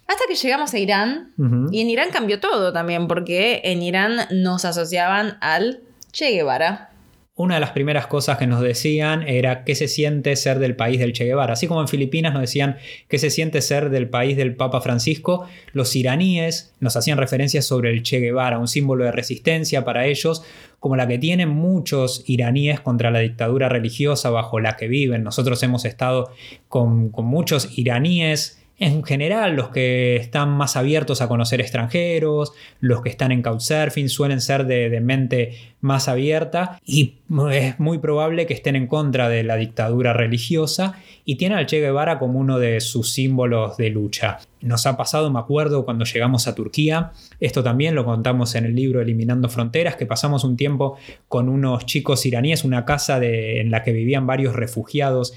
Hasta 0.07 0.23
que 0.27 0.35
llegamos 0.35 0.73
a 0.73 0.77
Irán. 0.79 1.31
Y 1.71 1.81
en 1.81 1.89
Irán 1.89 2.09
cambió 2.11 2.39
todo 2.39 2.73
también, 2.73 3.07
porque 3.07 3.61
en 3.63 3.81
Irán 3.81 4.17
nos 4.31 4.65
asociaban 4.65 5.37
al 5.41 5.79
Che 6.11 6.31
Guevara. 6.31 6.89
Una 7.35 7.55
de 7.55 7.61
las 7.61 7.71
primeras 7.71 8.05
cosas 8.05 8.37
que 8.37 8.45
nos 8.45 8.61
decían 8.61 9.27
era 9.27 9.63
qué 9.63 9.73
se 9.73 9.87
siente 9.87 10.35
ser 10.35 10.59
del 10.59 10.75
país 10.75 10.99
del 10.99 11.13
Che 11.13 11.25
Guevara. 11.25 11.53
Así 11.53 11.65
como 11.65 11.81
en 11.81 11.87
Filipinas 11.87 12.31
nos 12.31 12.41
decían 12.41 12.77
qué 13.07 13.17
se 13.17 13.31
siente 13.31 13.59
ser 13.61 13.89
del 13.89 14.07
país 14.07 14.37
del 14.37 14.55
Papa 14.55 14.81
Francisco, 14.81 15.47
los 15.71 15.95
iraníes 15.95 16.75
nos 16.79 16.95
hacían 16.95 17.17
referencias 17.17 17.65
sobre 17.65 17.89
el 17.89 18.03
Che 18.03 18.19
Guevara, 18.19 18.59
un 18.59 18.67
símbolo 18.67 19.03
de 19.05 19.11
resistencia 19.11 19.83
para 19.83 20.05
ellos, 20.05 20.43
como 20.79 20.95
la 20.95 21.07
que 21.07 21.17
tienen 21.17 21.49
muchos 21.49 22.23
iraníes 22.27 22.79
contra 22.81 23.09
la 23.09 23.19
dictadura 23.19 23.67
religiosa 23.67 24.29
bajo 24.29 24.59
la 24.59 24.77
que 24.77 24.87
viven. 24.87 25.23
Nosotros 25.23 25.63
hemos 25.63 25.85
estado 25.85 26.29
con, 26.67 27.09
con 27.09 27.25
muchos 27.25 27.79
iraníes. 27.79 28.62
En 28.79 29.03
general, 29.03 29.55
los 29.55 29.69
que 29.69 30.15
están 30.15 30.49
más 30.49 30.75
abiertos 30.75 31.21
a 31.21 31.27
conocer 31.27 31.61
extranjeros, 31.61 32.53
los 32.79 33.01
que 33.01 33.09
están 33.09 33.31
en 33.31 33.43
Couchsurfing 33.43 34.09
suelen 34.09 34.41
ser 34.41 34.65
de, 34.65 34.99
mente 34.99 35.73
más 35.79 36.07
abierta 36.07 36.79
y 36.85 37.15
es 37.51 37.79
muy 37.79 37.99
probable 37.99 38.47
que 38.47 38.53
estén 38.53 38.75
en 38.75 38.87
contra 38.87 39.29
de 39.29 39.43
la 39.43 39.57
dictadura 39.57 40.13
religiosa 40.13 40.95
y 41.23 41.35
tienen 41.35 41.57
al 41.57 41.65
Che 41.67 41.81
Guevara 41.81 42.17
como 42.17 42.39
uno 42.39 42.57
de 42.57 42.81
sus 42.81 43.11
símbolos 43.11 43.77
de 43.77 43.89
lucha. 43.89 44.39
Nos 44.61 44.87
ha 44.87 44.97
pasado, 44.97 45.29
me 45.29 45.39
acuerdo, 45.39 45.85
cuando 45.85 46.05
llegamos 46.05 46.47
a 46.47 46.55
Turquía, 46.55 47.11
esto 47.39 47.63
también 47.63 47.95
lo 47.95 48.05
contamos 48.05 48.55
en 48.55 48.65
el 48.65 48.75
libro 48.75 49.01
Eliminando 49.01 49.49
Fronteras, 49.49 49.97
que 49.97 50.05
pasamos 50.05 50.43
un 50.45 50.57
tiempo 50.57 50.97
con 51.27 51.47
unos 51.47 51.85
chicos 51.85 52.25
iraníes, 52.25 52.63
una 52.63 52.85
casa 52.85 53.23
en 53.23 53.69
la 53.69 53.83
que 53.83 53.91
vivían 53.91 54.25
varios 54.25 54.55
refugiados 54.55 55.33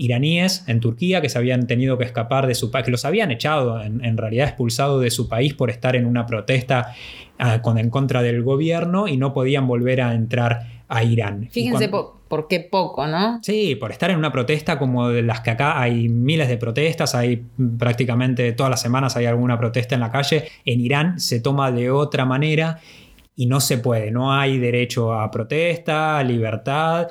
iraníes 0.00 0.64
en 0.66 0.80
Turquía 0.80 1.20
que 1.20 1.28
se 1.28 1.36
habían 1.38 1.66
tenido 1.66 1.98
que 1.98 2.04
escapar 2.04 2.46
de 2.46 2.54
su 2.54 2.70
país, 2.70 2.86
que 2.86 2.90
los 2.90 3.04
habían 3.04 3.30
echado, 3.30 3.82
en, 3.82 4.02
en 4.04 4.16
realidad 4.16 4.48
expulsado 4.48 4.98
de 4.98 5.10
su 5.10 5.28
país 5.28 5.52
por 5.54 5.68
estar 5.70 5.94
en 5.94 6.06
una 6.06 6.24
protesta 6.26 6.94
ah, 7.38 7.60
con, 7.60 7.76
en 7.78 7.90
contra 7.90 8.22
del 8.22 8.42
gobierno 8.42 9.08
y 9.08 9.16
no 9.18 9.32
podían 9.34 9.66
volver 9.68 10.00
a 10.00 10.14
entrar 10.14 10.80
a 10.88 11.04
Irán. 11.04 11.48
Fíjense 11.50 11.90
cuando- 11.90 12.16
por 12.28 12.46
qué 12.48 12.60
poco, 12.60 13.06
¿no? 13.08 13.40
Sí, 13.42 13.74
por 13.74 13.90
estar 13.90 14.08
en 14.10 14.16
una 14.16 14.30
protesta 14.32 14.78
como 14.78 15.08
de 15.08 15.22
las 15.22 15.40
que 15.40 15.50
acá 15.50 15.80
hay 15.82 16.08
miles 16.08 16.48
de 16.48 16.56
protestas, 16.56 17.14
hay 17.16 17.44
prácticamente 17.78 18.52
todas 18.52 18.70
las 18.70 18.80
semanas 18.80 19.16
hay 19.16 19.26
alguna 19.26 19.58
protesta 19.58 19.96
en 19.96 20.00
la 20.00 20.10
calle. 20.12 20.44
En 20.64 20.80
Irán 20.80 21.18
se 21.20 21.40
toma 21.40 21.72
de 21.72 21.90
otra 21.90 22.24
manera 22.24 22.78
y 23.34 23.46
no 23.46 23.58
se 23.60 23.78
puede, 23.78 24.10
no 24.12 24.32
hay 24.32 24.58
derecho 24.58 25.12
a 25.12 25.30
protesta, 25.30 26.22
libertad. 26.22 27.08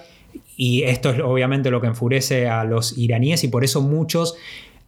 Y 0.61 0.83
esto 0.83 1.11
es 1.11 1.21
obviamente 1.21 1.71
lo 1.71 1.79
que 1.79 1.87
enfurece 1.87 2.49
a 2.49 2.65
los 2.65 2.97
iraníes 2.97 3.45
y 3.45 3.47
por 3.47 3.63
eso 3.63 3.79
muchos 3.79 4.35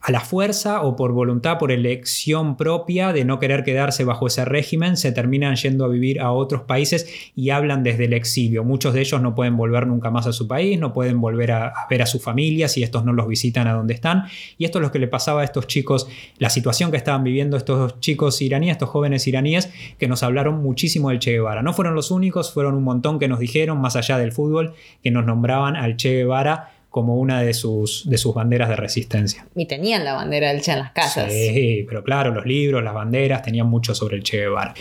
a 0.02 0.12
la 0.12 0.22
fuerza 0.22 0.82
o 0.82 0.96
por 0.96 1.12
voluntad, 1.12 1.60
por 1.60 1.72
elección 1.72 2.58
propia 2.58 3.14
de 3.14 3.24
no 3.24 3.40
querer 3.40 3.64
quedarse 3.64 4.04
bajo 4.04 4.28
ese 4.28 4.46
régimen, 4.46 4.98
se 4.98 5.12
terminan 5.12 5.56
yendo 5.56 5.86
a 5.86 5.88
vivir 5.88 6.20
a 6.20 6.32
otros 6.32 6.64
países 6.64 7.08
y 7.36 7.52
hablan 7.52 7.84
desde 7.84 8.06
el 8.06 8.14
exilio. 8.14 8.64
Muchos 8.64 8.96
de 8.96 9.02
ellos 9.02 9.22
no 9.22 9.36
pueden 9.36 9.56
volver 9.58 9.86
nunca 9.86 10.10
más 10.10 10.26
a 10.26 10.34
su 10.34 10.48
país, 10.48 10.80
no 10.80 10.92
pueden 10.92 11.22
volver 11.22 11.52
a, 11.52 11.74
ver 11.90 12.02
a 12.02 12.08
sus 12.08 12.24
familias 12.24 12.78
y 12.78 12.84
estos 12.84 13.06
no 13.06 13.14
los 13.14 13.28
visitan 13.28 13.68
a 13.68 13.74
donde 13.74 13.94
están. 13.94 14.24
Y 14.58 14.66
esto 14.66 14.80
es 14.80 14.82
lo 14.82 14.92
que 14.92 14.98
le 14.98 15.08
pasaba 15.08 15.42
a 15.42 15.44
estos 15.44 15.68
chicos, 15.68 16.08
la 16.40 16.50
situación 16.50 16.90
que 16.90 16.98
estaban 16.98 17.24
viviendo 17.24 17.56
estos 17.56 18.00
chicos 18.00 18.42
iraníes, 18.42 18.74
estos 18.74 18.90
jóvenes 18.90 19.28
iraníes, 19.28 19.72
que 20.00 20.08
nos 20.08 20.24
hablaron 20.24 20.64
muchísimo 20.64 21.10
del 21.10 21.20
Che 21.20 21.32
Guevara. 21.32 21.62
No 21.62 21.74
fueron 21.74 21.94
los 21.94 22.10
únicos, 22.10 22.52
fueron 22.52 22.74
un 22.74 22.84
montón 22.84 23.20
que 23.20 23.28
nos 23.28 23.40
dijeron, 23.40 23.80
más 23.80 23.96
allá 23.96 24.18
del 24.18 24.32
fútbol, 24.32 24.74
que 25.04 25.12
nos 25.12 25.26
nombraban 25.26 25.76
al 25.76 25.96
Che 25.96 26.10
Guevara 26.10 26.81
como 26.92 27.16
una 27.16 27.42
de 27.42 27.54
sus, 27.54 28.08
de 28.08 28.18
sus 28.18 28.36
banderas 28.36 28.68
de 28.68 28.76
resistencia. 28.76 29.48
Y 29.56 29.66
tenían 29.66 30.04
la 30.04 30.14
bandera 30.14 30.50
del 30.50 30.62
Che 30.62 30.74
en 30.74 30.80
las 30.80 30.92
casas. 30.92 31.32
Sí, 31.32 31.86
pero 31.88 32.04
claro, 32.04 32.32
los 32.32 32.46
libros, 32.46 32.84
las 32.84 32.94
banderas 32.94 33.42
tenían 33.42 33.68
mucho 33.68 33.96
sobre 33.96 34.18
el 34.18 34.24
Che 34.24 34.38
Guevara. 34.38 34.74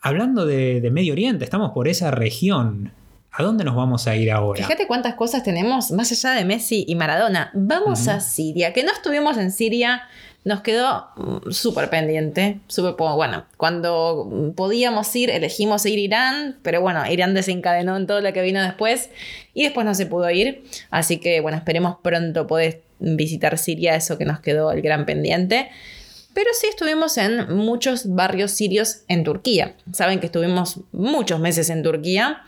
Hablando 0.00 0.46
de, 0.46 0.80
de 0.80 0.90
Medio 0.90 1.12
Oriente, 1.12 1.44
estamos 1.44 1.72
por 1.72 1.86
esa 1.86 2.10
región. 2.10 2.92
¿A 3.30 3.42
dónde 3.42 3.64
nos 3.64 3.76
vamos 3.76 4.08
a 4.08 4.16
ir 4.16 4.30
ahora? 4.30 4.64
Fíjate 4.64 4.86
cuántas 4.86 5.14
cosas 5.14 5.42
tenemos 5.42 5.90
más 5.90 6.10
allá 6.10 6.38
de 6.38 6.46
Messi 6.46 6.86
y 6.88 6.94
Maradona. 6.94 7.50
Vamos 7.52 8.08
a 8.08 8.20
Siria, 8.20 8.72
que 8.72 8.82
no 8.82 8.90
estuvimos 8.90 9.36
en 9.36 9.52
Siria, 9.52 10.02
nos 10.44 10.62
quedó 10.62 11.08
mm, 11.16 11.50
súper 11.50 11.90
pendiente. 11.90 12.60
súper 12.68 12.94
bueno, 12.94 13.46
cuando 13.56 14.52
podíamos 14.56 15.14
ir, 15.14 15.30
elegimos 15.30 15.84
ir 15.86 15.98
a 15.98 16.02
Irán, 16.02 16.58
pero 16.62 16.80
bueno, 16.80 17.04
Irán 17.10 17.34
desencadenó 17.34 17.96
en 17.96 18.06
todo 18.06 18.20
lo 18.20 18.32
que 18.32 18.42
vino 18.42 18.62
después 18.62 19.10
y 19.54 19.64
después 19.64 19.84
no 19.84 19.94
se 19.94 20.06
pudo 20.06 20.30
ir. 20.30 20.64
Así 20.90 21.18
que 21.18 21.40
bueno, 21.40 21.58
esperemos 21.58 21.96
pronto 22.02 22.46
poder 22.46 22.82
visitar 22.98 23.58
Siria, 23.58 23.94
eso 23.94 24.18
que 24.18 24.24
nos 24.24 24.40
quedó 24.40 24.72
el 24.72 24.82
gran 24.82 25.06
pendiente. 25.06 25.70
Pero 26.34 26.50
sí 26.52 26.68
estuvimos 26.68 27.16
en 27.18 27.56
muchos 27.56 28.14
barrios 28.14 28.52
sirios 28.52 29.02
en 29.08 29.24
Turquía. 29.24 29.74
Saben 29.92 30.20
que 30.20 30.26
estuvimos 30.26 30.80
muchos 30.92 31.40
meses 31.40 31.68
en 31.70 31.82
Turquía 31.82 32.42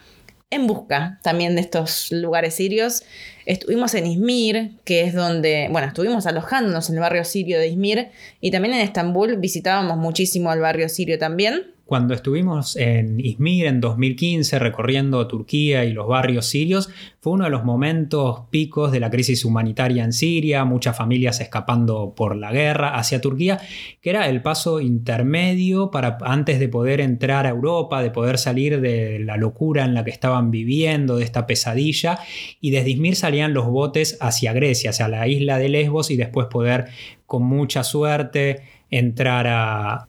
en 0.50 0.66
busca 0.66 1.18
también 1.22 1.54
de 1.54 1.62
estos 1.62 2.10
lugares 2.10 2.54
sirios. 2.54 3.04
Estuvimos 3.46 3.94
en 3.94 4.06
Izmir, 4.06 4.72
que 4.84 5.02
es 5.02 5.14
donde, 5.14 5.68
bueno, 5.70 5.88
estuvimos 5.88 6.26
alojándonos 6.26 6.88
en 6.90 6.96
el 6.96 7.00
barrio 7.00 7.24
sirio 7.24 7.58
de 7.58 7.68
Izmir 7.68 8.08
y 8.40 8.50
también 8.50 8.74
en 8.74 8.80
Estambul 8.80 9.36
visitábamos 9.36 9.96
muchísimo 9.96 10.52
el 10.52 10.60
barrio 10.60 10.88
sirio 10.88 11.18
también. 11.18 11.62
Cuando 11.90 12.14
estuvimos 12.14 12.76
en 12.76 13.18
Izmir 13.18 13.66
en 13.66 13.80
2015 13.80 14.60
recorriendo 14.60 15.26
Turquía 15.26 15.84
y 15.84 15.92
los 15.92 16.06
barrios 16.06 16.46
sirios, 16.46 16.88
fue 17.18 17.32
uno 17.32 17.44
de 17.44 17.50
los 17.50 17.64
momentos 17.64 18.42
picos 18.48 18.92
de 18.92 19.00
la 19.00 19.10
crisis 19.10 19.44
humanitaria 19.44 20.04
en 20.04 20.12
Siria, 20.12 20.64
muchas 20.64 20.96
familias 20.96 21.40
escapando 21.40 22.14
por 22.16 22.36
la 22.36 22.52
guerra 22.52 22.96
hacia 22.96 23.20
Turquía, 23.20 23.60
que 24.00 24.08
era 24.08 24.28
el 24.28 24.40
paso 24.40 24.80
intermedio 24.80 25.90
para 25.90 26.16
antes 26.22 26.60
de 26.60 26.68
poder 26.68 27.00
entrar 27.00 27.44
a 27.44 27.50
Europa, 27.50 28.02
de 28.02 28.12
poder 28.12 28.38
salir 28.38 28.80
de 28.80 29.18
la 29.18 29.36
locura 29.36 29.84
en 29.84 29.92
la 29.92 30.04
que 30.04 30.12
estaban 30.12 30.52
viviendo, 30.52 31.16
de 31.16 31.24
esta 31.24 31.46
pesadilla, 31.46 32.20
y 32.60 32.70
desde 32.70 32.90
Izmir 32.90 33.16
salían 33.30 33.54
los 33.54 33.66
botes 33.66 34.18
hacia 34.20 34.52
Grecia, 34.52 34.90
hacia 34.90 35.06
la 35.06 35.28
isla 35.28 35.56
de 35.56 35.68
Lesbos 35.68 36.10
y 36.10 36.16
después 36.16 36.48
poder 36.48 36.86
con 37.26 37.44
mucha 37.44 37.84
suerte 37.84 38.62
entrar 38.90 39.46
a, 39.46 40.06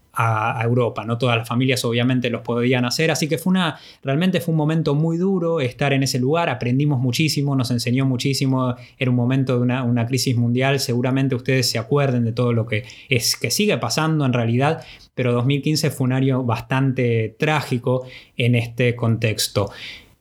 Europa. 0.64 1.06
No 1.06 1.18
todas 1.18 1.38
las 1.38 1.48
familias 1.48 1.84
obviamente 1.86 2.30
los 2.30 2.42
podían 2.42 2.84
hacer, 2.84 3.12
así 3.12 3.30
que 3.30 3.38
fue 3.38 3.52
una, 3.52 3.80
realmente 4.04 4.42
fue 4.42 4.52
un 4.52 4.58
momento 4.58 4.94
muy 4.94 5.18
duro 5.18 5.62
estar 5.62 5.94
en 5.94 6.04
ese 6.04 6.20
lugar, 6.20 6.50
aprendimos 6.50 7.00
muchísimo, 7.00 7.56
nos 7.56 7.72
enseñó 7.72 8.06
muchísimo, 8.06 8.76
era 9.00 9.10
un 9.10 9.16
momento 9.16 9.56
de 9.56 9.62
una, 9.62 9.84
una 9.84 10.06
crisis 10.06 10.36
mundial, 10.36 10.80
seguramente 10.80 11.34
ustedes 11.34 11.70
se 11.70 11.80
acuerden 11.80 12.26
de 12.26 12.34
todo 12.34 12.52
lo 12.52 12.66
que, 12.68 12.84
es, 13.10 13.38
que 13.38 13.50
sigue 13.50 13.78
pasando 13.78 14.26
en 14.26 14.34
realidad, 14.34 14.84
pero 15.16 15.32
2015 15.32 15.90
fue 15.92 16.06
un 16.06 16.14
año 16.14 16.44
bastante 16.44 17.36
trágico 17.40 18.06
en 18.36 18.56
este 18.56 18.96
contexto. 18.96 19.72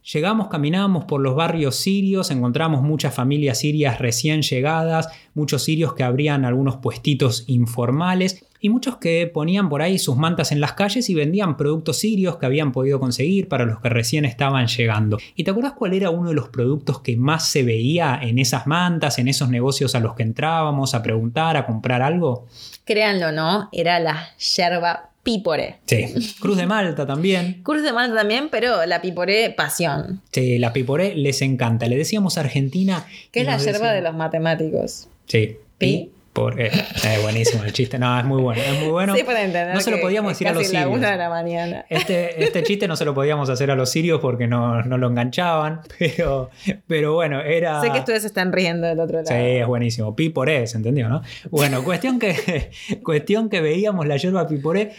Llegamos, 0.03 0.49
caminábamos 0.49 1.05
por 1.05 1.21
los 1.21 1.37
barrios 1.37 1.77
sirios, 1.77 2.31
encontramos 2.31 2.83
muchas 2.83 3.15
familias 3.15 3.59
sirias 3.59 3.99
recién 3.99 4.41
llegadas, 4.41 5.09
muchos 5.35 5.63
sirios 5.63 5.93
que 5.93 6.03
abrían 6.03 6.47
algunos 6.47 6.77
puestitos 6.77 7.45
informales 7.49 8.47
y 8.61 8.71
muchos 8.71 8.97
que 8.97 9.27
ponían 9.27 9.69
por 9.69 9.83
ahí 9.83 9.99
sus 9.99 10.17
mantas 10.17 10.53
en 10.53 10.61
las 10.61 10.73
calles 10.73 11.11
y 11.11 11.15
vendían 11.15 11.57
productos 11.57 11.99
sirios 11.99 12.39
que 12.39 12.47
habían 12.47 12.73
podido 12.73 12.99
conseguir 12.99 13.49
para 13.49 13.67
los 13.67 13.81
que 13.81 13.91
recién 13.91 14.25
estaban 14.25 14.67
llegando. 14.69 15.19
¿Y 15.35 15.45
te 15.45 15.51
acuerdas 15.51 15.75
cuál 15.75 15.93
era 15.93 16.11
uno 16.11 16.31
de 16.31 16.35
los 16.35 16.49
productos 16.49 17.01
que 17.01 17.17
más 17.17 17.49
se 17.49 17.63
veía 17.63 18.19
en 18.23 18.39
esas 18.39 18.67
mantas, 18.67 19.19
en 19.19 19.29
esos 19.29 19.51
negocios 19.51 19.95
a 19.95 20.01
los 20.01 20.15
que 20.15 20.23
entrábamos 20.23 20.95
a 20.95 21.03
preguntar, 21.03 21.57
a 21.57 21.67
comprar 21.67 22.01
algo? 22.01 22.47
Créanlo 22.85 23.33
no, 23.33 23.69
era 23.73 24.01
la 24.01 24.29
yerba 24.37 25.10
pípore. 25.23 25.77
Sí, 25.87 26.35
Cruz 26.41 26.57
de 26.57 26.67
Malta 26.67 27.07
también. 27.07 27.61
Cruz 27.63 27.83
de 27.83 27.93
Malta 27.93 28.17
también, 28.17 28.49
pero 28.51 28.85
la 28.87 29.01
pípore 29.03 29.51
pasión, 29.51 30.23
Sí, 30.33 30.59
la 30.59 30.73
piporé 30.73 31.15
les 31.15 31.43
encanta. 31.43 31.87
Le 31.87 31.97
decíamos 31.97 32.39
Argentina. 32.39 33.05
que 33.33 33.41
es 33.41 33.47
la 33.47 33.59
yerba 33.59 33.93
de 33.93 34.01
los 34.03 34.15
matemáticos. 34.15 35.09
Sí. 35.27 35.57
Pi. 35.79 36.11
Por, 36.33 36.61
eh, 36.61 36.71
eh, 36.73 37.19
buenísimo 37.23 37.65
el 37.65 37.73
chiste. 37.73 37.99
No, 37.99 38.17
es 38.17 38.25
muy 38.25 38.41
bueno. 38.41 38.63
Es 38.63 38.79
muy 38.79 38.89
bueno. 38.89 39.17
sí, 39.17 39.25
para 39.25 39.43
entender. 39.43 39.75
no 39.75 39.81
se 39.81 39.91
lo 39.91 40.01
podíamos 40.01 40.31
es 40.33 40.39
decir 40.39 40.49
a 40.49 40.53
los 40.53 40.63
la 40.63 40.69
sirios. 40.69 40.97
una 40.97 41.11
de 41.11 41.17
la 41.17 41.29
mañana. 41.29 41.85
Este, 41.89 42.45
este 42.45 42.63
chiste 42.63 42.87
no 42.87 42.95
se 42.95 43.05
lo 43.05 43.15
podíamos 43.15 43.51
hacer 43.51 43.71
a 43.73 43.75
los 43.75 43.91
sirios 43.91 44.21
porque 44.21 44.47
no, 44.47 44.81
no 44.83 44.97
lo 44.97 45.09
enganchaban. 45.09 45.81
Pero, 45.99 46.51
pero 46.87 47.15
bueno, 47.15 47.41
era. 47.41 47.81
Sé 47.81 47.91
que 47.91 47.99
ustedes 47.99 48.23
se 48.23 48.29
están 48.29 48.53
riendo 48.53 48.87
del 48.87 49.01
otro 49.01 49.23
lado. 49.23 49.29
Sí, 49.29 49.35
es 49.35 49.67
buenísimo. 49.67 50.15
Piporé, 50.15 50.67
¿se 50.67 50.77
entendió, 50.77 51.09
no? 51.09 51.23
Bueno, 51.51 51.83
cuestión 51.85 52.19
que, 52.19 52.71
cuestión 53.03 53.49
que 53.49 53.61
veíamos 53.61 54.07
la 54.07 54.17
yerba 54.17 54.47
piporé 54.47 54.93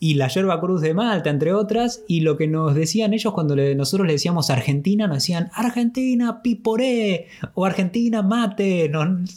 y 0.00 0.14
la 0.14 0.28
yerba 0.28 0.60
cruz 0.60 0.80
de 0.80 0.94
Malta, 0.94 1.28
entre 1.30 1.52
otras, 1.52 2.04
y 2.06 2.20
lo 2.20 2.36
que 2.36 2.46
nos 2.46 2.74
decían 2.74 3.14
ellos 3.14 3.32
cuando 3.32 3.56
nosotros 3.56 4.06
le 4.06 4.12
decíamos 4.12 4.48
Argentina, 4.50 5.08
nos 5.08 5.16
decían 5.16 5.50
Argentina 5.54 6.40
piporé 6.42 7.26
o 7.54 7.64
Argentina 7.64 8.22
mate, 8.22 8.90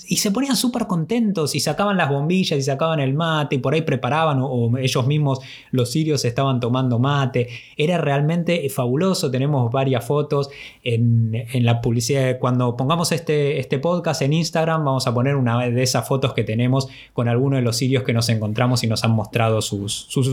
y 0.08 0.18
se 0.18 0.32
ponían 0.32 0.56
súper 0.56 0.86
contentos 0.86 1.56
y 1.56 1.60
sacaban 1.60 1.98
las 1.98 2.10
bombillas 2.10 2.60
y 2.60 2.62
sacaban 2.62 3.00
el 3.00 3.14
mate 3.14 3.56
y 3.56 3.60
por 3.60 3.74
ahí 3.74 3.82
preparaban 3.82 4.40
o, 4.42 4.78
ellos 4.78 5.08
mismos, 5.08 5.40
los 5.72 5.92
sirios, 5.92 6.26
estaban 6.26 6.60
tomando 6.60 7.00
mate. 7.00 7.50
Era 7.76 7.98
realmente 7.98 8.70
fabuloso, 8.70 9.32
tenemos 9.32 9.72
varias 9.72 10.06
fotos 10.06 10.50
en, 10.84 11.32
en 11.34 11.66
la 11.66 11.82
publicidad. 11.82 12.38
Cuando 12.40 12.78
pongamos 12.78 13.12
este, 13.12 13.60
este 13.60 13.80
podcast 13.80 14.22
en 14.22 14.34
Instagram, 14.34 14.86
vamos 14.86 15.08
a 15.08 15.14
poner 15.14 15.36
una 15.36 15.68
de 15.68 15.82
esas 15.82 16.08
fotos 16.08 16.34
que 16.34 16.44
tenemos 16.44 16.88
con 17.14 17.28
algunos 17.28 17.58
de 17.58 17.64
los 17.64 17.78
sirios 17.78 18.04
que 18.04 18.14
nos 18.14 18.30
encontramos 18.30 18.84
y 18.84 18.88
nos 18.88 19.04
han 19.04 19.12
mostrado 19.12 19.62
sus, 19.62 20.06
sus 20.10 20.28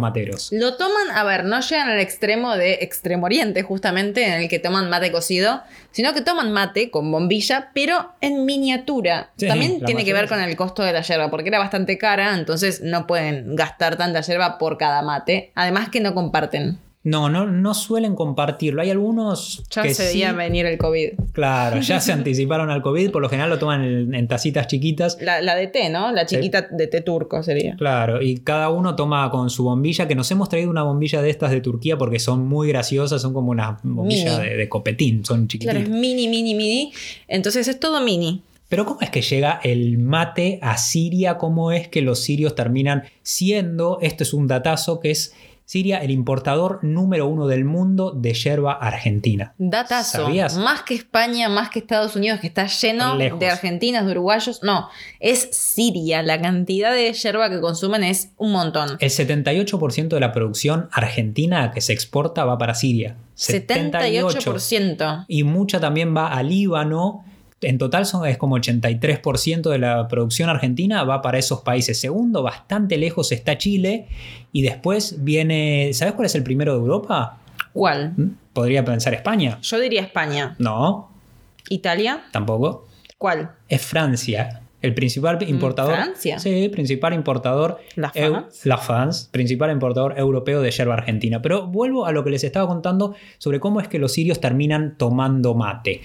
materos. 0.00 0.50
Lo 0.52 0.76
toman, 0.76 1.10
a 1.14 1.24
ver, 1.24 1.44
no 1.44 1.60
llegan 1.60 1.88
al 1.88 2.00
extremo 2.00 2.56
de 2.56 2.78
Extremo 2.82 3.26
Oriente, 3.26 3.62
justamente, 3.62 4.26
en 4.26 4.32
el 4.42 4.48
que 4.48 4.58
toman 4.58 4.90
mate 4.90 5.12
cocido, 5.12 5.62
sino 5.90 6.12
que 6.14 6.20
toman 6.20 6.52
mate 6.52 6.90
con 6.90 7.10
bombilla, 7.10 7.70
pero 7.74 8.12
en 8.20 8.44
miniatura. 8.44 9.30
Sí, 9.36 9.46
También 9.46 9.84
tiene 9.84 10.04
que 10.04 10.12
ver 10.12 10.28
con 10.28 10.40
el 10.40 10.56
costo 10.56 10.82
de 10.82 10.92
la 10.92 11.02
yerba, 11.02 11.30
porque 11.30 11.48
era 11.48 11.58
bastante 11.58 11.98
cara, 11.98 12.34
entonces 12.34 12.80
no 12.80 13.06
pueden 13.06 13.56
gastar 13.56 13.96
tanta 13.96 14.20
yerba 14.20 14.58
por 14.58 14.78
cada 14.78 15.02
mate. 15.02 15.52
Además 15.54 15.88
que 15.88 16.00
no 16.00 16.14
comparten. 16.14 16.78
No, 17.04 17.28
no, 17.28 17.46
no 17.46 17.74
suelen 17.74 18.14
compartirlo. 18.14 18.80
Hay 18.80 18.88
algunos 18.90 19.62
Ya 19.70 19.82
que 19.82 19.92
se 19.92 20.06
sí, 20.08 20.14
veía 20.14 20.32
venir 20.32 20.64
el 20.64 20.78
COVID. 20.78 21.10
Claro, 21.32 21.80
ya 21.80 22.00
se 22.00 22.12
anticiparon 22.14 22.70
al 22.70 22.80
COVID, 22.80 23.10
por 23.10 23.20
lo 23.20 23.28
general 23.28 23.50
lo 23.50 23.58
toman 23.58 23.84
en, 23.84 24.14
en 24.14 24.26
tacitas 24.26 24.66
chiquitas. 24.66 25.18
La, 25.20 25.42
la 25.42 25.54
de 25.54 25.66
té, 25.66 25.90
¿no? 25.90 26.10
La 26.12 26.24
chiquita 26.24 26.62
de 26.70 26.86
té 26.86 27.02
turco 27.02 27.42
sería. 27.42 27.76
Claro, 27.76 28.22
y 28.22 28.38
cada 28.38 28.70
uno 28.70 28.96
toma 28.96 29.30
con 29.30 29.50
su 29.50 29.64
bombilla, 29.64 30.08
que 30.08 30.14
nos 30.14 30.30
hemos 30.30 30.48
traído 30.48 30.70
una 30.70 30.82
bombilla 30.82 31.20
de 31.20 31.28
estas 31.28 31.50
de 31.50 31.60
Turquía 31.60 31.98
porque 31.98 32.18
son 32.18 32.46
muy 32.48 32.68
graciosas, 32.68 33.20
son 33.20 33.34
como 33.34 33.50
una 33.50 33.78
bombilla 33.82 34.38
de, 34.38 34.56
de 34.56 34.68
copetín, 34.70 35.24
son 35.26 35.46
Claro, 35.46 35.48
chiquititas. 35.48 35.82
es 35.82 35.88
mini, 35.90 36.26
mini, 36.28 36.54
mini. 36.54 36.92
Entonces 37.28 37.68
es 37.68 37.78
todo 37.78 38.00
mini. 38.00 38.40
Pero 38.70 38.86
¿cómo 38.86 39.02
es 39.02 39.10
que 39.10 39.20
llega 39.20 39.60
el 39.62 39.98
mate 39.98 40.58
a 40.62 40.78
Siria? 40.78 41.36
¿Cómo 41.36 41.70
es 41.70 41.86
que 41.88 42.00
los 42.00 42.20
sirios 42.20 42.54
terminan 42.54 43.04
siendo, 43.22 43.98
esto 44.00 44.22
es 44.22 44.32
un 44.32 44.46
datazo, 44.48 45.00
que 45.00 45.10
es 45.10 45.34
Siria, 45.66 45.98
el 45.98 46.10
importador 46.10 46.80
número 46.82 47.26
uno 47.26 47.46
del 47.46 47.64
mundo 47.64 48.12
de 48.12 48.34
yerba 48.34 48.74
argentina. 48.74 49.54
Datazo. 49.56 50.24
¿Sabías? 50.24 50.58
Más 50.58 50.82
que 50.82 50.94
España, 50.94 51.48
más 51.48 51.70
que 51.70 51.78
Estados 51.78 52.16
Unidos, 52.16 52.40
que 52.40 52.48
está 52.48 52.66
lleno 52.66 53.16
Lejos. 53.16 53.40
de 53.40 53.48
argentinas, 53.48 54.04
de 54.04 54.12
uruguayos. 54.12 54.62
No, 54.62 54.88
es 55.20 55.48
Siria. 55.52 56.22
La 56.22 56.38
cantidad 56.40 56.92
de 56.92 57.10
yerba 57.12 57.48
que 57.48 57.60
consumen 57.60 58.04
es 58.04 58.32
un 58.36 58.52
montón. 58.52 58.98
El 59.00 59.10
78% 59.10 60.08
de 60.08 60.20
la 60.20 60.32
producción 60.32 60.88
argentina 60.92 61.70
que 61.70 61.80
se 61.80 61.94
exporta 61.94 62.44
va 62.44 62.58
para 62.58 62.74
Siria. 62.74 63.16
78%. 63.36 65.24
Y 65.28 65.44
mucha 65.44 65.80
también 65.80 66.14
va 66.14 66.28
a 66.28 66.42
Líbano. 66.42 67.24
En 67.60 67.78
total 67.78 68.04
son, 68.04 68.26
es 68.26 68.36
como 68.36 68.58
83% 68.58 69.70
de 69.70 69.78
la 69.78 70.06
producción 70.08 70.50
argentina 70.50 71.02
va 71.04 71.22
para 71.22 71.38
esos 71.38 71.62
países. 71.62 71.98
Segundo, 71.98 72.42
bastante 72.42 72.98
lejos 72.98 73.32
está 73.32 73.56
Chile. 73.56 74.06
Y 74.52 74.62
después 74.62 75.24
viene. 75.24 75.90
¿Sabes 75.94 76.14
cuál 76.14 76.26
es 76.26 76.34
el 76.34 76.42
primero 76.42 76.74
de 76.74 76.80
Europa? 76.80 77.38
¿Cuál? 77.72 78.12
¿Mm? 78.16 78.26
Podría 78.52 78.84
pensar 78.84 79.14
España. 79.14 79.58
Yo 79.62 79.80
diría 79.80 80.02
España. 80.02 80.54
No, 80.58 81.10
¿Italia? 81.70 82.24
tampoco. 82.32 82.86
¿Cuál? 83.18 83.52
Es 83.68 83.80
Francia. 83.82 84.60
El 84.82 84.92
principal 84.92 85.38
importador. 85.48 85.94
¿Francia? 85.94 86.38
Sí, 86.38 86.68
principal 86.68 87.14
importador. 87.14 87.80
¿La 87.96 88.12
eu- 88.12 88.30
France? 88.32 88.68
La 88.68 88.76
France, 88.76 89.28
principal 89.30 89.70
importador 89.70 90.18
europeo 90.18 90.60
de 90.60 90.70
yerba 90.70 90.92
argentina. 90.92 91.40
Pero 91.40 91.66
vuelvo 91.66 92.04
a 92.04 92.12
lo 92.12 92.22
que 92.22 92.28
les 92.30 92.44
estaba 92.44 92.66
contando 92.68 93.14
sobre 93.38 93.60
cómo 93.60 93.80
es 93.80 93.88
que 93.88 93.98
los 93.98 94.12
sirios 94.12 94.40
terminan 94.42 94.96
tomando 94.98 95.54
mate. 95.54 96.02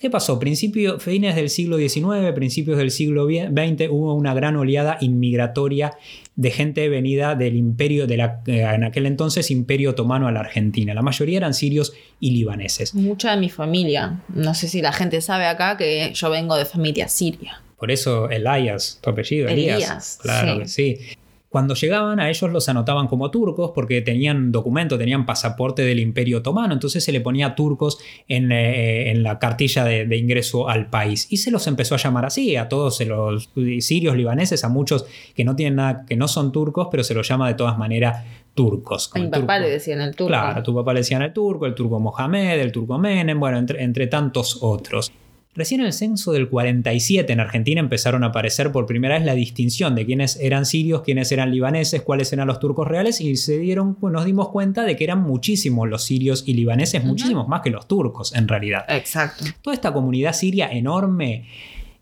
¿Qué 0.00 0.08
pasó? 0.08 0.38
Principio, 0.38 0.98
fines 0.98 1.36
del 1.36 1.50
siglo 1.50 1.76
XIX, 1.76 2.32
principios 2.34 2.78
del 2.78 2.90
siglo 2.90 3.26
XX, 3.26 3.90
hubo 3.90 4.14
una 4.14 4.32
gran 4.32 4.56
oleada 4.56 4.96
inmigratoria 5.02 5.92
de 6.36 6.50
gente 6.50 6.88
venida 6.88 7.34
del 7.34 7.54
imperio, 7.54 8.06
de 8.06 8.16
la, 8.16 8.40
eh, 8.46 8.62
en 8.62 8.84
aquel 8.84 9.04
entonces 9.04 9.50
imperio 9.50 9.90
otomano 9.90 10.26
a 10.26 10.32
la 10.32 10.40
Argentina. 10.40 10.94
La 10.94 11.02
mayoría 11.02 11.36
eran 11.36 11.52
sirios 11.52 11.92
y 12.18 12.30
libaneses. 12.30 12.94
Mucha 12.94 13.32
de 13.32 13.36
mi 13.40 13.50
familia. 13.50 14.22
No 14.34 14.54
sé 14.54 14.68
si 14.68 14.80
la 14.80 14.94
gente 14.94 15.20
sabe 15.20 15.44
acá 15.44 15.76
que 15.76 16.12
yo 16.14 16.30
vengo 16.30 16.56
de 16.56 16.64
familia 16.64 17.06
siria. 17.06 17.62
Por 17.76 17.90
eso 17.90 18.30
Elias, 18.30 18.98
tu 19.02 19.10
apellido, 19.10 19.48
Elías. 19.48 19.76
Elías, 19.76 20.18
Claro 20.22 20.54
sí. 20.54 20.60
que 20.60 20.68
sí. 20.68 21.16
Cuando 21.50 21.74
llegaban 21.74 22.20
a 22.20 22.30
ellos 22.30 22.48
los 22.52 22.68
anotaban 22.68 23.08
como 23.08 23.28
turcos 23.32 23.72
porque 23.74 24.00
tenían 24.02 24.52
documento, 24.52 24.96
tenían 24.96 25.26
pasaporte 25.26 25.82
del 25.82 25.98
Imperio 25.98 26.38
Otomano, 26.38 26.72
entonces 26.72 27.02
se 27.02 27.10
le 27.10 27.20
ponía 27.20 27.56
turcos 27.56 27.98
en, 28.28 28.52
eh, 28.52 29.10
en 29.10 29.24
la 29.24 29.40
cartilla 29.40 29.82
de, 29.84 30.06
de 30.06 30.16
ingreso 30.16 30.68
al 30.68 30.88
país. 30.88 31.26
Y 31.28 31.38
se 31.38 31.50
los 31.50 31.66
empezó 31.66 31.96
a 31.96 31.98
llamar 31.98 32.24
así, 32.24 32.54
a 32.54 32.68
todos 32.68 33.00
los 33.00 33.50
sirios, 33.80 34.16
libaneses, 34.16 34.62
a 34.62 34.68
muchos 34.68 35.06
que 35.34 35.44
no 35.44 35.56
tienen 35.56 35.74
nada, 35.74 36.06
que 36.06 36.14
no 36.14 36.28
son 36.28 36.52
turcos, 36.52 36.86
pero 36.88 37.02
se 37.02 37.14
los 37.14 37.26
llama 37.26 37.48
de 37.48 37.54
todas 37.54 37.76
maneras 37.76 38.24
turcos. 38.54 39.10
A 39.12 39.18
mi 39.18 39.26
papá 39.26 39.56
turco- 39.56 39.58
le 39.66 39.70
decían 39.70 40.00
el 40.02 40.14
turco. 40.14 40.28
Claro, 40.28 40.60
a 40.60 40.62
tu 40.62 40.72
papá 40.72 40.92
le 40.94 41.00
decían 41.00 41.22
el 41.22 41.32
turco, 41.32 41.66
el 41.66 41.74
turco 41.74 41.98
Mohamed, 41.98 42.60
el 42.60 42.70
turco 42.70 42.96
Menem, 42.96 43.40
bueno, 43.40 43.58
entre, 43.58 43.82
entre 43.82 44.06
tantos 44.06 44.58
otros. 44.62 45.10
Recién 45.52 45.80
en 45.80 45.88
el 45.88 45.92
censo 45.92 46.30
del 46.30 46.48
47 46.48 47.32
en 47.32 47.40
Argentina 47.40 47.80
empezaron 47.80 48.22
a 48.22 48.28
aparecer 48.28 48.70
por 48.70 48.86
primera 48.86 49.16
vez 49.16 49.24
la 49.24 49.34
distinción 49.34 49.96
de 49.96 50.06
quiénes 50.06 50.36
eran 50.36 50.64
sirios, 50.64 51.02
quiénes 51.02 51.32
eran 51.32 51.50
libaneses, 51.50 52.02
cuáles 52.02 52.32
eran 52.32 52.46
los 52.46 52.60
turcos 52.60 52.86
reales 52.86 53.20
y 53.20 53.34
se 53.36 53.58
dieron, 53.58 53.96
pues, 53.96 54.12
nos 54.12 54.24
dimos 54.24 54.50
cuenta 54.50 54.84
de 54.84 54.94
que 54.96 55.02
eran 55.02 55.22
muchísimos 55.22 55.88
los 55.88 56.04
sirios 56.04 56.44
y 56.46 56.54
libaneses, 56.54 57.02
muchísimos 57.02 57.48
más 57.48 57.62
que 57.62 57.70
los 57.70 57.88
turcos 57.88 58.32
en 58.32 58.46
realidad. 58.46 58.84
Exacto. 58.88 59.44
Toda 59.60 59.74
esta 59.74 59.92
comunidad 59.92 60.34
siria 60.34 60.70
enorme 60.70 61.46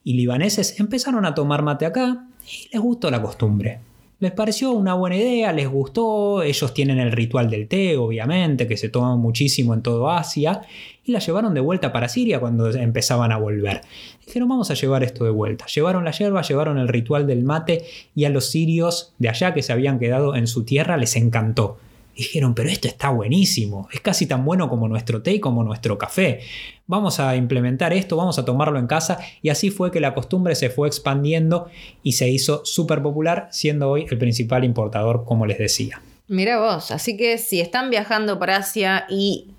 y 0.04 0.12
libaneses 0.12 0.78
empezaron 0.78 1.24
a 1.24 1.34
tomar 1.34 1.62
mate 1.62 1.86
acá 1.86 2.26
y 2.46 2.68
les 2.70 2.82
gustó 2.82 3.10
la 3.10 3.22
costumbre. 3.22 3.87
Les 4.20 4.32
pareció 4.32 4.72
una 4.72 4.94
buena 4.94 5.14
idea, 5.14 5.52
les 5.52 5.68
gustó, 5.68 6.42
ellos 6.42 6.74
tienen 6.74 6.98
el 6.98 7.12
ritual 7.12 7.48
del 7.48 7.68
té, 7.68 7.96
obviamente, 7.96 8.66
que 8.66 8.76
se 8.76 8.88
toma 8.88 9.14
muchísimo 9.14 9.74
en 9.74 9.82
todo 9.82 10.10
Asia, 10.10 10.62
y 11.04 11.12
la 11.12 11.20
llevaron 11.20 11.54
de 11.54 11.60
vuelta 11.60 11.92
para 11.92 12.08
Siria 12.08 12.40
cuando 12.40 12.68
empezaban 12.68 13.30
a 13.30 13.36
volver. 13.36 13.82
Dijeron, 14.26 14.48
vamos 14.48 14.72
a 14.72 14.74
llevar 14.74 15.04
esto 15.04 15.24
de 15.24 15.30
vuelta. 15.30 15.66
Llevaron 15.66 16.04
la 16.04 16.10
yerba, 16.10 16.42
llevaron 16.42 16.78
el 16.78 16.88
ritual 16.88 17.28
del 17.28 17.44
mate, 17.44 17.84
y 18.16 18.24
a 18.24 18.30
los 18.30 18.50
sirios 18.50 19.14
de 19.18 19.28
allá 19.28 19.54
que 19.54 19.62
se 19.62 19.72
habían 19.72 20.00
quedado 20.00 20.34
en 20.34 20.48
su 20.48 20.64
tierra 20.64 20.96
les 20.96 21.14
encantó. 21.14 21.78
Dijeron, 22.18 22.52
pero 22.52 22.68
esto 22.68 22.88
está 22.88 23.10
buenísimo, 23.10 23.88
es 23.92 24.00
casi 24.00 24.26
tan 24.26 24.44
bueno 24.44 24.68
como 24.68 24.88
nuestro 24.88 25.22
té 25.22 25.34
y 25.34 25.40
como 25.40 25.62
nuestro 25.62 25.96
café. 25.98 26.40
Vamos 26.88 27.20
a 27.20 27.36
implementar 27.36 27.92
esto, 27.92 28.16
vamos 28.16 28.40
a 28.40 28.44
tomarlo 28.44 28.80
en 28.80 28.88
casa 28.88 29.18
y 29.40 29.50
así 29.50 29.70
fue 29.70 29.92
que 29.92 30.00
la 30.00 30.14
costumbre 30.14 30.56
se 30.56 30.68
fue 30.68 30.88
expandiendo 30.88 31.68
y 32.02 32.14
se 32.14 32.28
hizo 32.28 32.64
súper 32.64 33.02
popular, 33.02 33.46
siendo 33.52 33.88
hoy 33.88 34.04
el 34.10 34.18
principal 34.18 34.64
importador, 34.64 35.24
como 35.24 35.46
les 35.46 35.58
decía. 35.58 36.02
Mira 36.26 36.58
vos, 36.58 36.90
así 36.90 37.16
que 37.16 37.38
si 37.38 37.60
están 37.60 37.88
viajando 37.88 38.36
para 38.40 38.56
Asia 38.56 39.06
y 39.08 39.52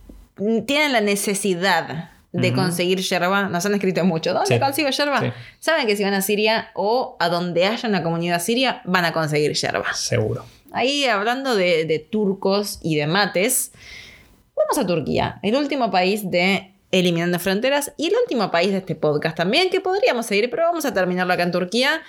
tienen 0.68 0.92
la 0.92 1.00
necesidad 1.00 2.10
de 2.34 2.54
conseguir 2.54 3.00
yerba, 3.00 3.48
nos 3.48 3.66
han 3.66 3.74
escrito 3.74 4.04
mucho, 4.04 4.34
¿dónde 4.34 4.56
Sí. 4.56 4.60
consigo 4.60 4.90
yerba? 4.90 5.22
Sí. 5.22 5.28
Saben 5.60 5.88
que 5.88 5.96
si 5.96 6.04
van 6.04 6.14
a 6.14 6.22
Siria 6.22 6.72
o 6.76 7.16
a 7.22 7.30
donde 7.30 7.66
haya 7.66 7.88
una 7.88 8.04
comunidad 8.04 8.42
siria, 8.42 8.82
van 8.84 9.06
a 9.06 9.14
conseguir 9.14 9.54
yerba. 9.54 9.94
Seguro. 9.94 10.44
Ahí 10.72 11.06
hablando 11.06 11.56
de, 11.56 11.86
de 11.86 12.00
turcos 12.00 12.80
y 12.82 12.96
de 12.96 13.08
mates, 13.08 13.72
vamos 14.56 14.78
a 14.78 14.88
Turquía, 14.88 15.40
el 15.44 15.56
último 15.56 15.92
país 15.92 16.30
de 16.30 16.74
Eliminando 16.92 17.40
Fronteras 17.40 17.94
y 17.98 18.08
el 18.08 18.14
último 18.22 18.50
país 18.52 18.72
de 18.72 18.78
este 18.78 18.96
podcast 18.96 19.38
también, 19.38 19.70
que 19.70 19.80
podríamos 19.80 20.26
seguir, 20.26 20.50
pero 20.50 20.64
vamos 20.64 20.86
a 20.86 20.94
terminarlo 20.94 21.34
acá 21.34 21.44
en 21.44 21.52
Turquía. 21.52 22.02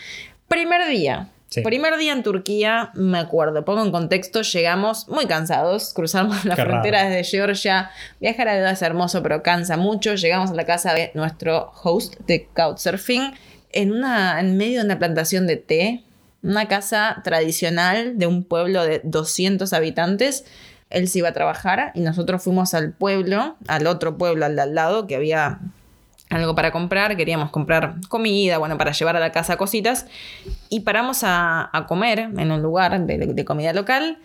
Primer 0.49 0.89
día. 0.89 1.29
Sí. 1.49 1.63
Primer 1.63 1.97
día 1.97 2.13
en 2.13 2.23
Turquía, 2.23 2.93
me 2.95 3.19
acuerdo, 3.19 3.65
pongo 3.65 3.85
en 3.85 3.91
contexto, 3.91 4.43
llegamos 4.43 5.09
muy 5.09 5.27
cansados, 5.27 5.93
cruzamos 5.93 6.45
la 6.45 6.55
Qué 6.55 6.63
frontera 6.63 7.09
desde 7.09 7.25
Georgia, 7.25 7.91
viajar 8.21 8.47
a 8.47 8.55
Deuda 8.55 8.71
es 8.71 8.83
hermoso, 8.83 9.21
pero 9.21 9.43
cansa 9.43 9.77
mucho, 9.77 10.15
llegamos 10.15 10.51
a 10.51 10.55
la 10.55 10.65
casa 10.65 10.95
de 10.95 11.11
nuestro 11.15 11.73
host 11.83 12.15
de 12.21 12.47
Couchsurfing, 12.55 13.33
en, 13.73 13.93
una, 13.93 14.39
en 14.39 14.57
medio 14.57 14.79
de 14.79 14.85
una 14.85 15.01
plantación 15.01 15.49
de 15.49 15.57
té, 15.57 16.05
una 16.43 16.69
casa 16.69 17.21
tradicional 17.25 18.19
de 18.19 18.27
un 18.27 18.45
pueblo 18.45 18.85
de 18.85 19.01
200 19.05 19.73
habitantes. 19.73 20.45
Él 20.89 21.09
se 21.09 21.19
iba 21.19 21.29
a 21.29 21.33
trabajar 21.33 21.93
y 21.95 22.01
nosotros 22.01 22.43
fuimos 22.43 22.75
al 22.75 22.93
pueblo, 22.93 23.57
al 23.69 23.87
otro 23.87 24.19
pueblo 24.19 24.47
al 24.47 24.57
de 24.57 24.63
al 24.63 24.75
lado, 24.75 25.07
que 25.07 25.17
había 25.17 25.61
algo 26.31 26.55
para 26.55 26.71
comprar, 26.71 27.17
queríamos 27.17 27.51
comprar 27.51 27.97
comida, 28.09 28.59
bueno, 28.59 28.79
para 28.79 28.93
llevar 28.93 29.17
a 29.17 29.21
la 29.21 29.33
casa 29.33 29.57
cositas, 29.57 30.07
y 30.69 30.81
paramos 30.81 31.23
a, 31.25 31.71
comer 31.89 32.21
en 32.21 32.53
un 32.53 32.63
lugar 32.63 32.99
de, 33.01 33.45
comida 33.45 33.73
local, 33.73 34.19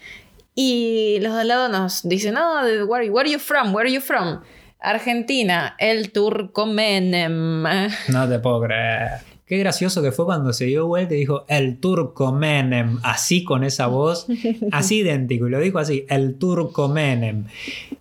y 0.54 1.18
los 1.22 1.34
de 1.34 1.42
al 1.42 1.48
lado 1.48 1.70
nos 1.70 2.08
dicen, 2.08 2.36
no, 2.36 2.64
de- 2.64 2.84
where, 2.84 3.10
where 3.10 3.28
are 3.28 3.32
you 3.32 3.40
from? 3.40 3.74
Where 3.74 3.88
are 3.88 3.94
you 3.94 4.02
from? 4.02 4.42
Argentina, 4.80 5.76
el 5.80 6.12
turco 6.12 6.68
Menem. 6.68 7.64
No 8.10 8.30
te 8.30 8.38
puedo 8.38 8.62
creer. 8.62 9.35
Qué 9.46 9.60
gracioso 9.60 10.02
que 10.02 10.12
fue 10.12 10.26
cuando 10.26 10.54
se 10.54 10.66
dio 10.66 10.88
vuelta 10.88 11.14
y 11.14 11.20
dijo 11.20 11.46
el 11.48 11.78
turco 11.78 12.32
Menem, 12.32 12.98
así 13.04 13.44
con 13.44 13.64
esa 13.64 13.86
voz, 13.86 14.26
así 14.72 15.00
idéntico, 15.02 15.48
y 15.48 15.52
lo 15.52 15.60
dijo 15.60 15.78
así, 15.78 16.04
el 16.10 16.40
turco 16.40 16.88
Menem. 16.88 17.46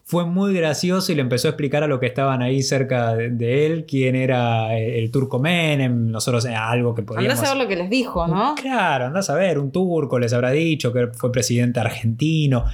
Fue 0.05 0.25
muy 0.25 0.55
gracioso 0.55 1.13
y 1.13 1.17
le 1.17 1.21
empezó 1.21 1.49
a 1.49 1.51
explicar 1.51 1.83
a 1.83 1.87
los 1.87 2.01
que 2.01 2.07
estaban 2.07 2.41
ahí 2.41 2.63
cerca 2.63 3.15
de, 3.15 3.29
de 3.29 3.67
él 3.67 3.85
quién 3.87 4.15
era 4.15 4.75
el, 4.75 4.95
el 4.95 5.11
turco 5.11 5.39
Menem, 5.39 6.11
nosotros 6.11 6.47
eh, 6.47 6.55
algo 6.55 6.95
que 6.95 7.03
Andá 7.03 7.13
podíamos... 7.13 7.39
a 7.39 7.45
saber 7.45 7.63
lo 7.63 7.69
que 7.69 7.77
les 7.77 7.91
dijo, 7.91 8.27
¿no? 8.27 8.55
Claro, 8.55 9.05
andás 9.05 9.29
a 9.29 9.35
ver, 9.35 9.59
un 9.59 9.71
turco 9.71 10.19
les 10.19 10.33
habrá 10.33 10.51
dicho 10.51 10.95
que 10.95 11.09
fue 11.09 11.31
presidente 11.31 11.79
argentino. 11.79 12.65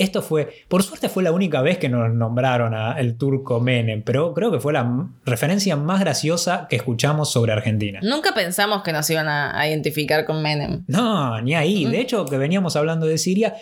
Esto 0.00 0.22
fue, 0.22 0.48
por 0.68 0.82
suerte 0.82 1.08
fue 1.08 1.22
la 1.22 1.30
única 1.30 1.60
vez 1.62 1.76
que 1.78 1.88
nos 1.88 2.12
nombraron 2.12 2.74
a 2.74 2.98
el 2.98 3.16
turco 3.16 3.60
Menem, 3.60 4.02
pero 4.02 4.32
creo 4.34 4.50
que 4.50 4.58
fue 4.58 4.72
la 4.72 5.08
referencia 5.26 5.76
más 5.76 6.00
graciosa 6.00 6.66
que 6.70 6.76
escuchamos 6.76 7.30
sobre 7.30 7.52
Argentina. 7.52 8.00
Nunca 8.02 8.32
pensamos 8.34 8.82
que 8.82 8.92
nos 8.92 9.08
iban 9.10 9.28
a, 9.28 9.66
identificar 9.68 10.24
con 10.24 10.42
Menem. 10.42 10.84
No, 10.86 11.40
ni 11.42 11.54
ahí. 11.54 11.84
De 11.84 12.00
hecho, 12.00 12.24
que 12.24 12.38
veníamos 12.38 12.76
hablando 12.76 13.06
de 13.06 13.18
Siria, 13.18 13.54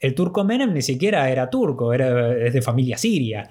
el 0.00 0.14
turco 0.14 0.42
Menem 0.44 0.72
ni 0.74 0.82
siquiera 0.82 1.30
era 1.30 1.48
turco, 1.50 1.92
era, 1.92 2.36
es 2.36 2.52
de 2.52 2.62
familia 2.62 2.98
siria. 2.98 3.48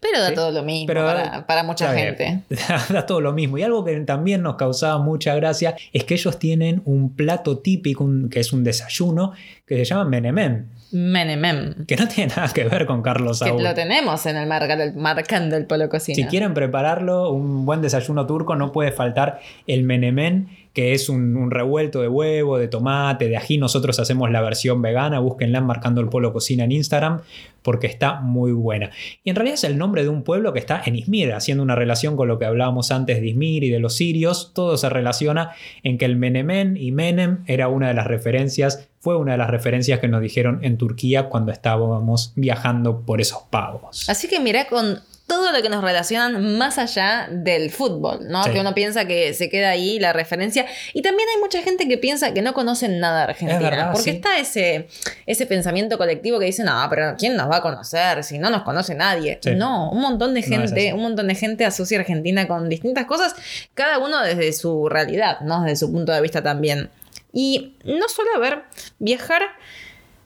Pero 0.00 0.20
da 0.20 0.28
Sí, 0.28 0.34
todo 0.36 0.52
lo 0.52 0.62
mismo 0.62 0.86
pero- 0.86 1.04
para, 1.06 1.44
para 1.46 1.62
mucha 1.64 1.92
gente. 1.92 2.24
bien. 2.48 2.68
Da 2.90 3.04
todo 3.04 3.20
lo 3.20 3.32
mismo. 3.32 3.58
Y 3.58 3.64
algo 3.64 3.84
que 3.84 3.98
también 4.02 4.42
nos 4.42 4.54
causaba 4.54 4.98
mucha 5.02 5.34
gracia 5.34 5.74
es 5.92 6.04
que 6.04 6.14
ellos 6.14 6.38
tienen 6.38 6.82
un 6.84 7.16
plato 7.16 7.58
típico, 7.58 8.04
un- 8.04 8.28
que 8.28 8.38
es 8.40 8.52
un 8.52 8.62
desayuno, 8.62 9.32
que 9.66 9.78
se 9.78 9.84
llama 9.86 10.04
menemem, 10.04 10.66
Menemem. 10.90 11.86
que 11.86 11.96
no 11.96 12.08
tiene 12.08 12.32
nada 12.34 12.48
que 12.52 12.64
ver 12.64 12.86
con 12.86 13.02
Carlos 13.02 13.40
Que 13.40 13.48
Saúl. 13.48 13.62
lo 13.62 13.74
tenemos 13.74 14.24
en 14.26 14.36
el 14.36 14.46
marca 14.46 14.76
marcando 14.96 15.56
el 15.56 15.66
polo 15.66 15.88
cocina. 15.88 16.16
Si 16.16 16.24
quieren 16.24 16.54
prepararlo, 16.54 17.30
un 17.30 17.66
buen 17.66 17.82
desayuno 17.82 18.26
turco, 18.26 18.56
no 18.56 18.72
puede 18.72 18.92
faltar 18.92 19.40
el 19.66 19.82
menemen, 19.82 20.48
que 20.72 20.92
es 20.92 21.08
un, 21.08 21.36
un 21.36 21.50
revuelto 21.50 22.00
de 22.00 22.08
huevo, 22.08 22.58
de 22.58 22.68
tomate, 22.68 23.28
de 23.28 23.36
ají. 23.36 23.58
Nosotros 23.58 23.98
hacemos 24.00 24.30
la 24.30 24.40
versión 24.40 24.80
vegana, 24.80 25.18
búsquenla 25.18 25.60
marcando 25.60 26.00
el 26.00 26.08
polo 26.08 26.32
cocina 26.32 26.64
en 26.64 26.72
Instagram, 26.72 27.20
porque 27.62 27.86
está 27.86 28.20
muy 28.20 28.52
buena. 28.52 28.90
Y 29.24 29.30
en 29.30 29.36
realidad 29.36 29.54
es 29.54 29.64
el 29.64 29.76
nombre 29.76 30.02
de 30.02 30.08
un 30.08 30.22
pueblo 30.22 30.52
que 30.52 30.58
está 30.58 30.80
en 30.86 30.96
Izmir, 30.96 31.32
haciendo 31.32 31.62
una 31.62 31.74
relación 31.74 32.16
con 32.16 32.28
lo 32.28 32.38
que 32.38 32.46
hablábamos 32.46 32.90
antes 32.92 33.20
de 33.20 33.28
Izmir 33.28 33.64
y 33.64 33.70
de 33.70 33.78
los 33.78 33.96
sirios. 33.96 34.52
Todo 34.54 34.76
se 34.76 34.88
relaciona 34.88 35.50
en 35.82 35.98
que 35.98 36.04
el 36.04 36.16
menemen 36.16 36.76
y 36.76 36.92
menem 36.92 37.44
era 37.46 37.68
una 37.68 37.88
de 37.88 37.94
las 37.94 38.06
referencias 38.06 38.87
fue 39.00 39.16
una 39.16 39.32
de 39.32 39.38
las 39.38 39.50
referencias 39.50 40.00
que 40.00 40.08
nos 40.08 40.20
dijeron 40.20 40.60
en 40.62 40.76
Turquía 40.78 41.28
cuando 41.28 41.52
estábamos 41.52 42.32
viajando 42.34 43.02
por 43.02 43.20
esos 43.20 43.42
pagos. 43.50 44.08
Así 44.08 44.28
que 44.28 44.40
mira 44.40 44.66
con 44.66 45.00
todo 45.28 45.52
lo 45.52 45.60
que 45.60 45.68
nos 45.68 45.84
relacionan 45.84 46.56
más 46.56 46.78
allá 46.78 47.28
del 47.30 47.70
fútbol, 47.70 48.20
¿no? 48.28 48.42
Sí. 48.44 48.50
Que 48.50 48.60
uno 48.60 48.74
piensa 48.74 49.04
que 49.04 49.34
se 49.34 49.50
queda 49.50 49.68
ahí 49.68 50.00
la 50.00 50.14
referencia. 50.14 50.64
Y 50.94 51.02
también 51.02 51.28
hay 51.28 51.38
mucha 51.40 51.60
gente 51.62 51.86
que 51.86 51.98
piensa 51.98 52.32
que 52.32 52.40
no 52.40 52.54
conocen 52.54 52.98
nada 52.98 53.18
de 53.18 53.22
Argentina. 53.24 53.58
Es 53.58 53.62
verdad, 53.62 53.92
porque 53.92 54.10
sí. 54.10 54.16
está 54.16 54.38
ese, 54.38 54.88
ese 55.26 55.44
pensamiento 55.44 55.98
colectivo 55.98 56.38
que 56.38 56.46
dice, 56.46 56.64
no, 56.64 56.74
pero 56.88 57.14
¿quién 57.18 57.36
nos 57.36 57.50
va 57.50 57.56
a 57.58 57.62
conocer 57.62 58.24
si 58.24 58.38
no 58.38 58.48
nos 58.48 58.62
conoce 58.62 58.94
nadie? 58.94 59.38
Sí. 59.42 59.54
No, 59.54 59.90
un 59.90 60.00
montón 60.00 60.32
de 60.32 60.40
No 60.40 60.46
gente, 60.46 60.88
así. 60.88 60.92
un 60.96 61.02
montón 61.02 61.28
de 61.28 61.34
gente 61.34 61.66
asocia 61.66 61.98
a 61.98 62.00
Argentina 62.00 62.48
con 62.48 62.70
distintas 62.70 63.04
cosas, 63.04 63.34
cada 63.74 63.98
uno 63.98 64.22
desde 64.22 64.54
su 64.54 64.88
realidad, 64.88 65.40
¿no? 65.42 65.62
Desde 65.62 65.76
su 65.76 65.92
punto 65.92 66.10
de 66.10 66.22
vista 66.22 66.42
también. 66.42 66.88
Y 67.32 67.76
no 67.84 68.08
solo, 68.08 68.28
a 68.36 68.38
ver, 68.38 68.62
viajar 68.98 69.42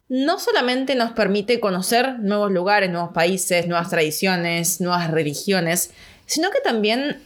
no 0.08 0.38
solamente 0.38 0.94
nos 0.94 1.12
permite 1.12 1.58
conocer 1.58 2.18
nuevos 2.18 2.50
lugares, 2.50 2.90
nuevos 2.90 3.12
países, 3.12 3.66
nuevas 3.66 3.88
tradiciones, 3.88 4.80
nuevas 4.80 5.10
religiones, 5.10 5.90
sino 6.26 6.50
que 6.50 6.60
también 6.60 7.20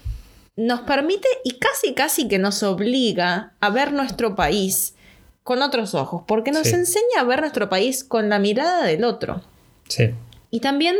nos 0.57 0.81
permite 0.83 1.29
y 1.45 1.59
casi 1.59 1.95
casi 1.95 2.29
que 2.29 2.39
nos 2.39 2.62
obliga 2.62 3.55
a 3.61 3.70
ver 3.70 3.93
nuestro 3.93 4.37
país 4.37 4.95
con 5.43 5.62
otros 5.62 5.95
ojos, 5.95 6.22
porque 6.27 6.51
nos 6.53 6.68
Sí. 6.68 6.74
enseña 6.74 7.20
a 7.20 7.24
ver 7.24 7.41
nuestro 7.41 7.68
país 7.68 8.05
con 8.05 8.29
la 8.29 8.39
mirada 8.39 8.85
del 8.85 9.05
otro. 9.05 9.43
Sí. 9.89 10.14
Y 10.51 10.61
también 10.61 10.97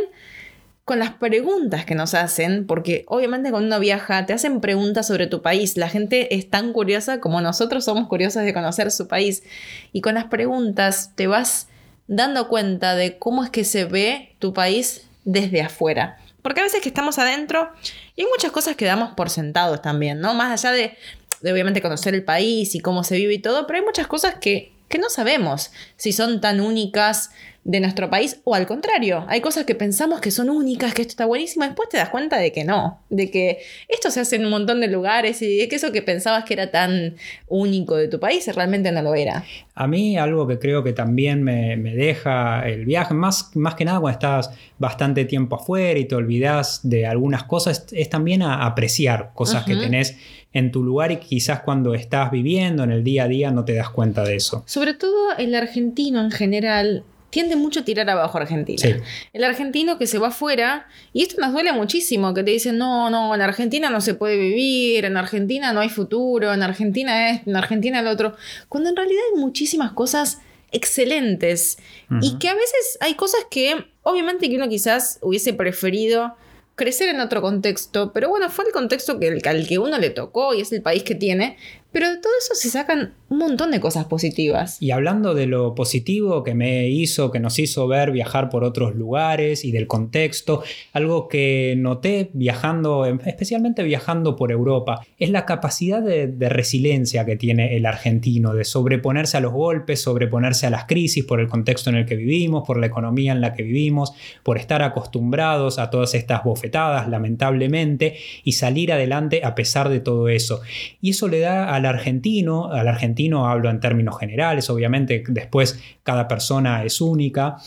con 0.87 0.99
las 0.99 1.11
preguntas 1.11 1.83
que 1.83 1.95
nos 1.95 2.13
hacen, 2.13 2.65
porque 2.65 3.03
obviamente 3.09 3.51
cuando 3.51 3.67
uno 3.67 3.79
viaja 3.81 4.25
te 4.25 4.31
hacen 4.31 4.61
preguntas 4.61 5.05
sobre 5.05 5.27
tu 5.27 5.41
país. 5.41 5.75
La 5.75 5.89
gente 5.89 6.33
es 6.33 6.49
tan 6.49 6.71
curiosa 6.71 7.19
como 7.19 7.41
nosotros 7.41 7.83
somos 7.83 8.07
curiosos 8.07 8.43
de 8.43 8.53
conocer 8.53 8.89
su 8.91 9.09
país. 9.09 9.43
Y 9.91 9.99
con 9.99 10.15
las 10.15 10.27
preguntas 10.27 11.11
te 11.15 11.27
vas 11.27 11.67
dando 12.07 12.47
cuenta 12.47 12.95
de 12.95 13.17
cómo 13.17 13.43
es 13.43 13.49
que 13.49 13.65
se 13.65 13.83
ve 13.83 14.33
tu 14.39 14.53
país 14.53 15.09
desde 15.25 15.61
afuera. 15.61 16.19
Porque 16.41 16.61
a 16.61 16.63
veces 16.63 16.79
que 16.79 16.87
estamos 16.87 17.19
adentro 17.19 17.69
y 18.15 18.21
hay 18.21 18.27
muchas 18.27 18.53
cosas 18.53 18.77
que 18.77 18.85
damos 18.85 19.13
por 19.13 19.29
sentados 19.29 19.81
también, 19.81 20.21
¿no? 20.21 20.35
Más 20.35 20.63
allá 20.63 20.73
de, 20.73 20.95
de 21.41 21.51
obviamente 21.51 21.81
conocer 21.81 22.15
el 22.15 22.23
país 22.23 22.75
y 22.75 22.79
cómo 22.79 23.03
se 23.03 23.17
vive 23.17 23.33
y 23.33 23.39
todo, 23.39 23.67
pero 23.67 23.79
hay 23.79 23.85
muchas 23.85 24.07
cosas 24.07 24.35
que, 24.35 24.71
que 24.87 24.99
no 24.99 25.09
sabemos 25.09 25.71
si 25.97 26.13
son 26.13 26.39
tan 26.39 26.61
únicas 26.61 27.31
de 27.67 27.81
nuestro 27.81 28.09
país 28.09 28.39
o 28.45 28.55
al 28.55 28.65
contrario, 28.65 29.25
hay 29.27 29.41
cosas 29.41 29.65
que 29.65 29.75
pensamos 29.75 30.21
que 30.21 30.31
son 30.31 30.49
únicas, 30.49 30.93
que 30.93 31.01
esto 31.01 31.11
está 31.11 31.25
buenísimo, 31.25 31.65
después 31.65 31.89
te 31.89 31.97
das 31.97 32.07
cuenta 32.07 32.37
de 32.37 32.53
que 32.53 32.63
no, 32.63 33.01
de 33.09 33.29
que 33.29 33.59
esto 33.89 34.09
se 34.09 34.21
hace 34.21 34.37
en 34.37 34.45
un 34.45 34.51
montón 34.51 34.79
de 34.79 34.87
lugares 34.87 35.41
y 35.41 35.57
de 35.57 35.67
que 35.67 35.75
eso 35.75 35.91
que 35.91 36.01
pensabas 36.01 36.45
que 36.45 36.53
era 36.53 36.71
tan 36.71 37.15
único 37.49 37.97
de 37.97 38.07
tu 38.07 38.21
país 38.21 38.47
realmente 38.55 38.89
no 38.93 39.01
lo 39.01 39.15
era. 39.15 39.43
A 39.75 39.85
mí 39.85 40.17
algo 40.17 40.47
que 40.47 40.59
creo 40.59 40.81
que 40.81 40.93
también 40.93 41.43
me, 41.43 41.75
me 41.75 41.93
deja 41.93 42.65
el 42.65 42.85
viaje, 42.85 43.13
más, 43.13 43.53
más 43.57 43.75
que 43.75 43.83
nada 43.83 43.99
cuando 43.99 44.17
estás 44.17 44.49
bastante 44.79 45.25
tiempo 45.25 45.57
afuera 45.57 45.99
y 45.99 46.05
te 46.05 46.15
olvidas 46.15 46.79
de 46.83 47.05
algunas 47.05 47.43
cosas, 47.43 47.85
es, 47.87 47.93
es 47.93 48.09
también 48.09 48.43
a 48.43 48.65
apreciar 48.65 49.31
cosas 49.33 49.65
que 49.65 49.75
tenés 49.75 50.15
en 50.53 50.71
tu 50.71 50.83
lugar 50.83 51.11
y 51.11 51.17
quizás 51.17 51.63
cuando 51.63 51.93
estás 51.93 52.31
viviendo 52.31 52.85
en 52.85 52.91
el 52.91 53.03
día 53.03 53.25
a 53.25 53.27
día 53.27 53.51
no 53.51 53.65
te 53.65 53.73
das 53.73 53.89
cuenta 53.89 54.23
de 54.23 54.37
eso. 54.37 54.63
Sobre 54.65 54.93
todo 54.93 55.35
el 55.37 55.53
argentino 55.53 56.21
en 56.21 56.31
general 56.31 57.03
tiende 57.29 57.55
mucho 57.55 57.81
a 57.81 57.85
tirar 57.85 58.09
abajo 58.09 58.37
a 58.37 58.41
Argentina. 58.41 58.77
Sí. 58.81 58.95
El 59.33 59.43
argentino 59.43 59.97
que 59.97 60.07
se 60.07 60.17
va 60.17 60.29
afuera, 60.29 60.87
y 61.13 61.23
esto 61.23 61.41
nos 61.41 61.51
duele 61.51 61.73
muchísimo, 61.73 62.33
que 62.33 62.43
te 62.43 62.51
dicen, 62.51 62.77
no, 62.77 63.09
no, 63.09 63.35
en 63.35 63.41
Argentina 63.41 63.89
no 63.89 63.99
se 64.01 64.13
puede 64.13 64.37
vivir, 64.37 65.03
en 65.05 65.17
Argentina 65.17 65.73
no 65.73 65.81
hay 65.81 65.89
futuro, 65.89 66.53
en 66.53 66.63
Argentina 66.63 67.29
esto, 67.31 67.49
en 67.49 67.55
Argentina 67.57 68.01
lo 68.01 68.11
otro, 68.11 68.35
cuando 68.69 68.89
en 68.89 68.95
realidad 68.95 69.21
hay 69.33 69.39
muchísimas 69.41 69.91
cosas 69.91 70.39
excelentes 70.71 71.77
y 72.21 72.37
que 72.39 72.49
a 72.49 72.53
veces 72.53 72.97
hay 73.01 73.15
cosas 73.15 73.41
que 73.49 73.85
obviamente 74.03 74.49
que 74.49 74.55
uno 74.55 74.67
quizás 74.69 75.19
hubiese 75.21 75.53
preferido 75.53 76.35
crecer 76.75 77.09
en 77.09 77.19
otro 77.19 77.41
contexto, 77.41 78.11
pero 78.13 78.29
bueno, 78.29 78.49
fue 78.49 78.65
el 78.65 78.71
contexto 78.71 79.19
que, 79.19 79.27
el- 79.29 79.41
al 79.47 79.67
que 79.67 79.79
uno 79.79 79.97
le 79.97 80.09
tocó 80.11 80.53
y 80.53 80.61
es 80.61 80.71
el 80.71 80.81
país 80.81 81.03
que 81.03 81.15
tiene, 81.15 81.57
pero 81.97 82.11
de 82.11 82.17
todo 82.17 82.31
eso 82.39 82.53
se 82.53 82.69
sacan 82.69 83.15
un 83.27 83.39
montón 83.39 83.71
de 83.71 83.79
cosas 83.79 84.05
positivas. 84.05 84.79
Y 84.79 84.91
hablando 84.91 85.33
de 85.33 85.47
lo 85.47 85.73
positivo 85.73 86.43
que 86.43 86.53
me 86.53 86.89
hizo, 86.89 87.31
que 87.31 87.39
nos 87.39 87.57
hizo 87.57 87.87
ver 87.87 88.11
viajar 88.11 88.49
por 88.49 88.63
otros 88.63 88.93
lugares 88.93 89.65
y 89.65 89.71
del 89.71 89.87
contexto, 89.87 90.61
algo 90.93 91.27
que 91.27 91.73
noté 91.75 92.29
viajando, 92.33 93.03
especialmente 93.25 93.81
viajando 93.81 94.35
por 94.35 94.51
Europa, 94.51 95.01
es 95.17 95.31
la 95.31 95.45
capacidad 95.47 96.03
de, 96.03 96.27
de 96.27 96.49
resiliencia 96.49 97.25
que 97.25 97.35
tiene 97.35 97.75
el 97.75 97.87
argentino, 97.87 98.53
de 98.53 98.63
sobreponerse 98.63 99.37
a 99.37 99.39
los 99.39 99.53
golpes, 99.53 99.99
sobreponerse 99.99 100.67
a 100.67 100.69
las 100.69 100.85
crisis 100.85 101.25
por 101.25 101.39
el 101.39 101.47
contexto 101.47 101.89
en 101.89 101.95
el 101.95 102.05
que 102.05 102.15
vivimos, 102.15 102.63
por 102.67 102.79
la 102.79 102.85
economía 102.85 103.31
en 103.31 103.41
la 103.41 103.55
que 103.55 103.63
vivimos, 103.63 104.13
por 104.43 104.59
estar 104.59 104.83
acostumbrados 104.83 105.79
a 105.79 105.89
todas 105.89 106.13
estas 106.13 106.43
bofetadas, 106.43 107.09
lamentablemente, 107.09 108.17
y 108.43 108.51
salir 108.51 108.93
adelante 108.93 109.41
a 109.43 109.55
pesar 109.55 109.89
de 109.89 109.99
todo 109.99 110.29
eso. 110.29 110.61
Y 111.01 111.09
eso 111.09 111.27
le 111.27 111.39
da 111.39 111.73
al 111.73 111.86
argentino, 111.87 112.71
al 112.71 112.87
argentino 112.87 113.47
hablo 113.47 113.69
en 113.69 113.79
términos 113.79 114.19
generales, 114.19 114.69
obviamente 114.69 115.23
después 115.27 115.81
cada 116.03 116.27
persona 116.27 116.83
es 116.83 117.01
única, 117.01 117.57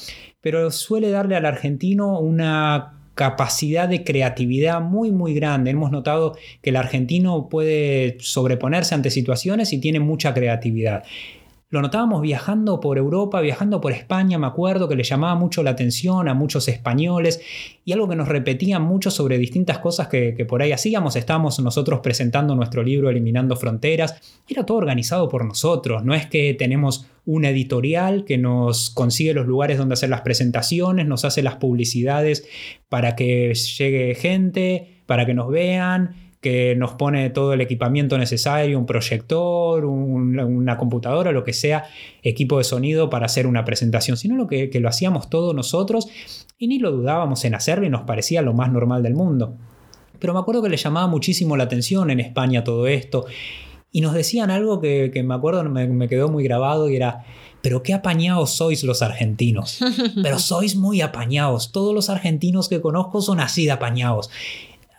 pero 0.41 0.71
suele 0.71 1.11
darle 1.11 1.37
al 1.37 1.47
argentino 1.47 2.19
una 2.21 3.01
capacidad 3.15 3.89
de 3.89 4.05
creatividad 4.05 4.81
muy 4.81 5.11
muy 5.11 5.35
grande. 5.35 5.73
Hemos 5.73 5.91
notado 5.91 6.37
que 6.63 6.71
el 6.71 6.77
argentino 6.77 7.49
puede 7.49 8.17
sobreponerse 8.21 8.95
ante 8.95 9.11
situaciones 9.11 9.73
y 9.73 9.81
tiene 9.81 10.01
mucha 10.01 10.33
creatividad. 10.33 11.03
Lo 11.71 11.81
notábamos 11.83 12.21
viajando 12.21 12.81
por 12.81 12.99
Europa, 12.99 13.41
viajando 13.41 13.81
por 13.81 13.93
España, 13.93 14.39
me 14.39 14.49
acuerdo 14.49 14.89
que 14.89 14.97
le 14.97 15.05
llamaba 15.05 15.37
mucho 15.37 15.63
la 15.63 15.71
atención 15.71 16.29
a 16.29 16.35
muchos 16.35 16.67
españoles 16.67 17.41
y 17.85 17.93
algo 17.93 18.09
que 18.09 18.17
nos 18.17 18.27
repetían 18.27 18.83
mucho 18.83 19.09
sobre 19.13 19.39
distintas 19.39 19.79
cosas 19.79 20.09
que, 20.09 20.33
por 20.49 20.63
ahí 20.63 20.73
hacíamos. 20.73 21.15
Estábamos 21.15 21.61
nosotros 21.61 22.01
presentando 22.01 22.57
nuestro 22.57 22.83
libro 22.83 23.09
Eliminando 23.09 23.55
Fronteras. 23.55 24.43
Era 24.49 24.67
todo 24.67 24.79
organizado 24.79 25.29
por 25.29 25.45
nosotros. 25.45 26.05
No 26.05 26.13
es 26.13 26.27
que 26.27 26.55
tenemos 26.55 27.07
una 27.25 27.51
editorial 27.51 28.25
que 28.25 28.37
nos 28.37 28.91
consigue 28.91 29.33
los 29.33 29.47
lugares 29.47 29.79
donde 29.79 29.93
hacer 29.93 30.11
las 30.11 30.23
presentaciones, 30.23 31.07
nos 31.07 31.25
hace 31.25 31.41
las 31.41 31.55
publicidades 31.57 32.49
para 32.89 33.15
que 33.15 33.55
llegue 33.55 34.17
gente, 34.17 35.03
para 35.07 35.25
que 35.25 35.35
nos 35.35 35.49
vean 35.49 36.30
que 36.41 36.75
nos 36.77 36.93
pone 36.93 37.29
todo 37.31 37.53
el 37.53 37.61
equipamiento 37.61 38.17
necesario, 38.17 38.79
un 38.79 38.87
proyector, 38.87 39.85
un- 39.85 40.39
una 40.41 40.79
computadora, 40.79 41.33
lo 41.33 41.45
que 41.45 41.53
sea, 41.53 41.85
equipo 42.23 42.57
de 42.59 42.65
sonido 42.65 43.11
para 43.11 43.27
hacer 43.27 43.47
una 43.47 43.65
presentación, 43.65 44.17
sino 44.17 44.37
lo 44.37 44.47
que, 44.47 44.71
que 44.71 44.81
lo 44.81 44.89
hacíamos 44.89 45.29
todos 45.29 45.55
nosotros 45.55 46.09
y 46.59 46.67
ni 46.69 46.79
lo 46.79 46.93
dudábamos 46.93 47.45
en 47.45 47.55
hacerlo 47.55 47.87
y 47.87 47.91
nos 47.91 48.03
parecía 48.03 48.41
lo 48.43 48.55
más 48.55 48.73
normal 48.73 49.03
del 49.03 49.15
mundo. 49.15 49.55
Pero 50.19 50.33
me 50.35 50.41
acuerdo 50.41 50.63
que 50.63 50.69
le 50.71 50.77
llamaba 50.77 51.07
muchísimo 51.07 51.57
la 51.57 51.65
atención 51.65 52.11
en 52.11 52.21
España 52.21 52.65
todo 52.65 52.87
esto 52.87 53.27
y 53.93 54.01
nos 54.03 54.15
decían 54.15 54.51
algo 54.51 54.81
que, 54.81 55.11
que 55.13 55.23
me 55.23 55.35
acuerdo, 55.35 55.65
me, 55.65 55.89
me 55.89 56.09
quedó 56.09 56.29
muy 56.31 56.45
grabado 56.45 56.89
y 56.89 56.97
era, 56.97 57.25
pero 57.61 57.83
qué 57.83 57.93
apañados 57.93 58.51
sois 58.53 58.83
los 58.85 59.03
argentinos, 59.03 59.79
pero 60.23 60.39
sois 60.39 60.77
muy 60.77 61.01
apañados, 61.03 61.73
todos 61.73 61.95
los 61.95 62.09
argentinos 62.09 62.69
que 62.69 62.81
conozco 62.81 63.21
son 63.21 63.41
así 63.41 63.65
de 63.67 63.73
apañados 63.73 64.31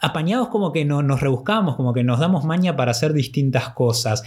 apañados 0.02 0.50
como 0.50 0.72
que 0.72 0.84
no, 0.84 1.04
nos 1.04 1.22
rebuscamos, 1.22 1.76
como 1.76 1.94
que 1.94 2.04
nos 2.04 2.20
damos 2.20 2.44
maña 2.44 2.76
para 2.76 2.92
hacer 2.92 3.14
distintas 3.14 3.70
cosas. 3.70 4.24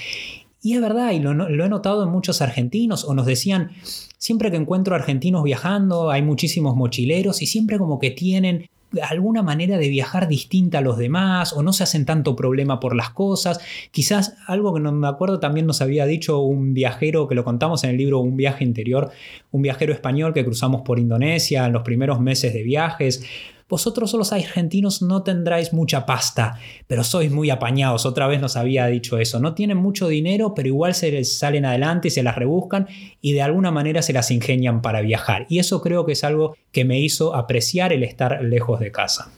Y 0.62 0.74
es 0.74 0.80
verdad, 0.80 1.10
y 1.10 1.18
lo, 1.18 1.34
lo 1.34 1.64
he 1.64 1.68
notado 1.68 2.04
en 2.04 2.10
muchos 2.10 2.40
argentinos, 2.40 3.04
o 3.04 3.12
nos 3.12 3.26
decían, 3.26 3.72
siempre 4.16 4.50
que 4.50 4.56
encuentro 4.56 4.94
argentinos 4.94 5.42
viajando, 5.42 6.10
hay 6.10 6.22
muchísimos 6.22 6.74
mochileros 6.76 7.42
y 7.42 7.46
siempre 7.46 7.78
como 7.78 7.98
que 7.98 8.10
tienen 8.10 8.66
alguna 9.02 9.42
manera 9.42 9.78
de 9.78 9.88
viajar 9.88 10.28
distinta 10.28 10.78
a 10.78 10.80
los 10.80 10.96
demás 10.98 11.52
o 11.52 11.62
no 11.62 11.72
se 11.72 11.82
hacen 11.82 12.04
tanto 12.04 12.36
problema 12.36 12.80
por 12.80 12.94
las 12.94 13.10
cosas. 13.10 13.60
Quizás 13.90 14.36
algo 14.46 14.74
que 14.74 14.80
no 14.80 14.92
me 14.92 15.08
acuerdo 15.08 15.40
también 15.40 15.66
nos 15.66 15.80
había 15.80 16.06
dicho 16.06 16.40
un 16.40 16.74
viajero 16.74 17.28
que 17.28 17.34
lo 17.34 17.44
contamos 17.44 17.84
en 17.84 17.90
el 17.90 17.96
libro 17.96 18.20
Un 18.20 18.36
viaje 18.36 18.64
interior, 18.64 19.10
un 19.50 19.62
viajero 19.62 19.92
español 19.92 20.32
que 20.32 20.44
cruzamos 20.44 20.82
por 20.82 20.98
Indonesia 20.98 21.66
en 21.66 21.72
los 21.72 21.82
primeros 21.82 22.20
meses 22.20 22.52
de 22.52 22.62
viajes. 22.62 23.24
Vosotros 23.68 24.12
los 24.12 24.32
argentinos 24.32 25.00
no 25.00 25.22
tendráis 25.22 25.72
mucha 25.72 26.04
pasta, 26.04 26.58
pero 26.86 27.02
sois 27.02 27.30
muy 27.30 27.48
apañados. 27.50 28.04
Otra 28.04 28.26
vez 28.26 28.40
nos 28.40 28.56
había 28.56 28.86
dicho 28.86 29.18
eso. 29.18 29.40
No 29.40 29.54
tienen 29.54 29.78
mucho 29.78 30.08
dinero, 30.08 30.54
pero 30.54 30.68
igual 30.68 30.94
se 30.94 31.10
les 31.10 31.38
salen 31.38 31.64
adelante 31.64 32.08
y 32.08 32.10
se 32.10 32.22
las 32.22 32.36
rebuscan 32.36 32.86
y 33.20 33.32
de 33.32 33.42
alguna 33.42 33.70
manera 33.70 34.02
se 34.02 34.12
las 34.12 34.30
ingenian 34.30 34.82
para 34.82 35.00
viajar. 35.00 35.46
Y 35.48 35.60
eso 35.60 35.80
creo 35.80 36.04
que 36.04 36.12
es 36.12 36.24
algo 36.24 36.56
que 36.72 36.84
me 36.84 37.00
hizo 37.00 37.34
apreciar 37.34 37.92
el 37.92 38.02
estar 38.02 38.42
lejos 38.42 38.80
de 38.80 38.92
casa. 38.92 39.30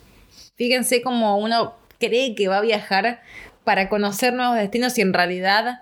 Fíjense 0.56 1.02
cómo 1.02 1.38
uno 1.38 1.74
cree 1.98 2.34
que 2.34 2.48
va 2.48 2.58
a 2.58 2.62
viajar 2.62 3.20
para 3.64 3.88
conocer 3.88 4.32
nuevos 4.32 4.56
destinos 4.56 4.96
y 4.98 5.02
en 5.02 5.12
realidad 5.12 5.80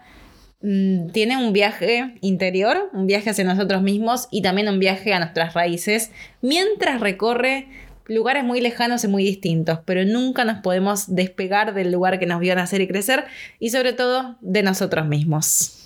mm, 0.61 1.11
tiene 1.11 1.37
un 1.37 1.53
viaje 1.53 2.15
interior, 2.21 2.91
un 2.93 3.07
viaje 3.07 3.31
hacia 3.31 3.45
nosotros 3.45 3.83
mismos 3.83 4.29
y 4.31 4.43
también 4.43 4.69
un 4.69 4.81
viaje 4.81 5.13
a 5.13 5.19
nuestras 5.19 5.55
raíces, 5.55 6.11
mientras 6.41 7.01
recorre 7.01 7.69
lugares 8.07 8.45
muy 8.45 8.61
lejanos 8.61 9.05
y 9.05 9.09
muy 9.09 9.25
distintos, 9.25 9.81
pero 9.85 10.05
nunca 10.05 10.45
nos 10.45 10.59
podemos 10.59 11.15
despegar 11.15 11.75
del 11.75 11.93
lugar 11.93 12.19
que 12.19 12.27
nos 12.27 12.41
vio 12.41 12.55
nacer 12.55 12.81
y 12.81 12.89
crecer 12.89 13.25
y 13.59 13.71
sobre 13.71 13.93
todo 13.93 14.37
de 14.41 14.63
nosotros 14.63 15.07
mismos. 15.07 15.84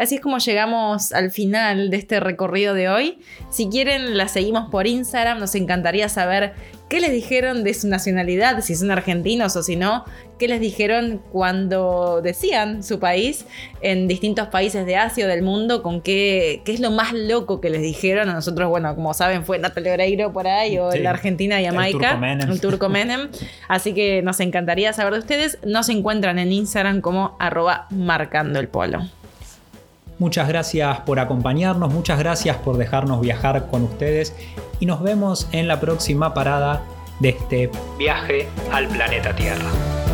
Así 0.00 0.14
es 0.16 0.20
como 0.22 0.38
llegamos 0.38 1.12
al 1.12 1.30
final 1.30 1.90
de 1.90 1.98
este 1.98 2.20
recorrido 2.20 2.72
de 2.74 2.88
hoy. 2.88 3.18
Si 3.50 3.68
quieren, 3.68 4.16
la 4.16 4.28
seguimos 4.28 4.70
por 4.70 4.86
Instagram. 4.86 5.38
Nos 5.38 5.54
encantaría 5.54 6.08
saber 6.08 6.54
qué 6.88 7.00
les 7.00 7.12
dijeron 7.12 7.64
de 7.64 7.74
su 7.74 7.86
nacionalidad, 7.86 8.62
si 8.62 8.74
son 8.74 8.90
argentinos 8.90 9.54
o 9.56 9.62
si 9.62 9.76
no. 9.76 10.04
Qué 10.38 10.48
les 10.48 10.58
dijeron 10.58 11.20
cuando 11.30 12.22
decían 12.22 12.82
su 12.82 12.98
país 12.98 13.44
en 13.82 14.08
distintos 14.08 14.48
países 14.48 14.86
de 14.86 14.96
Asia 14.96 15.26
o 15.26 15.28
del 15.28 15.42
mundo, 15.42 15.82
con 15.82 16.00
qué, 16.00 16.62
qué 16.64 16.72
es 16.72 16.80
lo 16.80 16.90
más 16.90 17.12
loco 17.12 17.60
que 17.60 17.68
les 17.68 17.82
dijeron. 17.82 18.30
A 18.30 18.32
nosotros, 18.32 18.70
bueno, 18.70 18.94
como 18.94 19.12
saben, 19.12 19.44
fue 19.44 19.58
Natalia 19.58 19.92
Oreiro 19.92 20.32
por 20.32 20.48
ahí 20.48 20.78
o 20.78 20.90
Sí. 20.92 21.00
la 21.00 21.10
Argentina 21.10 21.60
y 21.60 21.66
Jamaica. 21.66 22.18
El 22.48 22.58
turco 22.62 22.88
Menem. 22.88 23.28
Así 23.68 23.92
que 23.92 24.22
nos 24.22 24.40
encantaría 24.40 24.94
saber 24.94 25.12
de 25.12 25.18
ustedes. 25.18 25.58
Nos 25.66 25.90
encuentran 25.90 26.38
en 26.38 26.52
Instagram 26.52 27.02
como 27.02 27.36
arroba 27.38 27.86
marcando 27.90 28.58
el 28.58 28.68
polo. 28.68 29.02
Muchas 30.20 30.48
gracias 30.48 31.00
por 31.00 31.18
acompañarnos, 31.18 31.94
muchas 31.94 32.18
gracias 32.18 32.58
por 32.58 32.76
dejarnos 32.76 33.22
viajar 33.22 33.68
con 33.68 33.84
ustedes 33.84 34.34
y 34.78 34.84
nos 34.84 35.02
vemos 35.02 35.48
en 35.52 35.66
la 35.66 35.80
próxima 35.80 36.34
parada 36.34 36.82
de 37.20 37.30
este 37.30 37.70
viaje 37.98 38.46
al 38.70 38.86
planeta 38.88 39.34
Tierra. 39.34 40.09